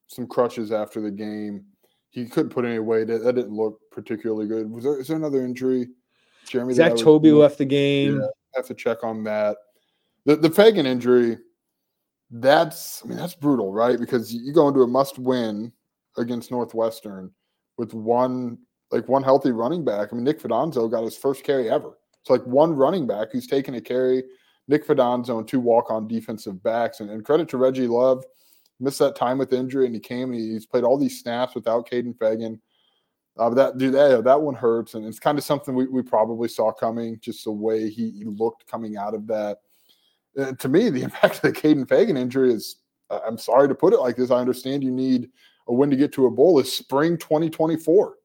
some 0.09 0.27
crutches 0.27 0.73
after 0.73 1.01
the 1.01 1.11
game. 1.11 1.65
He 2.11 2.27
couldn't 2.27 2.51
put 2.51 2.65
any 2.65 2.81
weight. 2.81 3.07
That, 3.07 3.23
that 3.23 3.35
didn't 3.35 3.55
look 3.55 3.81
particularly 3.93 4.49
good. 4.49 4.69
Was 4.71 4.85
there, 4.85 4.99
is 4.99 5.07
there 5.07 5.17
another 5.17 5.45
injury? 5.45 5.89
Jeremy 6.49 6.75
Zach 6.75 6.97
Tobe 6.97 7.27
left 7.27 7.59
the 7.59 7.65
game. 7.65 8.21
Yeah, 8.21 8.27
have 8.57 8.67
to 8.67 8.75
check 8.75 9.05
on 9.05 9.23
that. 9.25 9.57
The 10.25 10.37
the 10.37 10.49
Feagin 10.49 10.87
injury, 10.87 11.39
that's 12.31 13.03
I 13.05 13.09
mean 13.09 13.19
that's 13.19 13.35
brutal, 13.35 13.73
right? 13.73 13.99
Because 13.99 14.33
you 14.33 14.53
go 14.53 14.69
into 14.69 14.81
a 14.81 14.87
must 14.87 15.19
win 15.19 15.73
against 16.17 16.51
Northwestern 16.51 17.31
with 17.77 17.95
one 17.95 18.59
like 18.91 19.09
one 19.09 19.23
healthy 19.23 19.53
running 19.53 19.85
back. 19.85 20.09
I 20.11 20.15
mean, 20.15 20.25
Nick 20.25 20.41
Fidanzo 20.41 20.91
got 20.91 21.05
his 21.05 21.17
first 21.17 21.45
carry 21.45 21.71
ever. 21.71 21.99
It's 22.21 22.31
like 22.31 22.43
one 22.47 22.75
running 22.75 23.07
back 23.07 23.29
who's 23.33 23.47
taken 23.47 23.75
a 23.75 23.81
carry. 23.81 24.25
Nick 24.67 24.87
Fidanzo 24.87 25.39
and 25.39 25.49
two 25.49 25.61
walk-on 25.61 26.09
defensive 26.09 26.63
backs. 26.63 27.01
And, 27.01 27.11
and 27.11 27.25
credit 27.25 27.49
to 27.51 27.57
Reggie 27.57 27.87
Love, 27.87 28.25
missed 28.81 28.99
that 28.99 29.17
time 29.17 29.39
with 29.39 29.53
injury, 29.53 29.87
and 29.87 29.95
he 29.95 30.01
came. 30.01 30.33
And 30.33 30.41
he's 30.41 30.67
played 30.67 30.85
all 30.85 30.99
these 30.99 31.21
snaps 31.21 31.55
without 31.55 31.89
Kaden 31.89 32.17
Feagin. 32.17 32.61
Uh, 33.39 33.51
that 33.51 33.79
dude, 33.79 33.95
that, 33.95 34.25
that 34.25 34.41
one 34.41 34.55
hurts, 34.55 34.95
and 34.95 35.07
it's 35.07 35.21
kind 35.21 35.39
of 35.39 35.45
something 35.45 35.75
we, 35.75 35.87
we 35.87 36.03
probably 36.03 36.49
saw 36.49 36.73
coming. 36.73 37.19
Just 37.21 37.45
the 37.45 37.53
way 37.53 37.89
he, 37.89 38.11
he 38.11 38.25
looked 38.25 38.67
coming 38.67 38.97
out 38.97 39.15
of 39.15 39.27
that. 39.29 39.59
And 40.37 40.59
to 40.59 40.69
me, 40.69 40.91
the 40.91 41.03
impact 41.05 41.37
of 41.37 41.43
the 41.43 41.53
Kaden 41.53 41.87
Feagin 41.87 42.19
injury 42.19 42.53
is. 42.53 42.77
I'm 43.11 43.39
sorry 43.39 43.69
to 43.69 43.75
put 43.75 43.95
it 43.95 44.01
like 44.01 44.17
this. 44.17 44.31
I 44.31 44.37
understand 44.37 44.85
you 44.85 44.91
need 44.91 45.31
a 45.67 45.73
win 45.73 45.89
to 45.89 45.97
get 45.97 46.13
to 46.13 46.27
a 46.27 46.31
bowl. 46.31 46.59
Is 46.59 46.71
spring 46.71 47.17
2024 47.17 48.18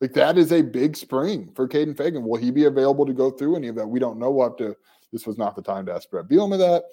like 0.00 0.12
that 0.12 0.36
is 0.36 0.52
a 0.52 0.62
big 0.62 0.96
spring 0.96 1.50
for 1.54 1.66
Kaden 1.66 1.94
Feagin. 1.94 2.22
Will 2.22 2.38
he 2.38 2.50
be 2.50 2.64
available 2.64 3.06
to 3.06 3.14
go 3.14 3.30
through 3.30 3.56
any 3.56 3.68
of 3.68 3.76
that? 3.76 3.86
We 3.86 3.98
don't 3.98 4.18
know. 4.18 4.30
We'll 4.30 4.48
have 4.48 4.56
to. 4.58 4.76
This 5.12 5.26
was 5.26 5.38
not 5.38 5.56
the 5.56 5.62
time 5.62 5.86
to 5.86 5.94
ask 5.94 6.10
Bret 6.10 6.28
Bielema 6.28 6.58
that. 6.58 6.84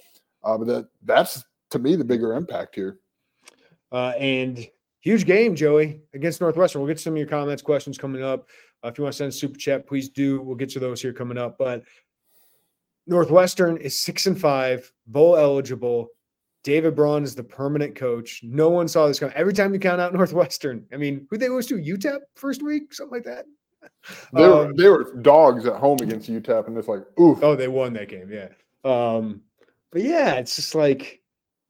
Uh, 0.44 0.58
but 0.58 0.68
that 0.68 0.88
that's 1.04 1.44
to 1.72 1.80
me 1.80 1.96
the 1.96 2.06
bigger 2.06 2.34
impact 2.34 2.76
here. 2.76 3.00
Uh, 3.92 4.14
and 4.20 4.68
huge 5.02 5.26
game, 5.26 5.56
Joey, 5.56 6.02
against 6.14 6.42
Northwestern. 6.42 6.82
We'll 6.82 6.92
get 6.92 7.00
some 7.00 7.14
of 7.14 7.18
your 7.18 7.28
comments, 7.28 7.62
questions 7.62 7.98
coming 7.98 8.24
up. 8.24 8.48
Uh, 8.84 8.88
if 8.90 8.98
you 8.98 9.04
want 9.04 9.14
to 9.14 9.18
send 9.18 9.30
a 9.30 9.32
super 9.32 9.58
chat, 9.58 9.88
please 9.88 10.10
do. 10.10 10.42
We'll 10.42 10.56
get 10.56 10.70
to 10.72 10.80
those 10.80 11.02
here 11.02 11.14
coming 11.14 11.38
up. 11.38 11.58
But 11.58 11.84
Northwestern 13.06 13.78
is 13.78 14.00
six 14.00 14.26
and 14.28 14.40
five, 14.40 14.92
bowl 15.08 15.38
eligible. 15.38 16.08
David 16.64 16.96
Braun 16.96 17.24
is 17.24 17.36
the 17.36 17.44
permanent 17.44 17.96
coach. 17.96 18.42
No 18.44 18.70
one 18.70 18.88
saw 18.88 19.08
this 19.08 19.20
coming. 19.20 19.36
Every 19.36 19.54
time 19.54 19.74
you 19.74 19.80
count 19.80 20.00
out 20.00 20.14
Northwestern, 20.14 20.86
I 20.94 20.98
mean, 20.98 21.28
who 21.30 21.38
they 21.38 21.50
lose 21.50 21.68
to? 21.68 21.76
UTEP 21.76 22.20
first 22.36 22.64
week, 22.64 22.94
something 22.94 23.14
like 23.14 23.26
that. 23.26 23.46
They 24.34 24.48
were 24.48 24.66
um, 24.68 24.76
they 24.76 24.88
were 24.88 25.14
dogs 25.22 25.66
at 25.66 25.76
home 25.76 25.98
against 26.02 26.30
UTEP, 26.30 26.68
and 26.68 26.78
it's 26.78 26.88
like, 26.88 27.04
ooh. 27.20 27.38
Oh, 27.42 27.56
they 27.56 27.68
won 27.68 27.94
that 27.94 28.10
game, 28.10 28.30
yeah. 28.32 28.48
Um, 28.84 29.42
but 29.92 30.02
yeah, 30.02 30.34
it's 30.36 30.56
just 30.56 30.74
like 30.74 31.22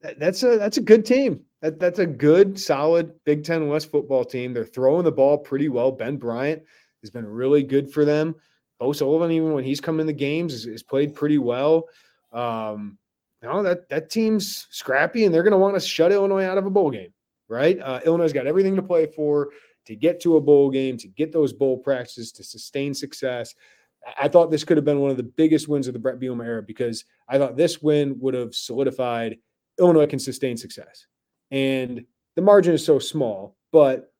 that's 0.02 0.44
a 0.44 0.58
that's 0.58 0.78
a 0.78 0.82
good 0.82 1.06
team. 1.06 1.42
That 1.62 1.80
that's 1.80 2.00
a 2.00 2.06
good, 2.06 2.60
solid 2.60 3.14
Big 3.24 3.44
Ten 3.44 3.68
West 3.68 3.92
football 3.92 4.26
team. 4.26 4.54
They're 4.54 4.66
throwing 4.66 5.06
the 5.06 5.12
ball 5.12 5.38
pretty 5.38 5.70
well. 5.70 5.92
Ben 5.92 6.18
Bryant 6.18 6.62
has 7.02 7.10
been 7.10 7.26
really 7.26 7.64
good 7.64 7.92
for 7.92 8.06
them. 8.06 8.36
Bo 8.80 8.92
Sullivan, 8.92 9.32
even 9.32 9.54
when 9.54 9.64
he's 9.64 9.80
come 9.80 10.00
in 10.00 10.08
the 10.08 10.14
games, 10.14 10.66
has, 10.66 10.84
played 10.84 11.16
pretty 11.16 11.38
well. 11.38 11.86
Um, 12.32 12.98
no, 13.44 13.62
that 13.62 13.90
that 13.90 14.10
team's 14.10 14.68
scrappy, 14.72 15.26
and 15.26 15.36
they're 15.36 15.44
going 15.44 15.52
to 15.52 15.58
want 15.58 15.76
to 15.76 15.80
shut 15.82 16.14
Illinois 16.14 16.46
out 16.46 16.58
of 16.58 16.66
a 16.66 16.70
bowl 16.70 16.90
game, 16.90 17.14
right? 17.50 17.78
Uh, 17.78 18.00
Illinois 18.06 18.32
got 18.32 18.48
everything 18.48 18.76
to 18.78 18.82
play 18.82 19.06
for 19.06 19.50
to 19.86 19.96
get 19.98 20.22
to 20.22 20.38
a 20.38 20.42
bowl 20.42 20.72
game, 20.72 20.98
to 20.98 21.10
get 21.10 21.34
those 21.34 21.52
bowl 21.52 21.78
practices, 21.78 22.32
to 22.32 22.44
sustain 22.44 22.94
success. 22.94 23.54
I 24.18 24.30
thought 24.30 24.50
this 24.50 24.64
could 24.64 24.78
have 24.78 24.86
been 24.86 25.02
one 25.02 25.12
of 25.12 25.18
the 25.18 25.24
biggest 25.24 25.68
wins 25.68 25.88
of 25.88 25.94
the 25.94 26.00
Bret 26.00 26.20
Bielema 26.20 26.46
era 26.46 26.64
because 26.64 27.04
I 27.28 27.38
thought 27.38 27.58
this 27.58 27.82
win 27.82 28.18
would 28.20 28.34
have 28.34 28.56
solidified 28.56 29.38
Illinois 29.78 30.08
can 30.08 30.20
sustain 30.20 30.56
success, 30.56 31.08
and 31.52 32.06
the 32.36 32.42
margin 32.42 32.74
is 32.74 32.86
so 32.86 32.98
small. 32.98 33.58
But 33.74 34.14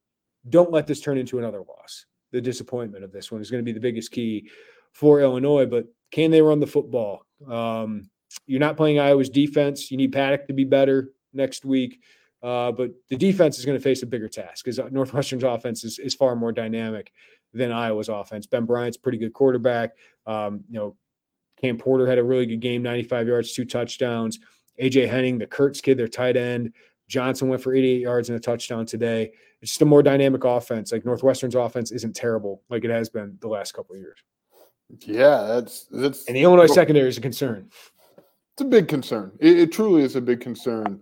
don't 0.50 0.72
let 0.72 0.86
this 0.86 1.00
turn 1.00 1.18
into 1.18 1.40
another 1.40 1.60
loss. 1.60 2.06
The 2.34 2.42
disappointment 2.42 3.06
of 3.06 3.14
this 3.14 3.32
one 3.32 3.40
is 3.40 3.50
going 3.50 3.64
to 3.64 3.66
be 3.66 3.72
the 3.72 3.80
biggest 3.80 4.12
key 4.12 4.50
for 4.92 5.22
Illinois. 5.22 5.66
But 5.66 5.86
can 6.12 6.32
they 6.32 6.42
run 6.42 6.60
the 6.60 6.68
football? 6.68 7.26
Um, 7.48 8.10
you're 8.46 8.60
not 8.60 8.78
playing 8.78 9.00
Iowa's 9.00 9.30
defense. 9.30 9.92
You 9.92 9.98
need 9.98 10.12
Paddock 10.12 10.48
to 10.48 10.54
be 10.54 10.64
better 10.64 11.10
next 11.34 11.66
week. 11.66 12.02
Uh, 12.42 12.72
but 12.72 12.92
the 13.10 13.16
defense 13.16 13.58
is 13.58 13.66
going 13.66 13.78
to 13.78 13.84
face 13.84 14.04
a 14.04 14.06
bigger 14.06 14.28
task 14.28 14.66
because 14.66 14.80
Northwestern's 14.92 15.44
offense 15.44 15.84
is, 15.84 15.98
is 15.98 16.14
far 16.14 16.36
more 16.36 16.52
dynamic 16.52 17.12
than 17.54 17.72
Iowa's 17.72 18.10
offense. 18.10 18.46
Ben 18.46 18.66
Bryant's 18.66 18.98
pretty 18.98 19.18
good 19.18 19.34
quarterback. 19.34 19.92
Um, 20.26 20.64
you 20.70 20.78
know, 20.78 20.96
Cam 21.62 21.78
Porter 21.78 22.06
had 22.06 22.18
a 22.18 22.24
really 22.24 22.46
good 22.46 22.60
game, 22.60 22.84
95 22.84 23.28
yards, 23.28 23.54
two 23.54 23.64
touchdowns. 23.64 24.40
AJ 24.82 25.08
Henning, 25.08 25.38
the 25.38 25.48
Kirtz 25.48 25.82
kid, 25.82 25.98
their 25.98 26.08
tight 26.08 26.36
end, 26.36 26.74
Johnson 27.08 27.48
went 27.48 27.62
for 27.62 27.74
88 27.74 28.02
yards 28.02 28.30
and 28.30 28.38
a 28.38 28.40
touchdown 28.40 28.86
today. 28.86 29.32
It's 29.62 29.72
just 29.72 29.82
a 29.82 29.86
more 29.86 30.04
dynamic 30.04 30.44
offense. 30.44 30.92
Like 30.92 31.06
Northwestern's 31.06 31.56
offense 31.56 31.92
isn't 31.92 32.16
terrible 32.16 32.64
like 32.70 32.84
it 32.84 32.90
has 32.90 33.10
been 33.10 33.38
the 33.40 33.48
last 33.48 33.74
couple 33.74 33.96
of 33.96 34.02
years. 34.02 34.18
Yeah, 35.00 35.44
that's 35.44 35.86
that's 35.86 36.26
and 36.26 36.36
the 36.36 36.42
Illinois 36.42 36.68
secondary 36.68 37.08
is 37.08 37.18
a 37.18 37.22
concern. 37.22 37.70
It's 38.54 38.62
a 38.62 38.66
big 38.66 38.88
concern. 38.88 39.32
It, 39.40 39.60
it 39.60 39.72
truly 39.72 40.04
is 40.04 40.16
a 40.16 40.22
big 40.22 40.40
concern 40.40 41.00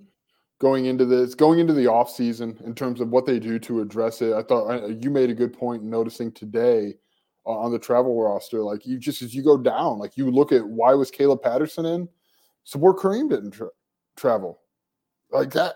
going 0.59 0.85
into 0.85 1.05
this, 1.05 1.35
going 1.35 1.59
into 1.59 1.73
the 1.73 1.87
off 1.87 2.09
season 2.09 2.57
in 2.63 2.73
terms 2.75 3.01
of 3.01 3.09
what 3.09 3.25
they 3.25 3.39
do 3.39 3.59
to 3.59 3.81
address 3.81 4.21
it. 4.21 4.33
I 4.33 4.43
thought 4.43 5.03
you 5.03 5.09
made 5.09 5.29
a 5.29 5.35
good 5.35 5.51
point 5.51 5.83
noticing 5.83 6.31
today 6.31 6.93
uh, 7.45 7.49
on 7.49 7.71
the 7.71 7.79
travel 7.79 8.21
roster. 8.21 8.61
Like 8.61 8.85
you 8.85 8.97
just 8.97 9.21
as 9.21 9.33
you 9.33 9.43
go 9.43 9.57
down, 9.57 9.99
like 9.99 10.15
you 10.15 10.29
look 10.29 10.51
at 10.51 10.65
why 10.65 10.93
was 10.93 11.11
Caleb 11.11 11.41
Patterson 11.41 11.85
in, 11.85 12.07
support 12.63 12.99
Kareem 12.99 13.29
didn't 13.29 13.51
tra- 13.51 13.69
travel, 14.15 14.61
like 15.31 15.51
that. 15.51 15.75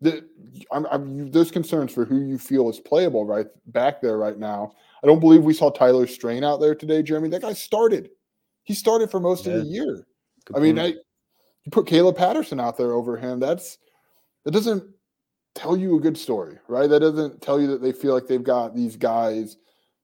The, 0.00 0.24
I'm, 0.72 0.86
I'm, 0.86 1.30
there's 1.30 1.50
concerns 1.50 1.92
for 1.92 2.04
who 2.04 2.20
you 2.20 2.38
feel 2.38 2.70
is 2.70 2.78
playable 2.78 3.26
right 3.26 3.46
back 3.66 4.00
there 4.00 4.16
right 4.16 4.38
now. 4.38 4.72
I 5.02 5.06
don't 5.06 5.18
believe 5.18 5.42
we 5.42 5.54
saw 5.54 5.70
Tyler 5.70 6.06
Strain 6.06 6.44
out 6.44 6.60
there 6.60 6.74
today, 6.74 7.02
Jeremy. 7.02 7.28
That 7.28 7.42
guy 7.42 7.52
started. 7.52 8.10
He 8.62 8.74
started 8.74 9.10
for 9.10 9.18
most 9.18 9.44
yeah. 9.44 9.54
of 9.54 9.64
the 9.64 9.66
year. 9.66 10.06
Good 10.48 10.56
I 10.56 10.60
mean, 10.60 10.78
I, 10.78 10.86
you 10.86 11.70
put 11.70 11.86
Caleb 11.86 12.16
Patterson 12.16 12.58
out 12.58 12.76
there 12.76 12.92
over 12.92 13.16
him. 13.16 13.38
That's 13.38 13.78
that 14.44 14.52
doesn't 14.52 14.82
tell 15.54 15.76
you 15.76 15.96
a 15.96 16.00
good 16.00 16.16
story, 16.16 16.58
right? 16.68 16.88
That 16.88 17.00
doesn't 17.00 17.42
tell 17.42 17.60
you 17.60 17.66
that 17.68 17.82
they 17.82 17.92
feel 17.92 18.14
like 18.14 18.26
they've 18.26 18.42
got 18.42 18.74
these 18.74 18.96
guys 18.96 19.56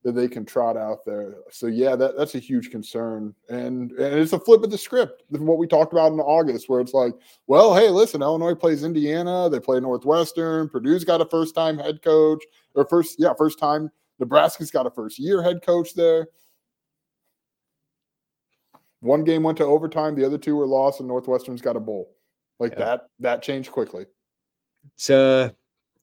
that 0.02 0.12
they 0.12 0.28
can 0.28 0.44
trot 0.44 0.76
out 0.76 0.98
there. 1.06 1.36
So 1.50 1.66
yeah, 1.66 1.96
that, 1.96 2.18
that's 2.18 2.34
a 2.34 2.38
huge 2.38 2.70
concern. 2.70 3.34
And 3.48 3.90
and 3.92 4.18
it's 4.18 4.34
a 4.34 4.38
flip 4.38 4.62
of 4.62 4.70
the 4.70 4.76
script 4.76 5.22
from 5.32 5.46
what 5.46 5.56
we 5.56 5.66
talked 5.66 5.94
about 5.94 6.12
in 6.12 6.20
August, 6.20 6.68
where 6.68 6.80
it's 6.80 6.92
like, 6.92 7.14
well, 7.46 7.74
hey, 7.74 7.88
listen, 7.88 8.20
Illinois 8.20 8.54
plays 8.54 8.84
Indiana, 8.84 9.48
they 9.48 9.60
play 9.60 9.80
Northwestern, 9.80 10.68
Purdue's 10.68 11.04
got 11.04 11.22
a 11.22 11.26
first 11.26 11.54
time 11.54 11.78
head 11.78 12.02
coach, 12.02 12.44
or 12.74 12.86
first, 12.86 13.16
yeah, 13.18 13.32
first 13.36 13.58
time. 13.58 13.90
Nebraska's 14.20 14.70
got 14.70 14.86
a 14.86 14.90
first 14.90 15.18
year 15.18 15.42
head 15.42 15.60
coach 15.64 15.94
there. 15.94 16.28
One 19.04 19.22
game 19.22 19.42
went 19.42 19.58
to 19.58 19.64
overtime, 19.64 20.14
the 20.14 20.24
other 20.24 20.38
two 20.38 20.56
were 20.56 20.66
lost, 20.66 21.00
and 21.00 21.08
Northwestern's 21.08 21.60
got 21.60 21.76
a 21.76 21.80
bowl. 21.80 22.16
Like 22.58 22.72
yeah. 22.72 22.84
that, 22.84 23.00
that 23.20 23.42
changed 23.42 23.70
quickly. 23.70 24.06
It's 24.94 25.10
a 25.10 25.54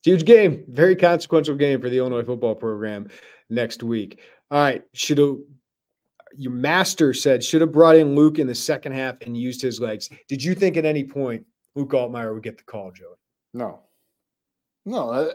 huge 0.03 0.23
game, 0.23 0.65
very 0.67 0.95
consequential 0.95 1.55
game 1.55 1.81
for 1.81 1.89
the 1.89 1.97
Illinois 1.97 2.23
football 2.23 2.53
program 2.53 3.09
next 3.49 3.81
week. 3.81 4.19
All 4.51 4.61
right, 4.61 4.83
should 4.93 5.17
have 5.17 5.37
your 6.37 6.51
master 6.51 7.13
said 7.13 7.43
should 7.43 7.61
have 7.61 7.71
brought 7.71 7.95
in 7.95 8.15
Luke 8.15 8.39
in 8.39 8.47
the 8.47 8.55
second 8.55 8.93
half 8.93 9.15
and 9.21 9.35
used 9.35 9.61
his 9.61 9.79
legs. 9.79 10.09
Did 10.27 10.43
you 10.43 10.53
think 10.55 10.77
at 10.77 10.85
any 10.85 11.03
point 11.03 11.45
Luke 11.75 11.91
Altmyer 11.91 12.33
would 12.33 12.43
get 12.43 12.57
the 12.57 12.63
call, 12.63 12.91
Joey? 12.91 13.15
No, 13.53 13.81
no, 14.85 15.33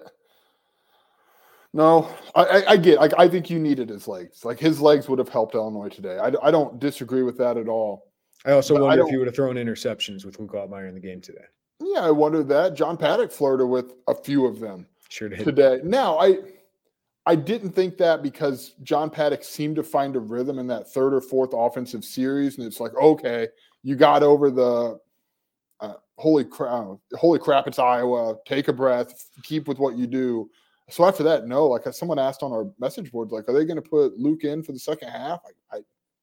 no. 1.76 2.08
I, 2.34 2.64
I, 2.68 2.76
get. 2.76 2.98
I, 2.98 3.08
I 3.24 3.28
think 3.28 3.50
you 3.50 3.58
needed 3.58 3.88
his 3.88 4.08
legs. 4.08 4.44
Like 4.44 4.58
his 4.58 4.80
legs 4.80 5.08
would 5.08 5.18
have 5.18 5.28
helped 5.28 5.54
Illinois 5.54 5.88
today. 5.88 6.18
I, 6.18 6.32
I 6.42 6.50
don't 6.50 6.80
disagree 6.80 7.22
with 7.22 7.36
that 7.38 7.56
at 7.56 7.68
all. 7.68 8.06
I 8.44 8.52
also 8.52 8.74
wonder 8.80 9.02
I 9.02 9.04
if 9.04 9.10
he 9.10 9.16
would 9.16 9.26
have 9.26 9.36
thrown 9.36 9.56
interceptions 9.56 10.24
with 10.24 10.38
Luke 10.38 10.52
Altmyer 10.52 10.88
in 10.88 10.94
the 10.94 11.00
game 11.00 11.20
today. 11.20 11.44
Yeah, 11.80 12.00
I 12.00 12.10
wondered 12.10 12.48
that. 12.48 12.74
John 12.74 12.96
Paddock 12.96 13.30
flirted 13.30 13.68
with 13.68 13.94
a 14.08 14.14
few 14.14 14.46
of 14.46 14.60
them 14.60 14.86
sure 15.08 15.28
did. 15.28 15.44
today. 15.44 15.80
Now, 15.84 16.18
I 16.18 16.38
I 17.26 17.34
didn't 17.34 17.72
think 17.72 17.98
that 17.98 18.22
because 18.22 18.74
John 18.82 19.10
Paddock 19.10 19.42
seemed 19.44 19.76
to 19.76 19.82
find 19.82 20.16
a 20.16 20.20
rhythm 20.20 20.58
in 20.58 20.66
that 20.68 20.88
third 20.92 21.12
or 21.12 21.20
fourth 21.20 21.50
offensive 21.52 22.04
series, 22.04 22.56
and 22.56 22.66
it's 22.66 22.80
like, 22.80 22.94
okay, 22.94 23.48
you 23.82 23.96
got 23.96 24.22
over 24.22 24.50
the 24.50 24.98
uh, 25.80 25.94
holy 26.16 26.44
crap, 26.44 26.98
holy 27.14 27.38
crap, 27.38 27.66
it's 27.66 27.78
Iowa. 27.78 28.36
Take 28.46 28.68
a 28.68 28.72
breath, 28.72 29.28
keep 29.42 29.68
with 29.68 29.78
what 29.78 29.98
you 29.98 30.06
do. 30.06 30.48
So 30.88 31.05
after 31.05 31.22
that, 31.25 31.46
no, 31.46 31.66
like 31.66 31.87
uh, 31.87 31.92
someone 31.92 32.18
asked 32.18 32.42
on 32.42 32.53
our 32.53 32.70
message 32.79 33.11
boards, 33.11 33.33
like, 33.33 33.49
are 33.49 33.53
they 33.53 33.64
going 33.64 33.83
to 33.83 33.88
put 33.88 34.18
Luke 34.18 34.44
in 34.44 34.62
for 34.62 34.72
the 34.72 34.79
second 34.79 35.09
half? 35.09 35.40
I, 35.44 35.79
I 35.79 35.81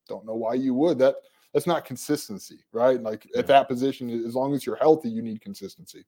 don't 0.08 0.26
know 0.26 0.36
why 0.36 0.54
you 0.54 0.73
would. 0.73 0.97
That 0.99 1.15
that's 1.54 1.67
not 1.67 1.86
consistency, 1.86 2.60
right? 2.71 3.02
Like 3.02 3.28
yeah. 3.34 3.39
at 3.39 3.47
that 3.47 3.67
position, 3.67 4.10
as 4.26 4.36
long 4.36 4.54
as 4.54 4.65
you're 4.65 4.76
healthy, 4.78 5.10
you 5.10 5.21
need 5.21 5.41
consistency. 5.41 6.04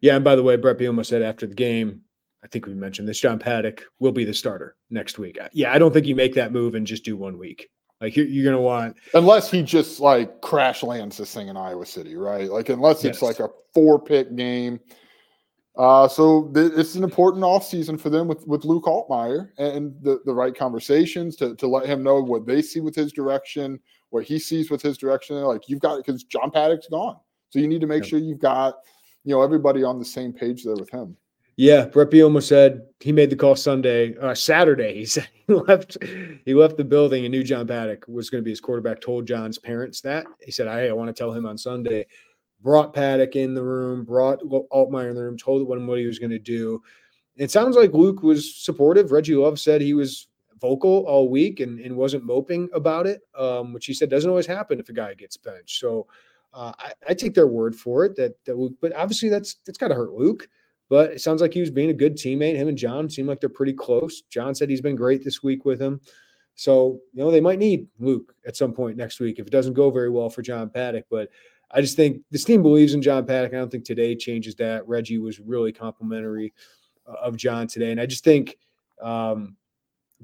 Yeah, 0.00 0.16
and 0.16 0.24
by 0.24 0.34
the 0.34 0.42
way, 0.42 0.56
Bret 0.56 0.78
Bielema 0.78 1.04
said 1.04 1.22
after 1.22 1.46
the 1.46 1.54
game, 1.54 2.02
I 2.42 2.48
think 2.48 2.66
we 2.66 2.74
mentioned 2.74 3.06
this. 3.06 3.20
John 3.20 3.38
Paddock 3.38 3.84
will 3.98 4.12
be 4.12 4.24
the 4.24 4.34
starter 4.34 4.76
next 4.88 5.18
week. 5.18 5.38
Yeah, 5.52 5.72
I 5.72 5.78
don't 5.78 5.92
think 5.92 6.06
you 6.06 6.16
make 6.16 6.34
that 6.34 6.52
move 6.52 6.74
and 6.74 6.86
just 6.86 7.04
do 7.04 7.16
one 7.16 7.38
week. 7.38 7.68
Like 8.00 8.16
you're, 8.16 8.26
you're 8.26 8.44
going 8.44 8.56
to 8.56 8.62
want 8.62 8.96
unless 9.12 9.50
he 9.50 9.62
just 9.62 10.00
like 10.00 10.40
crash 10.40 10.82
lands 10.82 11.18
this 11.18 11.34
thing 11.34 11.48
in 11.48 11.56
Iowa 11.56 11.84
City, 11.84 12.16
right? 12.16 12.50
Like 12.50 12.70
unless 12.70 13.04
it's 13.04 13.20
yes. 13.20 13.22
like 13.22 13.40
a 13.40 13.50
four 13.74 14.00
pick 14.00 14.34
game. 14.36 14.80
Uh, 15.76 16.08
so 16.08 16.50
th- 16.54 16.72
it's 16.76 16.94
an 16.96 17.04
important 17.04 17.44
offseason 17.44 17.98
for 17.98 18.10
them 18.10 18.26
with 18.26 18.46
with 18.46 18.64
Luke 18.64 18.84
Altmyer 18.84 19.50
and 19.58 19.94
the 20.02 20.20
the 20.24 20.34
right 20.34 20.54
conversations 20.54 21.36
to 21.36 21.54
to 21.56 21.66
let 21.66 21.86
him 21.86 22.02
know 22.02 22.20
what 22.20 22.46
they 22.46 22.60
see 22.60 22.80
with 22.80 22.94
his 22.94 23.12
direction, 23.12 23.78
what 24.10 24.24
he 24.24 24.38
sees 24.38 24.70
with 24.70 24.82
his 24.82 24.98
direction. 24.98 25.36
Like 25.36 25.68
you've 25.68 25.80
got 25.80 26.04
because 26.04 26.24
John 26.24 26.50
Paddock's 26.50 26.88
gone, 26.88 27.16
so 27.50 27.60
you 27.60 27.68
need 27.68 27.80
to 27.80 27.86
make 27.86 28.02
yeah. 28.04 28.08
sure 28.10 28.18
you've 28.18 28.40
got 28.40 28.78
you 29.24 29.34
know 29.34 29.42
everybody 29.42 29.84
on 29.84 29.98
the 29.98 30.04
same 30.04 30.32
page 30.32 30.64
there 30.64 30.74
with 30.74 30.90
him. 30.90 31.16
Yeah, 31.56 31.84
Bret 31.84 32.08
Bielema 32.10 32.42
said 32.42 32.86
he 33.00 33.12
made 33.12 33.28
the 33.28 33.36
call 33.36 33.54
Sunday, 33.54 34.16
uh, 34.16 34.34
Saturday. 34.34 34.94
He 35.00 35.04
said 35.04 35.28
he 35.46 35.52
left, 35.52 35.98
he 36.46 36.54
left 36.54 36.78
the 36.78 36.84
building 36.84 37.26
and 37.26 37.32
knew 37.32 37.44
John 37.44 37.66
Paddock 37.66 38.06
was 38.08 38.30
going 38.30 38.42
to 38.42 38.44
be 38.44 38.50
his 38.50 38.62
quarterback. 38.62 39.00
Told 39.00 39.26
John's 39.26 39.58
parents 39.58 40.00
that 40.00 40.26
he 40.40 40.50
said, 40.50 40.68
"Hey, 40.68 40.88
I 40.88 40.92
want 40.92 41.14
to 41.14 41.18
tell 41.18 41.32
him 41.32 41.46
on 41.46 41.58
Sunday." 41.58 42.06
Brought 42.62 42.92
Paddock 42.92 43.36
in 43.36 43.54
the 43.54 43.62
room, 43.62 44.04
brought 44.04 44.40
Altmyer 44.40 45.08
in 45.08 45.14
the 45.14 45.22
room, 45.22 45.38
told 45.38 45.62
him 45.62 45.86
what 45.86 45.98
he 45.98 46.06
was 46.06 46.18
going 46.18 46.30
to 46.30 46.38
do. 46.38 46.82
It 47.36 47.50
sounds 47.50 47.76
like 47.76 47.94
Luke 47.94 48.22
was 48.22 48.54
supportive. 48.54 49.12
Reggie 49.12 49.34
Love 49.34 49.58
said 49.58 49.80
he 49.80 49.94
was 49.94 50.28
vocal 50.60 51.04
all 51.06 51.28
week 51.28 51.60
and, 51.60 51.80
and 51.80 51.96
wasn't 51.96 52.24
moping 52.24 52.68
about 52.74 53.06
it, 53.06 53.22
um, 53.38 53.72
which 53.72 53.86
he 53.86 53.94
said 53.94 54.10
doesn't 54.10 54.28
always 54.28 54.46
happen 54.46 54.78
if 54.78 54.88
a 54.90 54.92
guy 54.92 55.14
gets 55.14 55.36
benched. 55.36 55.80
So 55.80 56.06
uh, 56.52 56.72
I, 56.78 56.92
I, 57.08 57.14
take 57.14 57.34
their 57.34 57.46
word 57.46 57.76
for 57.76 58.04
it 58.04 58.16
that 58.16 58.34
that 58.44 58.58
Luke, 58.58 58.74
but 58.80 58.94
obviously 58.94 59.28
that's 59.28 59.54
that's 59.66 59.78
got 59.78 59.88
to 59.88 59.94
hurt 59.94 60.12
Luke. 60.12 60.48
But 60.88 61.12
it 61.12 61.20
sounds 61.20 61.40
like 61.40 61.54
he 61.54 61.60
was 61.60 61.70
being 61.70 61.90
a 61.90 61.94
good 61.94 62.16
teammate. 62.16 62.56
Him 62.56 62.66
and 62.66 62.76
John 62.76 63.08
seem 63.08 63.26
like 63.26 63.38
they're 63.38 63.48
pretty 63.48 63.72
close. 63.72 64.22
John 64.22 64.56
said 64.56 64.68
he's 64.68 64.80
been 64.80 64.96
great 64.96 65.22
this 65.22 65.42
week 65.42 65.64
with 65.64 65.80
him. 65.80 66.00
So, 66.56 67.00
you 67.12 67.22
know, 67.22 67.30
they 67.30 67.40
might 67.40 67.60
need 67.60 67.86
Luke 68.00 68.34
at 68.44 68.56
some 68.56 68.72
point 68.72 68.96
next 68.96 69.20
week 69.20 69.38
if 69.38 69.46
it 69.46 69.52
doesn't 69.52 69.74
go 69.74 69.90
very 69.90 70.10
well 70.10 70.28
for 70.28 70.42
John 70.42 70.68
Paddock. 70.68 71.06
But 71.08 71.30
I 71.72 71.80
just 71.80 71.96
think 71.96 72.22
this 72.30 72.44
team 72.44 72.62
believes 72.62 72.94
in 72.94 73.02
John 73.02 73.26
Paddock. 73.26 73.54
I 73.54 73.56
don't 73.56 73.70
think 73.70 73.84
today 73.84 74.16
changes 74.16 74.54
that. 74.56 74.86
Reggie 74.88 75.18
was 75.18 75.38
really 75.38 75.72
complimentary 75.72 76.52
uh, 77.06 77.14
of 77.22 77.36
John 77.36 77.66
today. 77.66 77.92
And 77.92 78.00
I 78.00 78.06
just 78.06 78.24
think 78.24 78.58
um, 79.00 79.56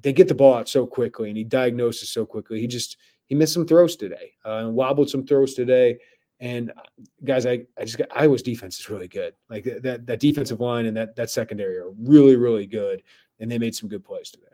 they 0.01 0.13
get 0.13 0.29
the 0.29 0.35
ball 0.35 0.55
out 0.55 0.69
so 0.69 0.87
quickly 0.87 1.29
and 1.29 1.37
he 1.37 1.45
diagnoses 1.45 2.09
so 2.09 2.27
quickly. 2.27 2.61
He 2.61 2.67
just, 2.67 2.97
he 3.27 3.35
missed 3.35 3.55
some 3.55 3.67
throws 3.67 3.97
today 3.97 4.33
uh, 4.45 4.59
and 4.59 4.75
wobbled 4.75 5.11
some 5.11 5.27
throws 5.27 5.55
today. 5.55 5.99
And 6.41 6.71
uh, 6.71 6.83
guys, 7.25 7.47
I, 7.47 7.65
I 7.79 7.85
just 7.85 7.99
got 7.99 8.09
Iowa's 8.15 8.43
defense 8.43 8.79
is 8.79 8.91
really 8.91 9.09
good. 9.09 9.35
Like 9.49 9.65
that 9.83 10.07
that 10.07 10.21
defensive 10.21 10.61
line 10.61 10.87
and 10.87 10.97
that 10.97 11.17
that 11.17 11.31
secondary 11.31 11.79
are 11.79 11.91
really 11.99 12.37
really 12.37 12.67
good, 12.67 13.03
and 13.41 13.51
they 13.51 13.59
made 13.59 13.75
some 13.75 13.89
good 13.89 14.05
plays 14.05 14.31
today. 14.31 14.47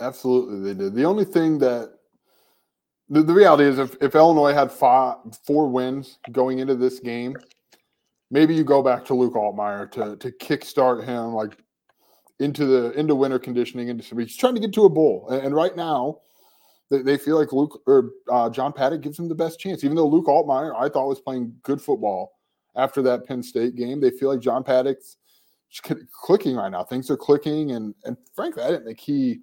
Absolutely, 0.00 0.60
they 0.60 0.78
did. 0.78 0.94
The 0.94 1.04
only 1.04 1.26
thing 1.26 1.58
that 1.58 1.92
the, 3.10 3.22
the 3.22 3.34
reality 3.34 3.64
is, 3.64 3.78
if, 3.78 3.96
if 4.00 4.14
Illinois 4.14 4.52
had 4.52 4.70
five 4.70 5.16
four 5.44 5.68
wins 5.68 6.18
going 6.30 6.60
into 6.60 6.76
this 6.76 7.00
game, 7.00 7.36
maybe 8.30 8.54
you 8.54 8.64
go 8.64 8.82
back 8.82 9.04
to 9.06 9.14
Luke 9.14 9.34
Altmyer 9.34 9.90
to 9.92 10.16
to 10.16 10.30
kickstart 10.30 11.04
him 11.04 11.34
like 11.34 11.56
into 12.38 12.64
the 12.64 12.92
into 12.92 13.14
winter 13.14 13.38
conditioning 13.38 13.88
into 13.88 14.16
he's 14.16 14.36
trying 14.36 14.54
to 14.54 14.60
get 14.60 14.72
to 14.74 14.84
a 14.84 14.88
bowl, 14.88 15.28
and, 15.30 15.46
and 15.46 15.54
right 15.54 15.76
now 15.76 16.20
they, 16.90 17.02
they 17.02 17.18
feel 17.18 17.36
like 17.36 17.52
Luke 17.52 17.82
or 17.86 18.10
uh, 18.30 18.48
John 18.48 18.72
Paddock 18.72 19.00
gives 19.00 19.18
him 19.18 19.28
the 19.28 19.34
best 19.34 19.58
chance. 19.58 19.82
Even 19.82 19.96
though 19.96 20.08
Luke 20.08 20.26
Altmyer, 20.26 20.74
I 20.80 20.88
thought 20.88 21.08
was 21.08 21.20
playing 21.20 21.54
good 21.64 21.82
football 21.82 22.38
after 22.76 23.02
that 23.02 23.26
Penn 23.26 23.42
State 23.42 23.74
game, 23.74 24.00
they 24.00 24.10
feel 24.10 24.28
like 24.28 24.40
John 24.40 24.62
Paddock's 24.62 25.16
clicking 26.12 26.54
right 26.54 26.70
now. 26.70 26.84
Things 26.84 27.10
are 27.10 27.16
clicking, 27.16 27.72
and 27.72 27.92
and 28.04 28.16
frankly, 28.36 28.62
I 28.62 28.70
didn't 28.70 28.86
think 28.86 29.00
he 29.00 29.40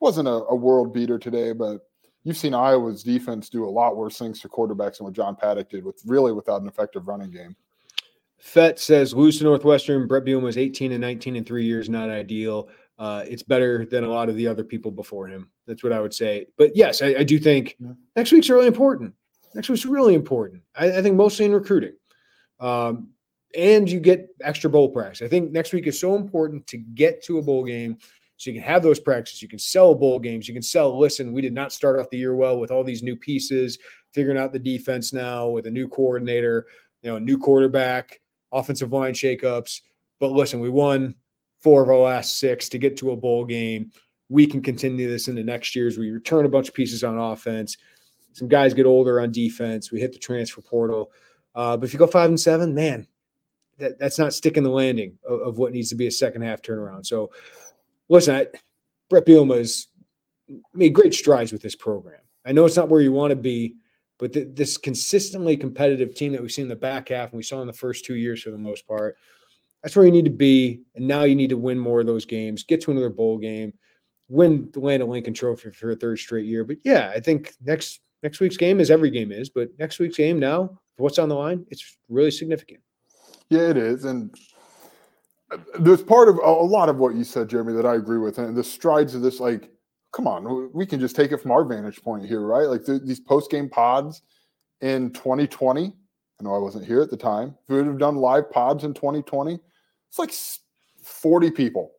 wasn't 0.00 0.28
a, 0.28 0.44
a 0.50 0.54
world 0.54 0.92
beater 0.92 1.18
today, 1.18 1.52
but 1.52 1.87
you've 2.24 2.36
seen 2.36 2.54
Iowa's 2.54 3.02
defense 3.02 3.48
do 3.48 3.64
a 3.64 3.70
lot 3.70 3.96
worse 3.96 4.18
things 4.18 4.40
to 4.40 4.48
quarterbacks 4.48 4.98
than 4.98 5.04
what 5.04 5.14
John 5.14 5.36
Paddock 5.36 5.70
did 5.70 5.84
with 5.84 6.00
really 6.06 6.32
without 6.32 6.62
an 6.62 6.68
effective 6.68 7.08
running 7.08 7.30
game. 7.30 7.56
Fett 8.38 8.78
says 8.78 9.14
lose 9.14 9.38
to 9.38 9.44
Northwestern. 9.44 10.06
Bret 10.06 10.24
Bielema 10.24 10.42
was 10.42 10.58
18 10.58 10.92
and 10.92 11.00
19 11.00 11.36
in 11.36 11.44
three 11.44 11.64
years, 11.64 11.88
not 11.88 12.08
ideal 12.08 12.68
uh, 12.98 13.24
it's 13.28 13.42
better 13.42 13.86
than 13.86 14.04
a 14.04 14.08
lot 14.08 14.28
of 14.28 14.36
the 14.36 14.46
other 14.46 14.64
people 14.64 14.90
before 14.90 15.28
him. 15.28 15.50
That's 15.66 15.84
what 15.84 15.92
I 15.92 16.00
would 16.00 16.12
say. 16.12 16.46
But 16.56 16.74
yes, 16.74 17.00
I, 17.00 17.08
I 17.18 17.22
do 17.22 17.38
think 17.38 17.76
yeah. 17.78 17.92
next 18.16 18.32
week's 18.32 18.50
really 18.50 18.66
important. 18.66 19.14
Next 19.54 19.68
week's 19.68 19.86
really 19.86 20.14
important. 20.14 20.62
I, 20.74 20.98
I 20.98 21.02
think 21.02 21.14
mostly 21.14 21.44
in 21.44 21.52
recruiting. 21.52 21.92
Um, 22.58 23.10
and 23.56 23.88
you 23.88 24.00
get 24.00 24.28
extra 24.42 24.68
bowl 24.68 24.90
practice. 24.90 25.22
I 25.22 25.28
think 25.28 25.52
next 25.52 25.72
week 25.72 25.86
is 25.86 25.98
so 25.98 26.16
important 26.16 26.66
to 26.66 26.76
get 26.76 27.22
to 27.24 27.38
a 27.38 27.42
bowl 27.42 27.64
game 27.64 27.98
so 28.38 28.50
you 28.50 28.54
can 28.54 28.68
have 28.68 28.82
those 28.82 29.00
practices. 29.00 29.42
You 29.42 29.48
can 29.48 29.58
sell 29.58 29.94
bowl 29.94 30.20
games. 30.20 30.46
You 30.46 30.54
can 30.54 30.62
sell, 30.62 30.96
listen, 30.96 31.32
we 31.32 31.42
did 31.42 31.52
not 31.52 31.72
start 31.72 31.98
off 31.98 32.08
the 32.08 32.18
year 32.18 32.36
well 32.36 32.58
with 32.58 32.70
all 32.70 32.84
these 32.84 33.02
new 33.02 33.16
pieces, 33.16 33.78
figuring 34.14 34.38
out 34.38 34.52
the 34.52 34.60
defense 34.60 35.12
now 35.12 35.48
with 35.48 35.66
a 35.66 35.70
new 35.70 35.88
coordinator, 35.88 36.66
you 37.02 37.10
know, 37.10 37.16
a 37.16 37.20
new 37.20 37.36
quarterback 37.36 38.20
offensive 38.52 38.92
line 38.92 39.12
shakeups. 39.12 39.80
But 40.20 40.30
listen, 40.30 40.60
we 40.60 40.70
won 40.70 41.16
four 41.60 41.82
of 41.82 41.88
our 41.88 41.98
last 41.98 42.38
six 42.38 42.68
to 42.68 42.78
get 42.78 42.96
to 42.98 43.10
a 43.10 43.16
bowl 43.16 43.44
game. 43.44 43.90
We 44.28 44.46
can 44.46 44.62
continue 44.62 45.10
this 45.10 45.26
into 45.26 45.42
next 45.42 45.74
year's. 45.74 45.98
We 45.98 46.10
return 46.10 46.46
a 46.46 46.48
bunch 46.48 46.68
of 46.68 46.74
pieces 46.74 47.02
on 47.02 47.18
offense. 47.18 47.76
Some 48.34 48.46
guys 48.46 48.72
get 48.72 48.86
older 48.86 49.20
on 49.20 49.32
defense. 49.32 49.90
We 49.90 50.00
hit 50.00 50.12
the 50.12 50.18
transfer 50.18 50.62
portal. 50.62 51.10
Uh, 51.56 51.76
but 51.76 51.86
if 51.86 51.92
you 51.92 51.98
go 51.98 52.06
five 52.06 52.28
and 52.28 52.38
seven, 52.38 52.72
man, 52.72 53.08
that, 53.78 53.98
that's 53.98 54.18
not 54.18 54.32
sticking 54.32 54.62
the 54.62 54.70
landing 54.70 55.18
of, 55.28 55.40
of, 55.40 55.58
what 55.58 55.72
needs 55.72 55.88
to 55.88 55.94
be 55.96 56.06
a 56.06 56.10
second 56.10 56.42
half 56.42 56.62
turnaround. 56.62 57.06
So, 57.06 57.30
listen, 58.08 58.34
I, 58.34 58.46
Bret 59.10 59.26
has 59.26 59.86
made 60.74 60.94
great 60.94 61.14
strides 61.14 61.52
with 61.52 61.62
this 61.62 61.76
program. 61.76 62.20
I 62.44 62.52
know 62.52 62.64
it's 62.64 62.76
not 62.76 62.88
where 62.88 63.00
you 63.00 63.12
want 63.12 63.30
to 63.30 63.36
be, 63.36 63.76
but 64.18 64.32
th- 64.32 64.48
this 64.52 64.76
consistently 64.76 65.56
competitive 65.56 66.14
team 66.14 66.32
that 66.32 66.40
we've 66.40 66.52
seen 66.52 66.64
in 66.64 66.68
the 66.70 66.76
back 66.76 67.08
half 67.10 67.30
and 67.30 67.36
we 67.36 67.42
saw 67.42 67.60
in 67.60 67.66
the 67.66 67.72
first 67.72 68.04
two 68.04 68.16
years 68.16 68.42
for 68.42 68.50
the 68.50 68.58
most 68.58 68.86
part, 68.86 69.16
that's 69.82 69.94
where 69.94 70.06
you 70.06 70.12
need 70.12 70.24
to 70.24 70.30
be. 70.30 70.82
And 70.94 71.06
now 71.06 71.24
you 71.24 71.34
need 71.34 71.50
to 71.50 71.56
win 71.56 71.78
more 71.78 72.00
of 72.00 72.06
those 72.06 72.24
games, 72.24 72.64
get 72.64 72.80
to 72.82 72.90
another 72.90 73.10
bowl 73.10 73.38
game, 73.38 73.72
win 74.28 74.68
the 74.72 74.80
Land 74.80 75.02
of 75.02 75.08
Lincoln 75.08 75.34
Trophy 75.34 75.70
for 75.70 75.90
a 75.90 75.96
third 75.96 76.18
straight 76.18 76.46
year. 76.46 76.64
But 76.64 76.78
yeah, 76.84 77.12
I 77.14 77.20
think 77.20 77.54
next 77.64 78.00
next 78.22 78.40
week's 78.40 78.56
game, 78.56 78.80
is 78.80 78.90
every 78.90 79.10
game 79.10 79.30
is, 79.30 79.48
but 79.48 79.70
next 79.78 79.98
week's 79.98 80.16
game 80.16 80.40
now, 80.40 80.80
what's 80.96 81.18
on 81.18 81.28
the 81.28 81.34
line, 81.34 81.64
it's 81.70 81.98
really 82.08 82.32
significant. 82.32 82.80
Yeah, 83.48 83.68
it 83.68 83.76
is, 83.76 84.04
and 84.04 84.34
there's 85.78 86.02
part 86.02 86.28
of 86.28 86.36
a 86.36 86.50
lot 86.50 86.88
of 86.88 86.96
what 86.98 87.14
you 87.14 87.24
said, 87.24 87.48
Jeremy, 87.48 87.72
that 87.74 87.86
I 87.86 87.94
agree 87.94 88.18
with, 88.18 88.38
and 88.38 88.56
the 88.56 88.64
strides 88.64 89.14
of 89.14 89.22
this, 89.22 89.40
like 89.40 89.70
come 90.12 90.26
on, 90.26 90.70
we 90.72 90.86
can 90.86 91.00
just 91.00 91.16
take 91.16 91.32
it 91.32 91.38
from 91.38 91.50
our 91.50 91.64
vantage 91.64 92.02
point 92.02 92.26
here, 92.26 92.40
right? 92.40 92.66
Like 92.68 92.84
the, 92.84 92.98
these 92.98 93.20
post 93.20 93.50
game 93.50 93.68
pods 93.68 94.22
in 94.80 95.12
2020. 95.12 95.86
I 96.40 96.44
know 96.44 96.54
I 96.54 96.58
wasn't 96.58 96.86
here 96.86 97.02
at 97.02 97.10
the 97.10 97.16
time. 97.16 97.54
If 97.64 97.70
we 97.70 97.76
would 97.76 97.86
have 97.86 97.98
done 97.98 98.16
live 98.16 98.50
pods 98.50 98.84
in 98.84 98.94
2020, 98.94 99.58
it's 100.08 100.18
like 100.18 100.32
40 101.02 101.50
people 101.50 101.92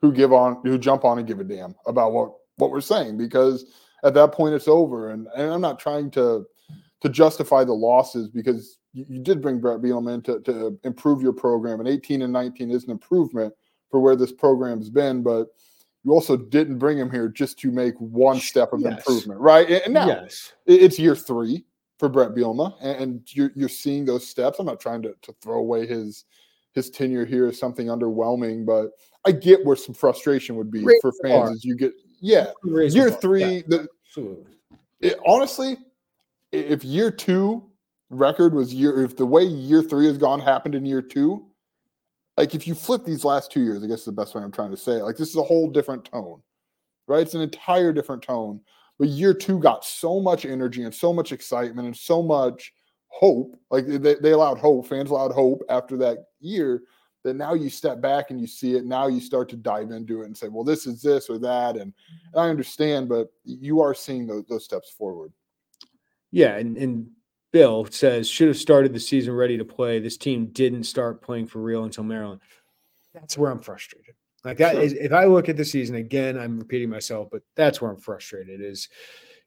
who 0.00 0.12
give 0.12 0.32
on, 0.32 0.60
who 0.64 0.78
jump 0.78 1.04
on 1.04 1.18
and 1.18 1.26
give 1.26 1.40
a 1.40 1.44
damn 1.44 1.74
about 1.86 2.12
what 2.12 2.32
what 2.56 2.70
we're 2.70 2.80
saying 2.80 3.16
because 3.16 3.64
at 4.04 4.14
that 4.14 4.32
point 4.32 4.54
it's 4.54 4.68
over. 4.68 5.10
And, 5.10 5.26
and 5.36 5.52
I'm 5.52 5.60
not 5.60 5.78
trying 5.78 6.10
to 6.12 6.46
to 7.00 7.08
justify 7.08 7.64
the 7.64 7.72
losses 7.72 8.28
because 8.28 8.78
you, 8.92 9.06
you 9.08 9.18
did 9.20 9.40
bring 9.40 9.60
Bret 9.60 9.80
Bielema 9.80 10.14
in 10.14 10.22
to, 10.22 10.40
to 10.40 10.78
improve 10.84 11.22
your 11.22 11.32
program, 11.32 11.80
and 11.80 11.88
18 11.88 12.22
and 12.22 12.32
19 12.32 12.70
is 12.70 12.84
an 12.84 12.90
improvement 12.90 13.52
for 13.90 14.00
where 14.00 14.16
this 14.16 14.32
program's 14.32 14.90
been, 14.90 15.22
but 15.22 15.48
you 16.04 16.12
also 16.12 16.36
didn't 16.36 16.78
bring 16.78 16.98
him 16.98 17.10
here 17.10 17.28
just 17.28 17.58
to 17.60 17.70
make 17.70 17.94
one 17.98 18.40
step 18.40 18.72
of 18.72 18.80
yes. 18.80 18.98
improvement, 18.98 19.40
right? 19.40 19.68
And 19.70 19.94
now 19.94 20.06
yes. 20.06 20.52
it's 20.66 20.98
year 20.98 21.14
three 21.14 21.64
for 21.98 22.08
Bret 22.08 22.30
Bielema, 22.30 22.74
and 22.82 23.22
you're 23.28 23.52
you're 23.54 23.68
seeing 23.68 24.04
those 24.04 24.26
steps. 24.26 24.58
I'm 24.58 24.66
not 24.66 24.80
trying 24.80 25.02
to, 25.02 25.14
to 25.22 25.32
throw 25.40 25.58
away 25.58 25.86
his 25.86 26.24
his 26.72 26.90
tenure 26.90 27.24
here 27.24 27.46
as 27.46 27.58
something 27.58 27.86
underwhelming, 27.86 28.66
but 28.66 28.90
I 29.24 29.32
get 29.32 29.64
where 29.64 29.76
some 29.76 29.94
frustration 29.94 30.56
would 30.56 30.70
be 30.70 30.82
Raise 30.82 30.98
for 31.00 31.12
fans 31.22 31.50
as 31.56 31.64
you 31.64 31.76
get 31.76 31.92
yeah 32.20 32.46
Raise 32.64 32.94
year 32.94 33.10
three. 33.10 33.64
Yeah. 33.68 33.84
The, 34.16 34.44
it, 35.00 35.18
honestly, 35.24 35.76
if 36.50 36.84
year 36.84 37.10
two 37.10 37.70
record 38.12 38.54
was 38.54 38.72
year 38.72 39.04
if 39.04 39.16
the 39.16 39.26
way 39.26 39.42
year 39.42 39.82
three 39.82 40.06
has 40.06 40.18
gone 40.18 40.40
happened 40.40 40.74
in 40.74 40.84
year 40.84 41.02
two, 41.02 41.46
like 42.36 42.54
if 42.54 42.66
you 42.66 42.74
flip 42.74 43.04
these 43.04 43.24
last 43.24 43.50
two 43.50 43.62
years, 43.62 43.82
I 43.82 43.86
guess 43.86 44.00
is 44.00 44.04
the 44.06 44.12
best 44.12 44.34
way 44.34 44.42
I'm 44.42 44.52
trying 44.52 44.70
to 44.70 44.76
say 44.76 44.92
it. 44.92 45.04
Like 45.04 45.16
this 45.16 45.30
is 45.30 45.36
a 45.36 45.42
whole 45.42 45.68
different 45.68 46.04
tone, 46.04 46.42
right? 47.08 47.20
It's 47.20 47.34
an 47.34 47.40
entire 47.40 47.92
different 47.92 48.22
tone. 48.22 48.60
But 48.98 49.08
year 49.08 49.34
two 49.34 49.58
got 49.58 49.84
so 49.84 50.20
much 50.20 50.44
energy 50.44 50.84
and 50.84 50.94
so 50.94 51.12
much 51.12 51.32
excitement 51.32 51.86
and 51.86 51.96
so 51.96 52.22
much 52.22 52.72
hope. 53.08 53.56
Like 53.70 53.86
they, 53.86 54.14
they 54.14 54.30
allowed 54.30 54.58
hope, 54.58 54.86
fans 54.86 55.10
allowed 55.10 55.32
hope 55.32 55.62
after 55.68 55.96
that 55.98 56.18
year. 56.40 56.82
That 57.24 57.36
now 57.36 57.54
you 57.54 57.70
step 57.70 58.00
back 58.00 58.30
and 58.30 58.40
you 58.40 58.48
see 58.48 58.74
it. 58.74 58.84
Now 58.84 59.06
you 59.06 59.20
start 59.20 59.48
to 59.50 59.56
dive 59.56 59.92
into 59.92 60.22
it 60.22 60.26
and 60.26 60.36
say, 60.36 60.48
well, 60.48 60.64
this 60.64 60.86
is 60.86 61.00
this 61.00 61.30
or 61.30 61.38
that. 61.38 61.76
And, 61.76 61.92
and 62.32 62.42
I 62.42 62.48
understand, 62.48 63.08
but 63.08 63.28
you 63.44 63.80
are 63.80 63.94
seeing 63.94 64.26
those, 64.26 64.44
those 64.48 64.64
steps 64.64 64.90
forward. 64.90 65.32
Yeah. 66.32 66.56
And, 66.56 66.76
and 66.76 67.08
Bill 67.52 67.86
says 67.90 68.28
should 68.28 68.48
have 68.48 68.56
started 68.56 68.92
the 68.92 69.00
season 69.00 69.34
ready 69.34 69.58
to 69.58 69.64
play. 69.64 69.98
This 69.98 70.16
team 70.16 70.46
didn't 70.46 70.84
start 70.84 71.22
playing 71.22 71.46
for 71.46 71.60
real 71.60 71.84
until 71.84 72.04
Maryland. 72.04 72.40
That's 73.14 73.36
where 73.36 73.50
I'm 73.50 73.58
frustrated. 73.58 74.14
Like 74.44 74.56
that 74.58 74.76
is 74.76 74.94
if 74.94 75.12
I 75.12 75.26
look 75.26 75.48
at 75.48 75.56
the 75.56 75.64
season 75.64 75.96
again, 75.96 76.38
I'm 76.38 76.58
repeating 76.58 76.90
myself, 76.90 77.28
but 77.30 77.42
that's 77.54 77.80
where 77.80 77.90
I'm 77.90 78.00
frustrated. 78.00 78.60
Is 78.60 78.88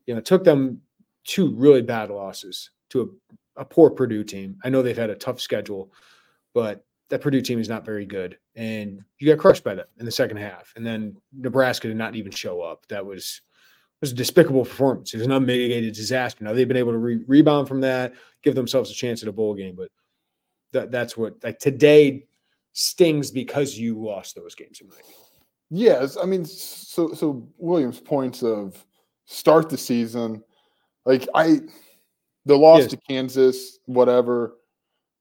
you 0.05 0.13
know, 0.13 0.19
it 0.19 0.25
took 0.25 0.43
them 0.43 0.81
two 1.25 1.53
really 1.55 1.81
bad 1.81 2.09
losses 2.11 2.69
to 2.91 3.17
a, 3.57 3.61
a 3.61 3.65
poor 3.65 3.89
Purdue 3.89 4.23
team. 4.23 4.57
I 4.63 4.69
know 4.69 4.81
they've 4.81 4.95
had 4.95 5.09
a 5.09 5.15
tough 5.15 5.41
schedule, 5.41 5.91
but 6.53 6.85
that 7.09 7.21
Purdue 7.21 7.41
team 7.41 7.59
is 7.59 7.69
not 7.69 7.85
very 7.85 8.05
good. 8.05 8.37
And 8.55 9.01
you 9.19 9.27
got 9.27 9.41
crushed 9.41 9.63
by 9.63 9.75
them 9.75 9.87
in 9.99 10.05
the 10.05 10.11
second 10.11 10.37
half. 10.37 10.71
And 10.75 10.85
then 10.85 11.17
Nebraska 11.33 11.87
did 11.87 11.97
not 11.97 12.15
even 12.15 12.31
show 12.31 12.61
up. 12.61 12.85
That 12.87 13.05
was 13.05 13.41
was 14.01 14.11
a 14.11 14.15
despicable 14.15 14.65
performance. 14.65 15.13
It 15.13 15.17
was 15.17 15.25
an 15.25 15.31
unmitigated 15.31 15.93
disaster. 15.93 16.43
Now 16.43 16.53
they've 16.53 16.67
been 16.67 16.77
able 16.77 16.91
to 16.91 16.97
re- 16.97 17.23
rebound 17.27 17.67
from 17.67 17.81
that, 17.81 18.13
give 18.43 18.55
themselves 18.55 18.91
a 18.91 18.93
chance 18.93 19.21
at 19.21 19.29
a 19.29 19.31
bowl 19.31 19.53
game, 19.53 19.75
but 19.75 19.89
that 20.73 20.91
that's 20.91 21.15
what 21.17 21.35
like 21.43 21.59
today 21.59 22.25
stings 22.73 23.31
because 23.31 23.77
you 23.77 23.97
lost 23.99 24.35
those 24.35 24.55
games. 24.55 24.81
In 24.81 24.87
my 24.87 24.95
opinion. 24.95 25.15
Yes, 25.71 26.17
I 26.21 26.25
mean, 26.25 26.45
so 26.45 27.13
so 27.13 27.47
Williams' 27.57 27.99
points 27.99 28.43
of 28.43 28.85
start 29.25 29.69
the 29.69 29.77
season, 29.77 30.43
like 31.05 31.27
I, 31.33 31.61
the 32.45 32.55
loss 32.55 32.81
yes. 32.81 32.91
to 32.91 32.97
Kansas, 32.97 33.79
whatever, 33.85 34.57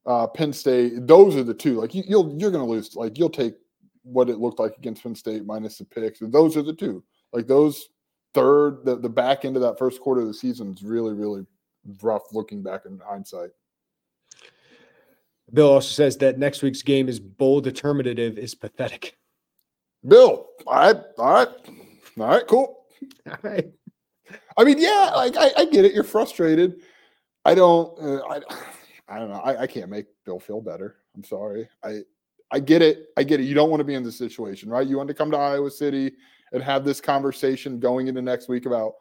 uh, 0.05 0.27
Penn 0.27 0.53
State, 0.53 1.07
those 1.07 1.35
are 1.35 1.43
the 1.43 1.53
two. 1.53 1.81
Like 1.81 1.95
you, 1.95 2.03
you'll 2.07 2.35
you're 2.37 2.51
gonna 2.51 2.65
lose. 2.65 2.95
Like 2.95 3.17
you'll 3.17 3.29
take 3.29 3.55
what 4.03 4.29
it 4.29 4.37
looked 4.37 4.59
like 4.59 4.77
against 4.77 5.01
Penn 5.01 5.15
State 5.15 5.45
minus 5.45 5.79
the 5.79 5.85
picks. 5.85 6.19
Those 6.21 6.55
are 6.57 6.61
the 6.61 6.73
two. 6.73 7.03
Like 7.33 7.47
those 7.47 7.89
third, 8.35 8.85
the, 8.85 8.97
the 8.97 9.09
back 9.09 9.45
end 9.45 9.55
of 9.55 9.61
that 9.63 9.79
first 9.79 10.01
quarter 10.01 10.21
of 10.21 10.27
the 10.27 10.33
season 10.33 10.73
is 10.73 10.83
really, 10.83 11.13
really 11.13 11.45
rough 12.03 12.33
looking 12.33 12.61
back 12.61 12.85
in 12.85 12.99
hindsight. 13.03 13.49
Bill 15.53 15.71
also 15.71 15.87
says 15.87 16.17
that 16.17 16.37
next 16.37 16.61
week's 16.61 16.81
game 16.81 17.07
is 17.07 17.19
bowl 17.19 17.61
determinative 17.61 18.37
is 18.37 18.53
pathetic. 18.53 19.17
Bill, 20.07 20.47
all 20.67 20.75
right, 20.75 21.01
all 21.17 21.33
right, 21.33 21.47
all 22.19 22.27
right, 22.27 22.47
cool. 22.47 22.81
All 23.27 23.37
right. 23.43 23.71
I 24.57 24.63
mean, 24.63 24.79
yeah, 24.79 25.11
like 25.15 25.35
I, 25.37 25.51
I 25.57 25.65
get 25.65 25.85
it. 25.85 25.93
You're 25.93 26.03
frustrated. 26.03 26.81
I 27.43 27.53
don't. 27.53 27.99
Uh, 28.01 28.21
I, 28.27 28.39
I 29.07 29.19
don't 29.19 29.29
know. 29.29 29.41
I, 29.43 29.63
I 29.63 29.67
can't 29.67 29.89
make 29.89 30.05
Bill 30.25 30.39
feel 30.39 30.61
better. 30.61 30.95
I'm 31.15 31.23
sorry. 31.23 31.67
I 31.83 32.01
I 32.51 32.59
get 32.59 32.81
it. 32.81 33.07
I 33.17 33.23
get 33.23 33.41
it. 33.41 33.43
You 33.43 33.53
don't 33.53 33.69
want 33.69 33.81
to 33.81 33.83
be 33.83 33.93
in 33.93 34.03
this 34.03 34.17
situation, 34.17 34.69
right? 34.69 34.87
You 34.87 34.97
want 34.97 35.09
to 35.09 35.13
come 35.13 35.29
to 35.31 35.37
Iowa 35.37 35.69
City 35.69 36.13
and 36.51 36.63
have 36.63 36.85
this 36.85 37.01
conversation 37.01 37.79
going 37.79 38.07
into 38.07 38.21
next 38.21 38.47
week 38.47 38.65
about, 38.65 38.93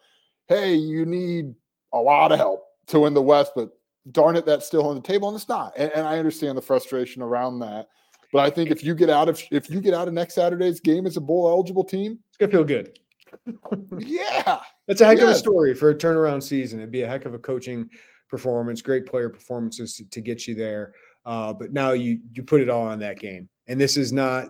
hey, 0.49 0.75
you 0.75 1.07
need 1.07 1.55
a 1.93 1.99
lot 1.99 2.33
of 2.33 2.39
help 2.39 2.65
to 2.89 3.01
win 3.01 3.15
the 3.15 3.23
West, 3.23 3.53
but 3.55 3.71
darn 4.13 4.37
it, 4.37 4.45
that's 4.45 4.67
still 4.67 4.87
on 4.89 4.97
the 4.97 5.01
table, 5.01 5.29
and 5.29 5.37
it's 5.37 5.49
not. 5.49 5.73
And, 5.77 5.91
and 5.93 6.07
I 6.07 6.19
understand 6.19 6.59
the 6.59 6.63
frustration 6.63 7.23
around 7.23 7.61
that. 7.61 7.89
But 8.33 8.41
I 8.41 8.51
think 8.51 8.71
if 8.71 8.83
you 8.83 8.95
get 8.97 9.11
out 9.11 9.29
of 9.29 9.41
if 9.53 9.71
you 9.71 9.81
get 9.81 9.95
out 9.95 10.09
of 10.09 10.15
next 10.15 10.35
Saturday's 10.35 10.81
game 10.81 11.07
as 11.07 11.17
a 11.17 11.21
bowl 11.21 11.49
eligible 11.49 11.85
team, 11.85 12.19
it's 12.29 12.37
gonna 12.37 12.51
feel 12.51 12.65
good. 12.65 12.99
yeah, 13.99 14.61
that's 14.89 15.01
a 15.01 15.07
heck 15.07 15.19
yeah. 15.19 15.25
of 15.25 15.31
a 15.31 15.35
story 15.37 15.73
for 15.73 15.91
a 15.91 15.95
turnaround 15.95 16.43
season. 16.43 16.81
It'd 16.81 16.91
be 16.91 17.03
a 17.03 17.09
heck 17.09 17.27
of 17.27 17.35
a 17.35 17.39
coaching 17.39 17.89
performance, 18.29 18.83
great 18.83 19.07
player 19.07 19.29
performances 19.29 19.95
to, 19.97 20.11
to 20.11 20.21
get 20.21 20.49
you 20.49 20.57
there. 20.57 20.95
Uh, 21.25 21.53
but 21.53 21.73
now 21.73 21.93
you 21.93 22.19
you 22.33 22.43
put 22.43 22.61
it 22.61 22.69
all 22.69 22.83
on 22.83 22.99
that 22.99 23.21
game, 23.21 23.49
and 23.69 23.81
this 23.81 23.97
is 23.97 24.13
not 24.13 24.49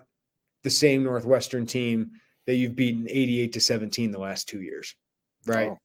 the 0.63 0.69
same 0.71 1.03
Northwestern 1.03 1.67
team 1.67 2.09
that 2.45 2.55
you've 2.55 2.75
beaten 2.75 3.07
88 3.09 3.53
to 3.53 3.59
17 3.59 4.11
the 4.11 4.19
last 4.19 4.47
two 4.47 4.61
years, 4.61 4.95
right? 5.45 5.69
Oh. 5.69 5.79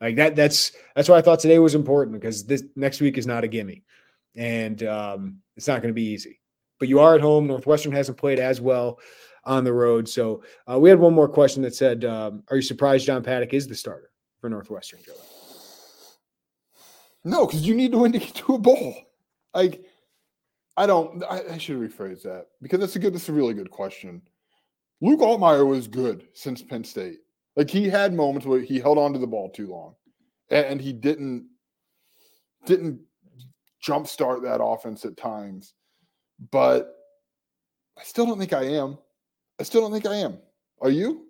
Like 0.00 0.16
that. 0.16 0.36
That's 0.36 0.72
that's 0.94 1.08
why 1.08 1.16
I 1.16 1.22
thought 1.22 1.40
today 1.40 1.58
was 1.58 1.74
important 1.74 2.20
because 2.20 2.44
this 2.44 2.62
next 2.76 3.00
week 3.00 3.16
is 3.16 3.26
not 3.26 3.44
a 3.44 3.48
gimme, 3.48 3.84
and 4.36 4.82
um, 4.82 5.38
it's 5.56 5.68
not 5.68 5.80
going 5.80 5.88
to 5.88 5.94
be 5.94 6.10
easy. 6.10 6.40
But 6.78 6.88
you 6.88 7.00
are 7.00 7.14
at 7.14 7.20
home. 7.20 7.46
Northwestern 7.46 7.92
hasn't 7.92 8.18
played 8.18 8.38
as 8.38 8.60
well 8.60 8.98
on 9.44 9.64
the 9.64 9.72
road. 9.72 10.08
So 10.08 10.42
uh, 10.70 10.78
we 10.78 10.90
had 10.90 10.98
one 10.98 11.14
more 11.14 11.28
question 11.28 11.62
that 11.62 11.74
said, 11.74 12.04
um, 12.04 12.42
"Are 12.50 12.56
you 12.56 12.62
surprised 12.62 13.06
John 13.06 13.22
Paddock 13.22 13.54
is 13.54 13.66
the 13.66 13.74
starter 13.74 14.10
for 14.40 14.50
Northwestern, 14.50 15.00
Joe?" 15.06 15.14
No, 17.24 17.46
because 17.46 17.66
you 17.66 17.74
need 17.74 17.92
to 17.92 17.98
win 17.98 18.12
to 18.12 18.18
get 18.18 18.34
to 18.34 18.54
a 18.54 18.58
bowl. 18.58 18.94
Like, 19.54 19.84
I 20.76 20.86
don't. 20.86 21.22
I, 21.24 21.54
I 21.54 21.58
should 21.58 21.78
rephrase 21.78 22.22
that 22.22 22.48
because 22.60 22.80
that's 22.80 22.96
a 22.96 22.98
good. 22.98 23.14
That's 23.14 23.28
a 23.28 23.32
really 23.32 23.54
good 23.54 23.70
question. 23.70 24.20
Luke 25.00 25.20
Altmyer 25.20 25.66
was 25.66 25.88
good 25.88 26.26
since 26.34 26.62
Penn 26.62 26.84
State. 26.84 27.18
Like 27.56 27.70
he 27.70 27.88
had 27.88 28.14
moments 28.14 28.46
where 28.46 28.60
he 28.60 28.80
held 28.80 28.98
on 28.98 29.12
to 29.12 29.18
the 29.18 29.26
ball 29.26 29.50
too 29.50 29.68
long, 29.68 29.94
and, 30.50 30.66
and 30.66 30.80
he 30.80 30.92
didn't 30.92 31.46
didn't 32.66 33.00
jumpstart 33.86 34.42
that 34.42 34.62
offense 34.62 35.04
at 35.04 35.16
times. 35.16 35.74
But 36.50 36.94
I 37.98 38.02
still 38.02 38.26
don't 38.26 38.38
think 38.38 38.52
I 38.52 38.64
am. 38.64 38.98
I 39.60 39.62
still 39.62 39.82
don't 39.82 39.92
think 39.92 40.06
I 40.06 40.16
am. 40.16 40.38
Are 40.80 40.90
you? 40.90 41.26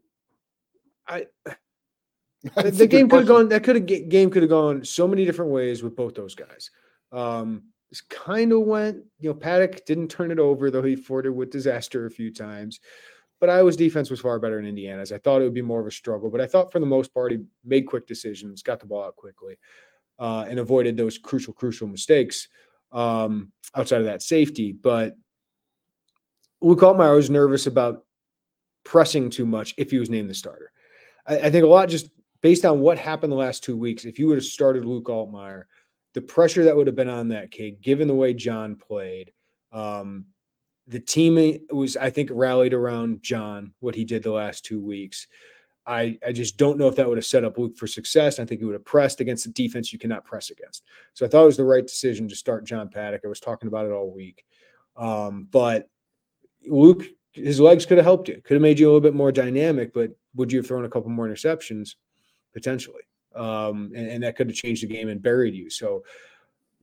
I 1.06 1.26
the, 2.56 2.70
the 2.70 2.86
game 2.86 3.08
could 3.08 3.20
have 3.20 3.28
gone. 3.28 3.48
That 3.48 3.64
could 3.64 3.76
have 3.76 4.08
game 4.08 4.30
could 4.30 4.42
have 4.42 4.50
gone 4.50 4.84
so 4.84 5.06
many 5.06 5.24
different 5.24 5.50
ways 5.50 5.82
with 5.82 5.96
both 5.96 6.14
those 6.14 6.34
guys. 6.34 6.70
Um, 7.12 7.64
kind 8.08 8.52
of 8.52 8.60
went. 8.60 9.04
You 9.20 9.30
know, 9.30 9.34
Paddock 9.34 9.84
didn't 9.84 10.08
turn 10.08 10.30
it 10.30 10.38
over, 10.38 10.70
though 10.70 10.82
he 10.82 10.96
flirted 10.96 11.34
with 11.34 11.50
disaster 11.50 12.06
a 12.06 12.10
few 12.10 12.32
times. 12.32 12.80
But 13.44 13.52
Iowa's 13.52 13.76
defense 13.76 14.08
was 14.08 14.20
far 14.20 14.38
better 14.38 14.58
in 14.58 14.64
Indiana's. 14.64 15.12
I 15.12 15.18
thought 15.18 15.42
it 15.42 15.44
would 15.44 15.52
be 15.52 15.60
more 15.60 15.78
of 15.78 15.86
a 15.86 15.90
struggle, 15.90 16.30
but 16.30 16.40
I 16.40 16.46
thought 16.46 16.72
for 16.72 16.78
the 16.78 16.86
most 16.86 17.12
part 17.12 17.30
he 17.30 17.40
made 17.62 17.82
quick 17.82 18.06
decisions, 18.06 18.62
got 18.62 18.80
the 18.80 18.86
ball 18.86 19.04
out 19.04 19.16
quickly, 19.16 19.58
uh, 20.18 20.46
and 20.48 20.58
avoided 20.58 20.96
those 20.96 21.18
crucial, 21.18 21.52
crucial 21.52 21.86
mistakes 21.86 22.48
um, 22.90 23.52
outside 23.74 23.98
of 24.00 24.06
that 24.06 24.22
safety. 24.22 24.72
But 24.72 25.14
Luke 26.62 26.80
Altmyer 26.80 27.16
was 27.16 27.28
nervous 27.28 27.66
about 27.66 28.06
pressing 28.82 29.28
too 29.28 29.44
much 29.44 29.74
if 29.76 29.90
he 29.90 29.98
was 29.98 30.08
named 30.08 30.30
the 30.30 30.34
starter. 30.34 30.72
I, 31.26 31.40
I 31.40 31.50
think 31.50 31.64
a 31.64 31.68
lot 31.68 31.90
just 31.90 32.08
based 32.40 32.64
on 32.64 32.80
what 32.80 32.96
happened 32.96 33.30
the 33.30 33.36
last 33.36 33.62
two 33.62 33.76
weeks. 33.76 34.06
If 34.06 34.18
you 34.18 34.26
would 34.28 34.38
have 34.38 34.44
started 34.44 34.86
Luke 34.86 35.08
Altmyer, 35.08 35.64
the 36.14 36.22
pressure 36.22 36.64
that 36.64 36.74
would 36.74 36.86
have 36.86 36.96
been 36.96 37.10
on 37.10 37.28
that 37.28 37.50
kid, 37.50 37.82
given 37.82 38.08
the 38.08 38.14
way 38.14 38.32
John 38.32 38.74
played, 38.74 39.34
um, 39.70 40.24
the 40.86 41.00
team 41.00 41.58
was, 41.70 41.96
I 41.96 42.10
think, 42.10 42.30
rallied 42.32 42.74
around 42.74 43.22
John, 43.22 43.72
what 43.80 43.94
he 43.94 44.04
did 44.04 44.22
the 44.22 44.32
last 44.32 44.64
two 44.64 44.80
weeks. 44.80 45.26
I, 45.86 46.18
I 46.26 46.32
just 46.32 46.56
don't 46.56 46.78
know 46.78 46.88
if 46.88 46.96
that 46.96 47.08
would 47.08 47.18
have 47.18 47.26
set 47.26 47.44
up 47.44 47.58
Luke 47.58 47.76
for 47.76 47.86
success. 47.86 48.38
I 48.38 48.44
think 48.44 48.60
he 48.60 48.64
would 48.64 48.74
have 48.74 48.84
pressed 48.84 49.20
against 49.20 49.44
the 49.44 49.52
defense 49.52 49.92
you 49.92 49.98
cannot 49.98 50.24
press 50.24 50.50
against. 50.50 50.82
So 51.12 51.26
I 51.26 51.28
thought 51.28 51.42
it 51.42 51.46
was 51.46 51.56
the 51.56 51.64
right 51.64 51.86
decision 51.86 52.28
to 52.28 52.36
start 52.36 52.64
John 52.64 52.88
Paddock. 52.88 53.22
I 53.24 53.28
was 53.28 53.40
talking 53.40 53.68
about 53.68 53.86
it 53.86 53.92
all 53.92 54.10
week. 54.10 54.44
Um, 54.96 55.46
but 55.50 55.88
Luke, 56.66 57.04
his 57.32 57.60
legs 57.60 57.84
could 57.84 57.98
have 57.98 58.06
helped 58.06 58.28
you, 58.28 58.40
could 58.44 58.54
have 58.54 58.62
made 58.62 58.78
you 58.78 58.86
a 58.86 58.88
little 58.88 59.00
bit 59.00 59.14
more 59.14 59.32
dynamic, 59.32 59.92
but 59.92 60.10
would 60.34 60.52
you 60.52 60.58
have 60.58 60.66
thrown 60.66 60.84
a 60.84 60.88
couple 60.88 61.10
more 61.10 61.28
interceptions? 61.28 61.96
Potentially. 62.52 63.02
Um, 63.34 63.92
and, 63.94 64.08
and 64.08 64.22
that 64.22 64.36
could 64.36 64.48
have 64.48 64.56
changed 64.56 64.82
the 64.82 64.86
game 64.86 65.08
and 65.08 65.20
buried 65.20 65.54
you. 65.54 65.68
So, 65.68 66.04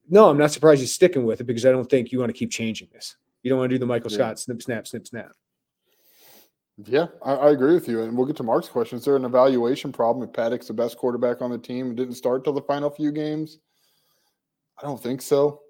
no, 0.10 0.30
I'm 0.30 0.38
not 0.38 0.52
surprised 0.52 0.82
he's 0.82 0.94
sticking 0.94 1.24
with 1.24 1.42
it 1.42 1.46
because 1.46 1.66
I 1.66 1.72
don't 1.72 1.90
think 1.90 2.12
you 2.12 2.20
want 2.20 2.30
to 2.30 2.38
keep 2.38 2.52
changing 2.52 2.90
this. 2.92 3.16
You 3.44 3.50
don't 3.50 3.60
want 3.60 3.70
to 3.70 3.76
do 3.76 3.80
the 3.80 3.86
Michael 3.86 4.10
Scott 4.10 4.40
snip, 4.40 4.62
snap, 4.62 4.88
snip, 4.88 5.08
snap. 5.08 5.32
Yeah, 6.86 7.08
I, 7.24 7.34
I, 7.34 7.52
agree 7.52 7.74
with 7.74 7.88
you. 7.88 8.02
And 8.02 8.18
we'll 8.18 8.26
get 8.26 8.38
to 8.38 8.44
Mark's 8.44 8.70
question. 8.70 8.98
Is 8.98 9.06
there 9.06 9.16
an 9.16 9.26
evaluation 9.26 9.92
problem 9.92 10.28
if 10.28 10.34
Paddock's 10.34 10.68
the 10.68 10.74
best 10.74 10.98
quarterback 10.98 11.42
on 11.42 11.52
the 11.52 11.58
team 11.58 11.88
and 11.88 11.98
didn't 11.98 12.16
start 12.16 12.44
till 12.44 12.54
the 12.54 12.62
final 12.62 12.90
few 12.90 13.12
games? 13.12 13.60
I 14.82 14.86
don't 14.86 15.02
think 15.02 15.22
so. 15.22 15.62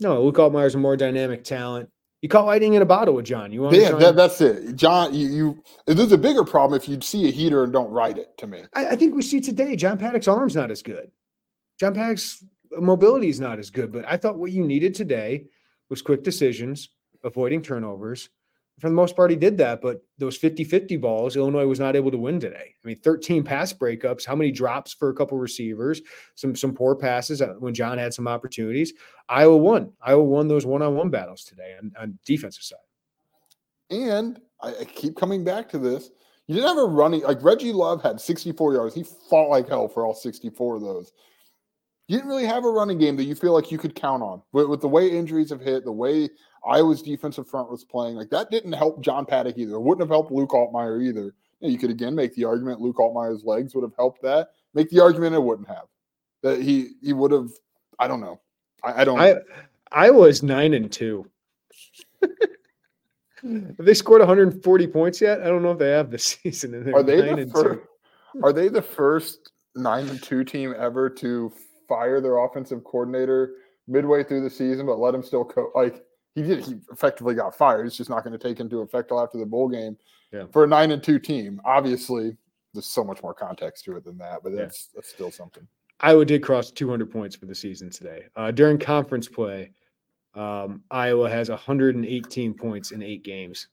No, 0.00 0.22
Luke 0.22 0.36
Altmyer's 0.36 0.74
a 0.74 0.78
more 0.78 0.96
dynamic 0.96 1.44
talent. 1.44 1.88
You 2.22 2.28
caught 2.28 2.46
lightning 2.46 2.74
in 2.74 2.82
a 2.82 2.86
bottle 2.86 3.14
with 3.14 3.24
John. 3.24 3.50
You 3.50 3.62
want 3.62 3.76
yeah, 3.76 3.92
that, 3.92 4.14
that's 4.14 4.40
it. 4.40 4.76
John, 4.76 5.12
you, 5.12 5.28
you 5.28 5.62
there's 5.86 6.12
a 6.12 6.18
bigger 6.18 6.44
problem 6.44 6.80
if 6.80 6.88
you 6.88 7.00
see 7.00 7.28
a 7.28 7.32
heater 7.32 7.64
and 7.64 7.72
don't 7.72 7.90
ride 7.90 8.18
it 8.18 8.36
to 8.38 8.46
me. 8.46 8.62
I, 8.74 8.90
I 8.90 8.96
think 8.96 9.14
we 9.14 9.22
see 9.22 9.40
today 9.40 9.74
John 9.74 9.98
Paddock's 9.98 10.28
arm's 10.28 10.54
not 10.54 10.70
as 10.70 10.82
good. 10.82 11.10
John 11.80 11.94
Paddock's 11.94 12.44
mobility 12.70 13.28
is 13.28 13.40
not 13.40 13.58
as 13.58 13.70
good, 13.70 13.92
but 13.92 14.04
I 14.06 14.16
thought 14.16 14.38
what 14.38 14.52
you 14.52 14.64
needed 14.64 14.94
today 14.94 15.46
was 15.88 16.00
quick 16.00 16.22
decisions, 16.22 16.90
avoiding 17.24 17.62
turnovers. 17.62 18.28
For 18.80 18.88
the 18.88 18.94
most 18.94 19.14
part, 19.14 19.30
he 19.30 19.36
did 19.36 19.58
that, 19.58 19.80
but 19.80 20.02
those 20.18 20.36
50 20.36 20.64
50 20.64 20.96
balls, 20.96 21.36
Illinois 21.36 21.66
was 21.66 21.78
not 21.78 21.94
able 21.94 22.10
to 22.10 22.18
win 22.18 22.40
today. 22.40 22.74
I 22.82 22.86
mean, 22.86 22.98
13 23.00 23.44
pass 23.44 23.72
breakups, 23.72 24.26
how 24.26 24.34
many 24.34 24.50
drops 24.50 24.92
for 24.92 25.10
a 25.10 25.14
couple 25.14 25.38
receivers, 25.38 26.00
some 26.34 26.56
some 26.56 26.74
poor 26.74 26.96
passes 26.96 27.42
uh, 27.42 27.54
when 27.58 27.74
John 27.74 27.98
had 27.98 28.14
some 28.14 28.26
opportunities. 28.26 28.92
Iowa 29.28 29.56
won. 29.56 29.92
Iowa 30.00 30.24
won 30.24 30.48
those 30.48 30.66
one 30.66 30.82
on 30.82 30.94
one 30.94 31.10
battles 31.10 31.44
today 31.44 31.76
on, 31.80 31.92
on 32.00 32.18
defensive 32.24 32.64
side. 32.64 32.78
And 33.90 34.40
I, 34.60 34.74
I 34.80 34.84
keep 34.84 35.16
coming 35.16 35.44
back 35.44 35.68
to 35.70 35.78
this. 35.78 36.10
You 36.48 36.56
didn't 36.56 36.68
have 36.68 36.78
a 36.78 36.86
running 36.86 37.22
like 37.22 37.42
Reggie 37.42 37.72
Love 37.72 38.02
had 38.02 38.20
64 38.20 38.74
yards. 38.74 38.94
He 38.94 39.04
fought 39.04 39.48
like 39.48 39.68
hell 39.68 39.86
for 39.86 40.04
all 40.06 40.14
64 40.14 40.76
of 40.76 40.82
those. 40.82 41.12
You 42.08 42.16
didn't 42.16 42.28
really 42.28 42.46
have 42.46 42.64
a 42.64 42.70
running 42.70 42.98
game 42.98 43.16
that 43.16 43.24
you 43.24 43.34
feel 43.34 43.52
like 43.52 43.70
you 43.70 43.78
could 43.78 43.94
count 43.94 44.22
on. 44.22 44.42
With, 44.52 44.66
with 44.66 44.80
the 44.80 44.88
way 44.88 45.08
injuries 45.08 45.50
have 45.50 45.60
hit, 45.60 45.84
the 45.84 45.92
way 45.92 46.28
Iowa's 46.64 47.02
defensive 47.02 47.48
front 47.48 47.70
was 47.70 47.84
playing. 47.84 48.16
Like 48.16 48.30
that 48.30 48.50
didn't 48.50 48.72
help 48.72 49.00
John 49.00 49.26
Paddock 49.26 49.58
either. 49.58 49.74
It 49.74 49.80
wouldn't 49.80 50.02
have 50.02 50.10
helped 50.10 50.30
Luke 50.30 50.50
Altmyer 50.50 51.02
either. 51.02 51.34
You 51.60 51.78
could 51.78 51.90
again 51.90 52.14
make 52.14 52.34
the 52.34 52.44
argument 52.44 52.80
Luke 52.80 52.96
Altmyer's 52.96 53.44
legs 53.44 53.74
would 53.74 53.82
have 53.82 53.94
helped 53.96 54.22
that. 54.22 54.50
Make 54.74 54.90
the 54.90 55.00
argument 55.00 55.34
it 55.34 55.42
wouldn't 55.42 55.68
have. 55.68 55.86
That 56.42 56.60
he 56.60 56.92
he 57.02 57.12
would 57.12 57.30
have. 57.30 57.50
I 57.98 58.08
don't 58.08 58.20
know. 58.20 58.40
I, 58.82 59.02
I 59.02 59.04
don't. 59.04 59.20
I 59.20 59.36
I 59.92 60.10
was 60.10 60.42
nine 60.42 60.74
and 60.74 60.90
two. 60.90 61.28
have 63.42 63.76
they 63.78 63.94
scored 63.94 64.20
140 64.20 64.86
points 64.88 65.20
yet? 65.20 65.40
I 65.40 65.44
don't 65.44 65.62
know 65.62 65.72
if 65.72 65.78
they 65.78 65.90
have 65.90 66.10
this 66.10 66.24
season. 66.42 66.92
Are 66.94 67.02
they 67.02 67.20
the 67.20 67.50
first, 67.50 67.80
Are 68.42 68.52
they 68.52 68.68
the 68.68 68.82
first 68.82 69.52
nine 69.74 70.08
and 70.08 70.22
two 70.22 70.44
team 70.44 70.74
ever 70.78 71.08
to 71.10 71.52
fire 71.88 72.20
their 72.20 72.38
offensive 72.38 72.84
coordinator 72.84 73.54
midway 73.86 74.24
through 74.24 74.42
the 74.42 74.50
season, 74.50 74.86
but 74.86 74.98
let 74.98 75.14
him 75.14 75.22
still 75.22 75.44
coach? 75.44 75.70
Like 75.74 76.04
he 76.34 76.42
did 76.42 76.64
he 76.64 76.76
effectively 76.90 77.34
got 77.34 77.56
fired. 77.56 77.86
It's 77.86 77.96
just 77.96 78.10
not 78.10 78.24
going 78.24 78.38
to 78.38 78.48
take 78.48 78.60
into 78.60 78.80
effect 78.80 79.08
till 79.08 79.20
after 79.20 79.38
the 79.38 79.46
bowl 79.46 79.68
game. 79.68 79.96
Yeah. 80.32 80.44
For 80.52 80.64
a 80.64 80.66
nine 80.66 80.90
and 80.90 81.02
two 81.02 81.18
team, 81.18 81.60
obviously 81.64 82.36
there's 82.72 82.86
so 82.86 83.04
much 83.04 83.22
more 83.22 83.34
context 83.34 83.84
to 83.84 83.96
it 83.96 84.04
than 84.04 84.18
that, 84.18 84.42
but 84.42 84.54
that's 84.54 84.88
yeah. 84.90 84.96
that's 84.96 85.08
still 85.10 85.30
something. 85.30 85.66
Iowa 86.00 86.24
did 86.24 86.42
cross 86.42 86.70
200 86.70 87.10
points 87.10 87.36
for 87.36 87.46
the 87.46 87.54
season 87.54 87.90
today. 87.90 88.24
Uh, 88.34 88.50
during 88.50 88.78
conference 88.78 89.28
play, 89.28 89.70
um, 90.34 90.82
Iowa 90.90 91.30
has 91.30 91.48
118 91.48 92.54
points 92.54 92.90
in 92.90 93.02
eight 93.02 93.22
games. 93.22 93.68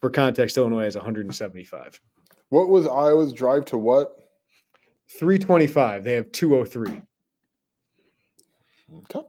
For 0.00 0.10
context, 0.10 0.56
Illinois 0.56 0.84
has 0.84 0.96
175. 0.96 2.00
What 2.48 2.68
was 2.68 2.88
Iowa's 2.88 3.32
drive 3.32 3.66
to 3.66 3.78
what? 3.78 4.16
325. 5.18 6.02
They 6.02 6.14
have 6.14 6.32
203. 6.32 7.02
Okay. 8.96 9.26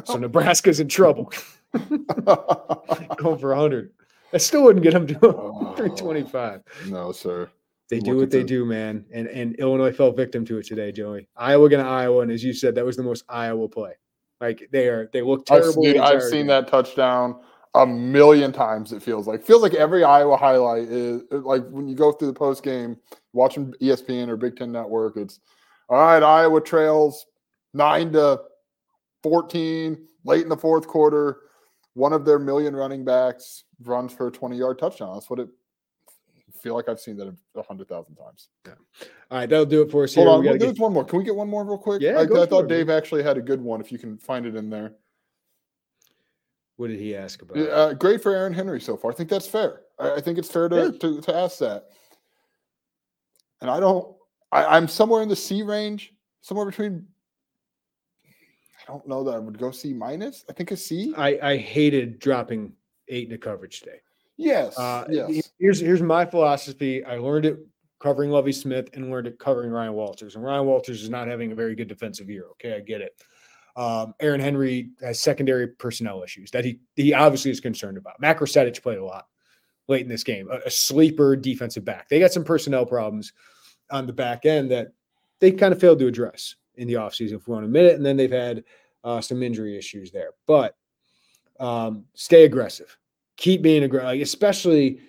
So 0.06 0.16
Nebraska's 0.16 0.80
in 0.80 0.88
trouble. 0.88 1.32
Going 1.72 3.38
for 3.38 3.48
100. 3.50 3.92
I 4.32 4.38
still 4.38 4.64
wouldn't 4.64 4.82
get 4.82 4.92
them 4.92 5.06
to 5.06 5.14
325. 5.76 6.62
No, 6.88 7.12
sir. 7.12 7.48
They 7.90 8.00
do 8.00 8.16
what 8.16 8.30
they 8.30 8.42
do, 8.42 8.64
man. 8.64 9.04
And 9.12 9.28
and 9.28 9.54
Illinois 9.56 9.92
fell 9.92 10.10
victim 10.10 10.44
to 10.46 10.58
it 10.58 10.66
today, 10.66 10.90
Joey. 10.90 11.28
Iowa 11.36 11.68
going 11.68 11.84
to 11.84 11.88
Iowa, 11.90 12.22
and 12.22 12.32
as 12.32 12.42
you 12.42 12.52
said, 12.52 12.74
that 12.76 12.84
was 12.84 12.96
the 12.96 13.02
most 13.02 13.24
Iowa 13.28 13.68
play. 13.68 13.92
Like 14.40 14.68
they 14.72 14.88
are, 14.88 15.08
they 15.12 15.22
look 15.22 15.46
terrible. 15.46 15.86
I've 15.86 15.92
seen, 15.92 16.00
I've 16.00 16.22
seen 16.22 16.46
that 16.48 16.66
touchdown 16.66 17.40
a 17.74 17.86
million 17.86 18.52
times. 18.52 18.92
It 18.92 19.02
feels 19.02 19.26
like 19.26 19.44
feels 19.44 19.62
like 19.62 19.74
every 19.74 20.02
Iowa 20.02 20.36
highlight 20.36 20.84
is 20.84 21.22
uh, 21.30 21.38
like 21.38 21.68
when 21.68 21.86
you 21.86 21.94
go 21.94 22.12
through 22.12 22.28
the 22.28 22.34
post 22.34 22.62
game, 22.62 22.96
watching 23.32 23.72
ESPN 23.80 24.28
or 24.28 24.36
Big 24.36 24.56
Ten 24.56 24.72
Network. 24.72 25.16
It's 25.16 25.40
all 25.88 25.98
right. 25.98 26.22
Iowa 26.22 26.60
trails 26.60 27.26
nine 27.74 28.12
to 28.12 28.40
14 29.24 29.98
late 30.24 30.42
in 30.42 30.48
the 30.48 30.56
fourth 30.56 30.86
quarter. 30.86 31.40
One 31.94 32.12
of 32.12 32.24
their 32.24 32.38
million 32.38 32.76
running 32.76 33.04
backs 33.04 33.64
runs 33.82 34.12
for 34.12 34.28
a 34.28 34.30
20 34.30 34.56
yard 34.56 34.78
touchdown. 34.78 35.14
That's 35.14 35.28
what 35.28 35.40
it 35.40 35.48
feel 36.64 36.74
like 36.74 36.88
I've 36.88 36.98
seen 36.98 37.18
that 37.18 37.28
a 37.54 37.62
hundred 37.62 37.88
thousand 37.88 38.16
times. 38.16 38.48
Yeah. 38.66 38.72
All 39.30 39.38
right, 39.38 39.48
that'll 39.48 39.66
do 39.66 39.82
it 39.82 39.90
for 39.90 40.04
us 40.04 40.14
Hold 40.14 40.26
here. 40.26 40.34
on, 40.34 40.40
we 40.40 40.58
there's 40.58 40.72
get... 40.72 40.80
one 40.80 40.94
more. 40.94 41.04
Can 41.04 41.18
we 41.18 41.24
get 41.24 41.36
one 41.36 41.48
more 41.48 41.62
real 41.62 41.76
quick? 41.76 42.00
Yeah, 42.00 42.18
I, 42.18 42.22
I 42.22 42.46
thought 42.46 42.64
it, 42.64 42.68
Dave 42.68 42.88
actually 42.88 43.22
had 43.22 43.36
a 43.36 43.42
good 43.42 43.60
one. 43.60 43.82
If 43.82 43.92
you 43.92 43.98
can 43.98 44.16
find 44.16 44.46
it 44.46 44.56
in 44.56 44.70
there. 44.70 44.94
What 46.76 46.88
did 46.88 46.98
he 46.98 47.14
ask 47.14 47.40
about? 47.42 47.56
Uh, 47.56 47.94
great 47.94 48.22
for 48.22 48.34
Aaron 48.34 48.52
Henry 48.52 48.80
so 48.80 48.96
far. 48.96 49.12
I 49.12 49.14
think 49.14 49.28
that's 49.28 49.46
fair. 49.46 49.82
I, 49.98 50.14
I 50.14 50.20
think 50.20 50.38
it's 50.38 50.50
fair 50.50 50.68
to, 50.70 50.76
yeah. 50.92 50.98
to, 50.98 51.20
to 51.20 51.36
ask 51.36 51.58
that. 51.58 51.84
And 53.60 53.70
I 53.70 53.78
don't. 53.78 54.16
I, 54.50 54.64
I'm 54.64 54.88
somewhere 54.88 55.22
in 55.22 55.28
the 55.28 55.36
C 55.36 55.62
range, 55.62 56.14
somewhere 56.40 56.66
between 56.66 57.06
I 58.86 58.92
don't 58.92 59.08
know 59.08 59.24
that 59.24 59.34
I 59.34 59.38
would 59.38 59.58
go 59.58 59.70
C 59.70 59.92
minus. 59.92 60.44
I 60.48 60.52
think 60.52 60.70
a 60.70 60.76
C. 60.76 61.14
I, 61.16 61.38
I 61.42 61.56
hated 61.56 62.18
dropping 62.18 62.72
eight 63.08 63.28
in 63.28 63.34
a 63.34 63.38
coverage 63.38 63.80
today. 63.80 64.00
Yes. 64.36 64.78
Uh, 64.78 65.06
yes. 65.08 65.52
Here's 65.58 65.80
here's 65.80 66.02
my 66.02 66.26
philosophy. 66.26 67.04
I 67.04 67.16
learned 67.16 67.46
it 67.46 67.58
covering 68.00 68.30
Lovie 68.30 68.52
Smith 68.52 68.90
and 68.92 69.10
learned 69.10 69.26
it 69.26 69.38
covering 69.38 69.70
Ryan 69.70 69.94
Walters. 69.94 70.34
And 70.34 70.44
Ryan 70.44 70.66
Walters 70.66 71.02
is 71.02 71.08
not 71.08 71.28
having 71.28 71.52
a 71.52 71.54
very 71.54 71.74
good 71.74 71.88
defensive 71.88 72.28
year. 72.28 72.46
Okay, 72.52 72.74
I 72.74 72.80
get 72.80 73.00
it. 73.00 73.12
Um, 73.76 74.14
Aaron 74.20 74.40
Henry 74.40 74.90
has 75.00 75.20
secondary 75.20 75.68
personnel 75.68 76.22
issues 76.22 76.50
that 76.50 76.64
he 76.64 76.80
he 76.96 77.14
obviously 77.14 77.50
is 77.50 77.60
concerned 77.60 77.96
about. 77.96 78.20
Matt 78.20 78.38
Krstic 78.38 78.82
played 78.82 78.98
a 78.98 79.04
lot 79.04 79.26
late 79.88 80.02
in 80.02 80.08
this 80.08 80.24
game, 80.24 80.48
a, 80.50 80.58
a 80.66 80.70
sleeper 80.70 81.36
defensive 81.36 81.84
back. 81.84 82.08
They 82.08 82.20
got 82.20 82.32
some 82.32 82.44
personnel 82.44 82.86
problems 82.86 83.32
on 83.90 84.06
the 84.06 84.12
back 84.12 84.46
end 84.46 84.70
that 84.70 84.88
they 85.40 85.50
kind 85.52 85.72
of 85.72 85.80
failed 85.80 85.98
to 86.00 86.06
address 86.06 86.56
in 86.76 86.88
the 86.88 86.94
offseason, 86.94 87.34
if 87.34 87.46
we 87.46 87.52
want 87.52 87.62
to 87.62 87.66
admit 87.66 87.86
it. 87.86 87.96
And 87.96 88.04
then 88.04 88.16
they've 88.16 88.30
had 88.30 88.64
uh, 89.02 89.20
some 89.20 89.42
injury 89.42 89.76
issues 89.76 90.10
there. 90.10 90.30
But 90.46 90.76
um, 91.60 92.04
stay 92.14 92.44
aggressive. 92.44 92.96
Keep 93.36 93.62
being 93.62 93.84
aggressive, 93.84 94.20
especially 94.20 95.00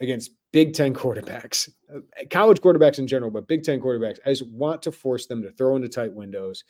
against 0.00 0.32
Big 0.52 0.74
Ten 0.74 0.94
quarterbacks, 0.94 1.68
uh, 1.94 2.00
college 2.30 2.60
quarterbacks 2.60 2.98
in 2.98 3.06
general, 3.06 3.30
but 3.30 3.48
Big 3.48 3.64
Ten 3.64 3.80
quarterbacks. 3.80 4.18
I 4.26 4.30
just 4.30 4.46
want 4.48 4.82
to 4.82 4.92
force 4.92 5.26
them 5.26 5.42
to 5.42 5.50
throw 5.52 5.76
into 5.76 5.88
tight 5.88 6.12
windows. 6.12 6.64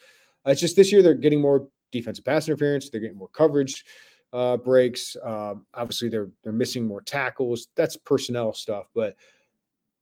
Uh, 0.46 0.50
it's 0.50 0.60
just 0.60 0.76
this 0.76 0.92
year 0.92 1.02
they're 1.02 1.14
getting 1.14 1.40
more 1.40 1.68
defensive 1.90 2.24
pass 2.24 2.48
interference. 2.48 2.88
They're 2.88 3.00
getting 3.00 3.18
more 3.18 3.28
coverage 3.28 3.84
uh, 4.32 4.56
breaks. 4.56 5.16
Um, 5.22 5.66
obviously, 5.74 6.08
they're 6.08 6.30
they're 6.42 6.52
missing 6.52 6.86
more 6.86 7.00
tackles. 7.00 7.68
That's 7.76 7.96
personnel 7.96 8.52
stuff, 8.52 8.86
but 8.94 9.16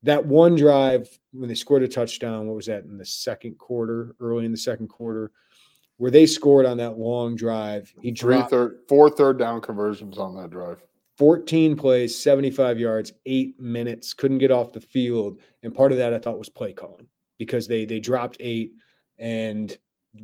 that 0.03 0.25
one 0.25 0.57
drive 0.57 1.09
when 1.33 1.49
they 1.49 1.55
scored 1.55 1.83
a 1.83 1.89
touchdown, 1.89 2.47
what 2.47 2.57
was 2.57 2.67
that 2.67 2.85
in 2.85 2.97
the 2.97 3.05
second 3.05 3.59
quarter, 3.59 4.15
early 4.21 4.45
in 4.45 4.53
the 4.53 4.59
second 4.59 4.89
quarter, 4.89 5.31
where 5.99 6.11
they 6.11 6.27
scored 6.27 6.67
on 6.67 6.79
that 6.79 6.99
long 6.99 7.37
drive. 7.37 7.93
He 8.01 8.13
Three 8.13 8.43
third, 8.43 8.79
four 8.89 9.11
third 9.11 9.39
down 9.39 9.61
conversions 9.61 10.19
on 10.19 10.35
that 10.37 10.51
drive. 10.51 10.83
14 11.19 11.77
plays, 11.77 12.19
75 12.19 12.81
yards, 12.81 13.13
eight 13.27 13.61
minutes, 13.61 14.15
couldn't 14.15 14.39
get 14.39 14.51
off 14.51 14.73
the 14.73 14.81
field. 14.81 15.39
And 15.63 15.75
part 15.75 15.93
of 15.93 15.99
that 15.99 16.15
I 16.15 16.19
thought 16.19 16.39
was 16.39 16.49
play 16.49 16.73
calling 16.73 17.07
because 17.39 17.69
they 17.69 17.85
they 17.85 18.01
dropped 18.01 18.39
eight 18.41 18.73
and 19.19 19.77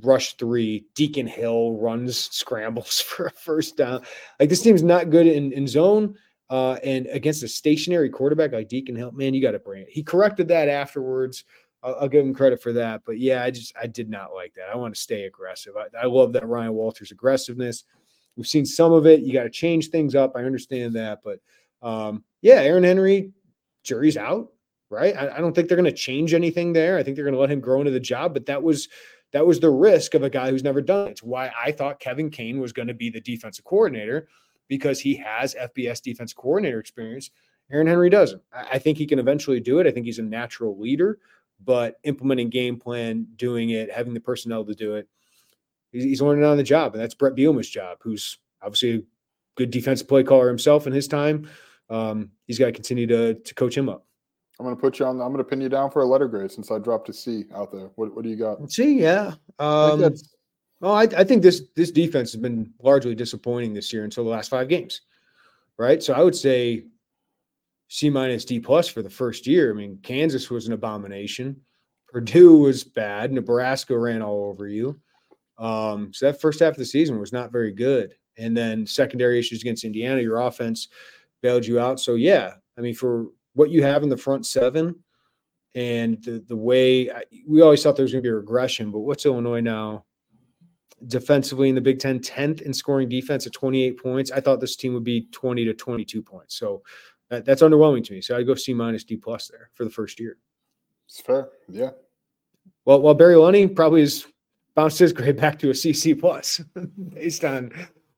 rush 0.02 0.34
three. 0.38 0.86
Deacon 0.94 1.26
Hill 1.26 1.72
runs 1.74 2.16
scrambles 2.34 3.00
for 3.00 3.26
a 3.26 3.30
first 3.30 3.76
down. 3.76 4.02
Like 4.40 4.48
this 4.48 4.62
team's 4.62 4.82
not 4.82 5.10
good 5.10 5.26
in, 5.26 5.52
in 5.52 5.66
zone. 5.66 6.16
Uh, 6.49 6.74
and 6.84 7.07
against 7.09 7.42
a 7.42 7.49
stationary 7.49 8.09
quarterback 8.09 8.53
like 8.53 8.68
Deacon 8.68 8.94
Hill, 8.94 9.11
man, 9.12 9.34
you 9.34 9.42
got 9.42 9.53
to 9.53 9.59
bring 9.59 9.82
it. 9.82 9.88
He 9.90 10.03
corrected 10.03 10.47
that 10.49 10.68
afterwards. 10.68 11.44
I'll, 11.82 11.97
I'll, 12.03 12.09
give 12.09 12.24
him 12.24 12.34
credit 12.34 12.62
for 12.62 12.72
that. 12.74 13.03
But 13.05 13.18
yeah, 13.18 13.42
I 13.42 13.51
just 13.51 13.74
I 13.80 13.88
did 13.88 14.09
not 14.09 14.32
like 14.32 14.55
that. 14.55 14.68
I 14.72 14.76
want 14.76 14.94
to 14.94 15.01
stay 15.01 15.24
aggressive. 15.24 15.74
I, 15.76 16.05
I 16.05 16.07
love 16.07 16.32
that 16.34 16.47
Ryan 16.47 16.74
Walters 16.74 17.11
aggressiveness. 17.11 17.84
We've 18.36 18.47
seen 18.47 18.64
some 18.64 18.92
of 18.92 19.07
it. 19.07 19.20
You 19.20 19.32
got 19.32 19.44
to 19.44 19.51
change 19.51 19.88
things 19.88 20.14
up. 20.14 20.32
I 20.36 20.44
understand 20.44 20.94
that, 20.94 21.20
but 21.24 21.40
um, 21.82 22.22
yeah, 22.42 22.61
Aaron 22.61 22.84
Henry, 22.84 23.32
jury's 23.82 24.16
out, 24.16 24.53
right? 24.90 25.16
I, 25.16 25.36
I 25.36 25.38
don't 25.38 25.55
think 25.55 25.68
they're 25.68 25.76
going 25.76 25.84
to 25.84 25.92
change 25.92 26.32
anything 26.32 26.72
there. 26.72 26.97
I 26.97 27.03
think 27.03 27.16
they're 27.16 27.24
going 27.24 27.34
to 27.34 27.40
let 27.40 27.51
him 27.51 27.61
grow 27.61 27.80
into 27.80 27.92
the 27.92 28.01
job. 28.01 28.34
But 28.34 28.47
that 28.47 28.62
was 28.62 28.88
that 29.32 29.47
was 29.47 29.59
the 29.59 29.70
risk 29.70 30.14
of 30.14 30.22
a 30.22 30.30
guy 30.30 30.51
who's 30.51 30.62
never 30.62 30.80
done 30.80 31.09
it. 31.09 31.12
It's 31.12 31.22
why 31.22 31.51
I 31.61 31.72
thought 31.72 31.99
Kevin 31.99 32.30
Kane 32.30 32.61
was 32.61 32.72
going 32.72 32.88
to 32.88 32.94
be 32.94 33.11
the 33.11 33.20
defensive 33.20 33.64
coordinator 33.64 34.28
because 34.68 35.00
he 35.00 35.14
has 35.16 35.54
FBS 35.54 36.02
defense 36.02 36.32
coordinator 36.32 36.80
experience. 36.80 37.30
Aaron 37.70 37.86
Henry 37.86 38.10
doesn't. 38.10 38.42
I 38.52 38.78
think 38.78 38.98
he 38.98 39.06
can 39.06 39.18
eventually 39.18 39.60
do 39.60 39.78
it. 39.80 39.86
I 39.86 39.90
think 39.90 40.06
he's 40.06 40.18
a 40.18 40.22
natural 40.22 40.78
leader, 40.78 41.18
but 41.64 41.98
implementing 42.04 42.48
game 42.48 42.78
plan, 42.78 43.26
doing 43.36 43.70
it, 43.70 43.92
having 43.92 44.14
the 44.14 44.20
personnel 44.20 44.64
to 44.64 44.74
do 44.74 44.94
it, 44.94 45.08
he's 45.92 46.22
learning 46.22 46.44
on 46.44 46.56
the 46.56 46.62
job. 46.62 46.94
And 46.94 47.02
that's 47.02 47.14
Bret 47.14 47.34
Bielema's 47.34 47.68
job, 47.68 47.98
who's 48.00 48.38
obviously 48.62 48.94
a 48.94 49.02
good 49.56 49.70
defensive 49.70 50.08
play 50.08 50.22
caller 50.22 50.48
himself 50.48 50.86
in 50.86 50.92
his 50.92 51.08
time. 51.08 51.48
Um, 51.90 52.30
he's 52.46 52.58
got 52.58 52.66
to 52.66 52.72
continue 52.72 53.06
to, 53.08 53.34
to 53.34 53.54
coach 53.54 53.76
him 53.76 53.88
up. 53.88 54.06
I'm 54.58 54.64
going 54.64 54.74
to 54.74 54.80
put 54.80 54.98
you 54.98 55.06
on. 55.06 55.20
I'm 55.20 55.32
going 55.32 55.38
to 55.38 55.44
pin 55.44 55.60
you 55.60 55.68
down 55.68 55.90
for 55.90 56.02
a 56.02 56.06
letter 56.06 56.28
grade 56.28 56.50
since 56.50 56.70
I 56.70 56.78
dropped 56.78 57.08
a 57.10 57.12
C 57.12 57.44
out 57.54 57.70
there. 57.72 57.90
What, 57.96 58.14
what 58.14 58.22
do 58.24 58.30
you 58.30 58.36
got? 58.36 58.70
C, 58.70 59.00
yeah. 59.00 59.34
Um, 59.58 60.04
I 60.04 60.10
well, 60.80 60.92
I, 60.92 61.02
I, 61.02 61.24
think 61.24 61.42
this 61.42 61.62
this 61.74 61.90
defense 61.90 62.32
has 62.32 62.40
been 62.40 62.72
largely 62.82 63.14
disappointing 63.14 63.72
this 63.72 63.92
year 63.92 64.04
until 64.04 64.24
the 64.24 64.30
last 64.30 64.50
five 64.50 64.68
games, 64.68 65.02
right? 65.78 66.02
So 66.02 66.12
I 66.12 66.22
would 66.22 66.36
say 66.36 66.84
C 67.88 68.10
minus 68.10 68.44
D 68.44 68.60
plus 68.60 68.88
for 68.88 69.02
the 69.02 69.10
first 69.10 69.46
year. 69.46 69.70
I 69.70 69.74
mean, 69.74 69.98
Kansas 70.02 70.50
was 70.50 70.66
an 70.66 70.72
abomination. 70.72 71.60
Purdue 72.08 72.58
was 72.58 72.84
bad. 72.84 73.32
Nebraska 73.32 73.98
ran 73.98 74.22
all 74.22 74.44
over 74.44 74.66
you. 74.68 75.00
Um, 75.58 76.12
so 76.12 76.26
that 76.26 76.40
first 76.40 76.60
half 76.60 76.72
of 76.72 76.78
the 76.78 76.84
season 76.84 77.18
was 77.18 77.32
not 77.32 77.52
very 77.52 77.72
good. 77.72 78.14
And 78.38 78.56
then 78.56 78.86
secondary 78.86 79.38
issues 79.38 79.62
against 79.62 79.84
Indiana, 79.84 80.20
your 80.20 80.40
offense 80.40 80.88
bailed 81.42 81.66
you 81.66 81.80
out. 81.80 82.00
So 82.00 82.14
yeah, 82.14 82.54
I 82.76 82.82
mean, 82.82 82.94
for 82.94 83.28
what 83.54 83.70
you 83.70 83.82
have 83.82 84.02
in 84.02 84.10
the 84.10 84.16
front 84.16 84.46
seven 84.46 84.94
and 85.74 86.22
the 86.22 86.44
the 86.46 86.56
way 86.56 87.10
we 87.46 87.62
always 87.62 87.82
thought 87.82 87.96
there 87.96 88.02
was 88.02 88.12
going 88.12 88.22
to 88.22 88.28
be 88.28 88.32
a 88.32 88.36
regression, 88.36 88.90
but 88.90 89.00
what's 89.00 89.24
Illinois 89.24 89.60
now? 89.60 90.04
Defensively 91.07 91.68
in 91.68 91.74
the 91.74 91.80
Big 91.80 91.98
Ten, 91.98 92.18
10th 92.18 92.62
in 92.62 92.72
scoring 92.72 93.09
defense 93.09 93.46
at 93.46 93.52
28 93.52 94.02
points. 94.02 94.30
I 94.30 94.40
thought 94.40 94.61
this 94.61 94.76
team 94.76 94.94
would 94.94 95.04
be 95.04 95.28
20 95.32 95.64
to 95.64 95.74
22 95.74 96.22
points. 96.22 96.57
So 96.57 96.82
that, 97.30 97.44
that's 97.44 97.62
underwhelming 97.62 98.04
to 98.04 98.12
me. 98.12 98.20
So 98.20 98.36
I'd 98.36 98.46
go 98.46 98.54
C 98.54 98.74
minus 98.74 99.04
D 99.04 99.16
plus 99.16 99.48
there 99.48 99.70
for 99.74 99.84
the 99.84 99.90
first 99.90 100.20
year. 100.20 100.38
It's 101.09 101.20
fair. 101.20 101.48
Yeah. 101.68 101.90
Well, 102.84 103.00
while 103.00 103.14
Barry 103.14 103.34
Lunney 103.34 103.74
probably 103.74 104.00
has 104.00 104.26
bounced 104.74 104.98
his 104.98 105.12
grade 105.12 105.36
back 105.36 105.59
to 105.59 105.70
a 105.70 105.72
CC 105.72 106.18
plus 106.18 106.61
based 107.14 107.44
on 107.44 107.72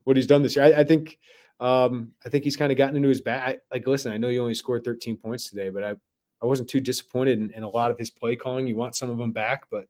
what 0.05 0.16
he's 0.16 0.26
done 0.26 0.43
this 0.43 0.57
year. 0.57 0.66
I, 0.66 0.80
I 0.80 0.84
think 0.84 1.18
um, 1.61 2.12
I 2.24 2.28
think 2.28 2.45
he's 2.45 2.57
kind 2.57 2.70
of 2.70 2.78
gotten 2.78 2.97
into 2.97 3.09
his 3.09 3.20
back. 3.20 3.59
Like, 3.72 3.86
listen, 3.86 4.12
I 4.12 4.16
know 4.16 4.28
you 4.28 4.43
only 4.43 4.55
scored 4.55 4.84
13 4.84 5.16
points 5.16 5.49
today, 5.49 5.70
but 5.70 5.82
I, 5.82 5.95
I 6.43 6.47
wasn't 6.47 6.68
too 6.68 6.80
disappointed 6.80 7.41
in, 7.41 7.51
in 7.53 7.62
a 7.62 7.68
lot 7.68 7.91
of 7.91 7.99
his 7.99 8.11
play 8.11 8.36
calling. 8.36 8.66
You 8.66 8.76
want 8.76 8.97
some 8.97 9.11
of 9.11 9.18
them 9.18 9.32
back, 9.32 9.64
but 9.70 9.86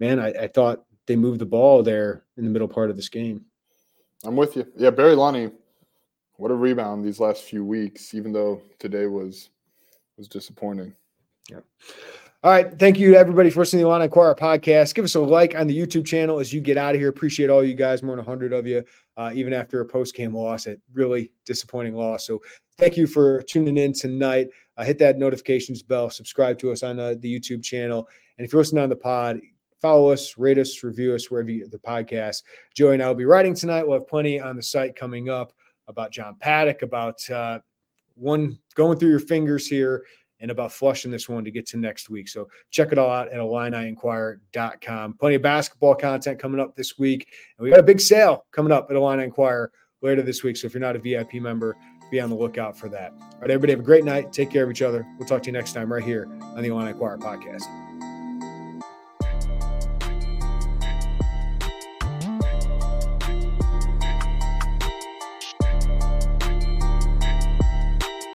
man, 0.00 0.18
I, 0.18 0.28
I 0.30 0.48
thought 0.48 0.84
they 1.06 1.16
moved 1.16 1.40
the 1.40 1.46
ball 1.46 1.82
there 1.82 2.24
in 2.36 2.44
the 2.44 2.50
middle 2.50 2.68
part 2.68 2.90
of 2.90 2.96
this 2.96 3.08
game. 3.08 3.44
I'm 4.24 4.36
with 4.36 4.56
you. 4.56 4.66
Yeah, 4.76 4.90
Barry 4.90 5.14
Lunney, 5.14 5.52
what 6.36 6.50
a 6.50 6.54
rebound 6.54 7.04
these 7.04 7.20
last 7.20 7.42
few 7.42 7.64
weeks, 7.64 8.14
even 8.14 8.32
though 8.32 8.62
today 8.78 9.06
was 9.06 9.50
was 10.16 10.28
disappointing. 10.28 10.94
Yeah. 11.50 11.60
All 12.42 12.50
right. 12.50 12.78
Thank 12.78 12.98
you 12.98 13.12
to 13.12 13.18
everybody 13.18 13.48
for 13.48 13.60
listening 13.60 13.80
to 13.80 13.84
the 13.84 13.90
Illini 13.90 14.04
Inquirer 14.04 14.34
podcast. 14.34 14.94
Give 14.94 15.04
us 15.04 15.14
a 15.14 15.20
like 15.20 15.54
on 15.54 15.66
the 15.66 15.78
YouTube 15.78 16.04
channel 16.04 16.38
as 16.40 16.52
you 16.52 16.60
get 16.60 16.76
out 16.76 16.94
of 16.94 17.00
here. 17.00 17.08
Appreciate 17.08 17.48
all 17.48 17.64
you 17.64 17.74
guys, 17.74 18.02
more 18.02 18.16
than 18.16 18.24
100 18.24 18.52
of 18.52 18.66
you, 18.66 18.84
uh, 19.16 19.30
even 19.34 19.54
after 19.54 19.80
a 19.80 19.86
post 19.86 20.14
game 20.14 20.34
loss, 20.34 20.66
a 20.66 20.76
really 20.92 21.30
disappointing 21.46 21.94
loss. 21.94 22.26
So 22.26 22.42
thank 22.76 22.98
you 22.98 23.06
for 23.06 23.42
tuning 23.42 23.78
in 23.78 23.94
tonight. 23.94 24.48
Uh, 24.76 24.84
hit 24.84 24.98
that 24.98 25.18
notifications 25.18 25.82
bell, 25.82 26.10
subscribe 26.10 26.58
to 26.58 26.70
us 26.70 26.82
on 26.82 27.00
uh, 27.00 27.14
the 27.18 27.34
YouTube 27.34 27.62
channel. 27.62 28.08
And 28.36 28.44
if 28.44 28.52
you're 28.52 28.60
listening 28.60 28.82
on 28.82 28.90
the 28.90 28.96
pod, 28.96 29.40
follow 29.84 30.10
us, 30.10 30.38
rate 30.38 30.56
us, 30.56 30.82
review 30.82 31.14
us 31.14 31.30
wherever 31.30 31.50
you 31.50 31.60
get 31.60 31.70
the 31.70 31.78
podcast. 31.78 32.42
Joey 32.74 32.94
and 32.94 33.02
I 33.02 33.08
will 33.08 33.14
be 33.14 33.26
writing 33.26 33.54
tonight. 33.54 33.86
We'll 33.86 33.98
have 33.98 34.08
plenty 34.08 34.40
on 34.40 34.56
the 34.56 34.62
site 34.62 34.96
coming 34.96 35.28
up 35.28 35.52
about 35.88 36.10
John 36.10 36.36
Paddock, 36.40 36.80
about 36.80 37.28
uh, 37.28 37.58
one 38.14 38.58
going 38.76 38.98
through 38.98 39.10
your 39.10 39.20
fingers 39.20 39.66
here, 39.66 40.06
and 40.40 40.50
about 40.50 40.72
flushing 40.72 41.10
this 41.10 41.28
one 41.28 41.44
to 41.44 41.50
get 41.50 41.66
to 41.66 41.76
next 41.76 42.08
week. 42.08 42.28
So 42.28 42.48
check 42.70 42.92
it 42.92 42.98
all 42.98 43.10
out 43.10 43.28
at 43.28 43.38
IlliniInquirer.com. 43.38 45.18
Plenty 45.18 45.34
of 45.34 45.42
basketball 45.42 45.94
content 45.94 46.38
coming 46.38 46.62
up 46.62 46.74
this 46.74 46.98
week. 46.98 47.28
And 47.58 47.64
we 47.64 47.68
got 47.68 47.78
a 47.78 47.82
big 47.82 48.00
sale 48.00 48.46
coming 48.52 48.72
up 48.72 48.86
at 48.88 48.96
Illini 48.96 49.24
Inquirer 49.24 49.70
later 50.00 50.22
this 50.22 50.42
week. 50.42 50.56
So 50.56 50.66
if 50.66 50.72
you're 50.72 50.80
not 50.80 50.96
a 50.96 50.98
VIP 50.98 51.34
member, 51.34 51.76
be 52.10 52.20
on 52.20 52.30
the 52.30 52.36
lookout 52.36 52.78
for 52.78 52.88
that. 52.88 53.12
All 53.12 53.40
right, 53.42 53.50
everybody 53.50 53.72
have 53.72 53.80
a 53.80 53.84
great 53.84 54.06
night. 54.06 54.32
Take 54.32 54.50
care 54.50 54.64
of 54.64 54.70
each 54.70 54.80
other. 54.80 55.06
We'll 55.18 55.28
talk 55.28 55.42
to 55.42 55.48
you 55.48 55.52
next 55.52 55.74
time 55.74 55.92
right 55.92 56.02
here 56.02 56.26
on 56.40 56.62
the 56.62 56.68
Illini 56.68 56.92
Inquirer 56.92 57.18
podcast. 57.18 57.64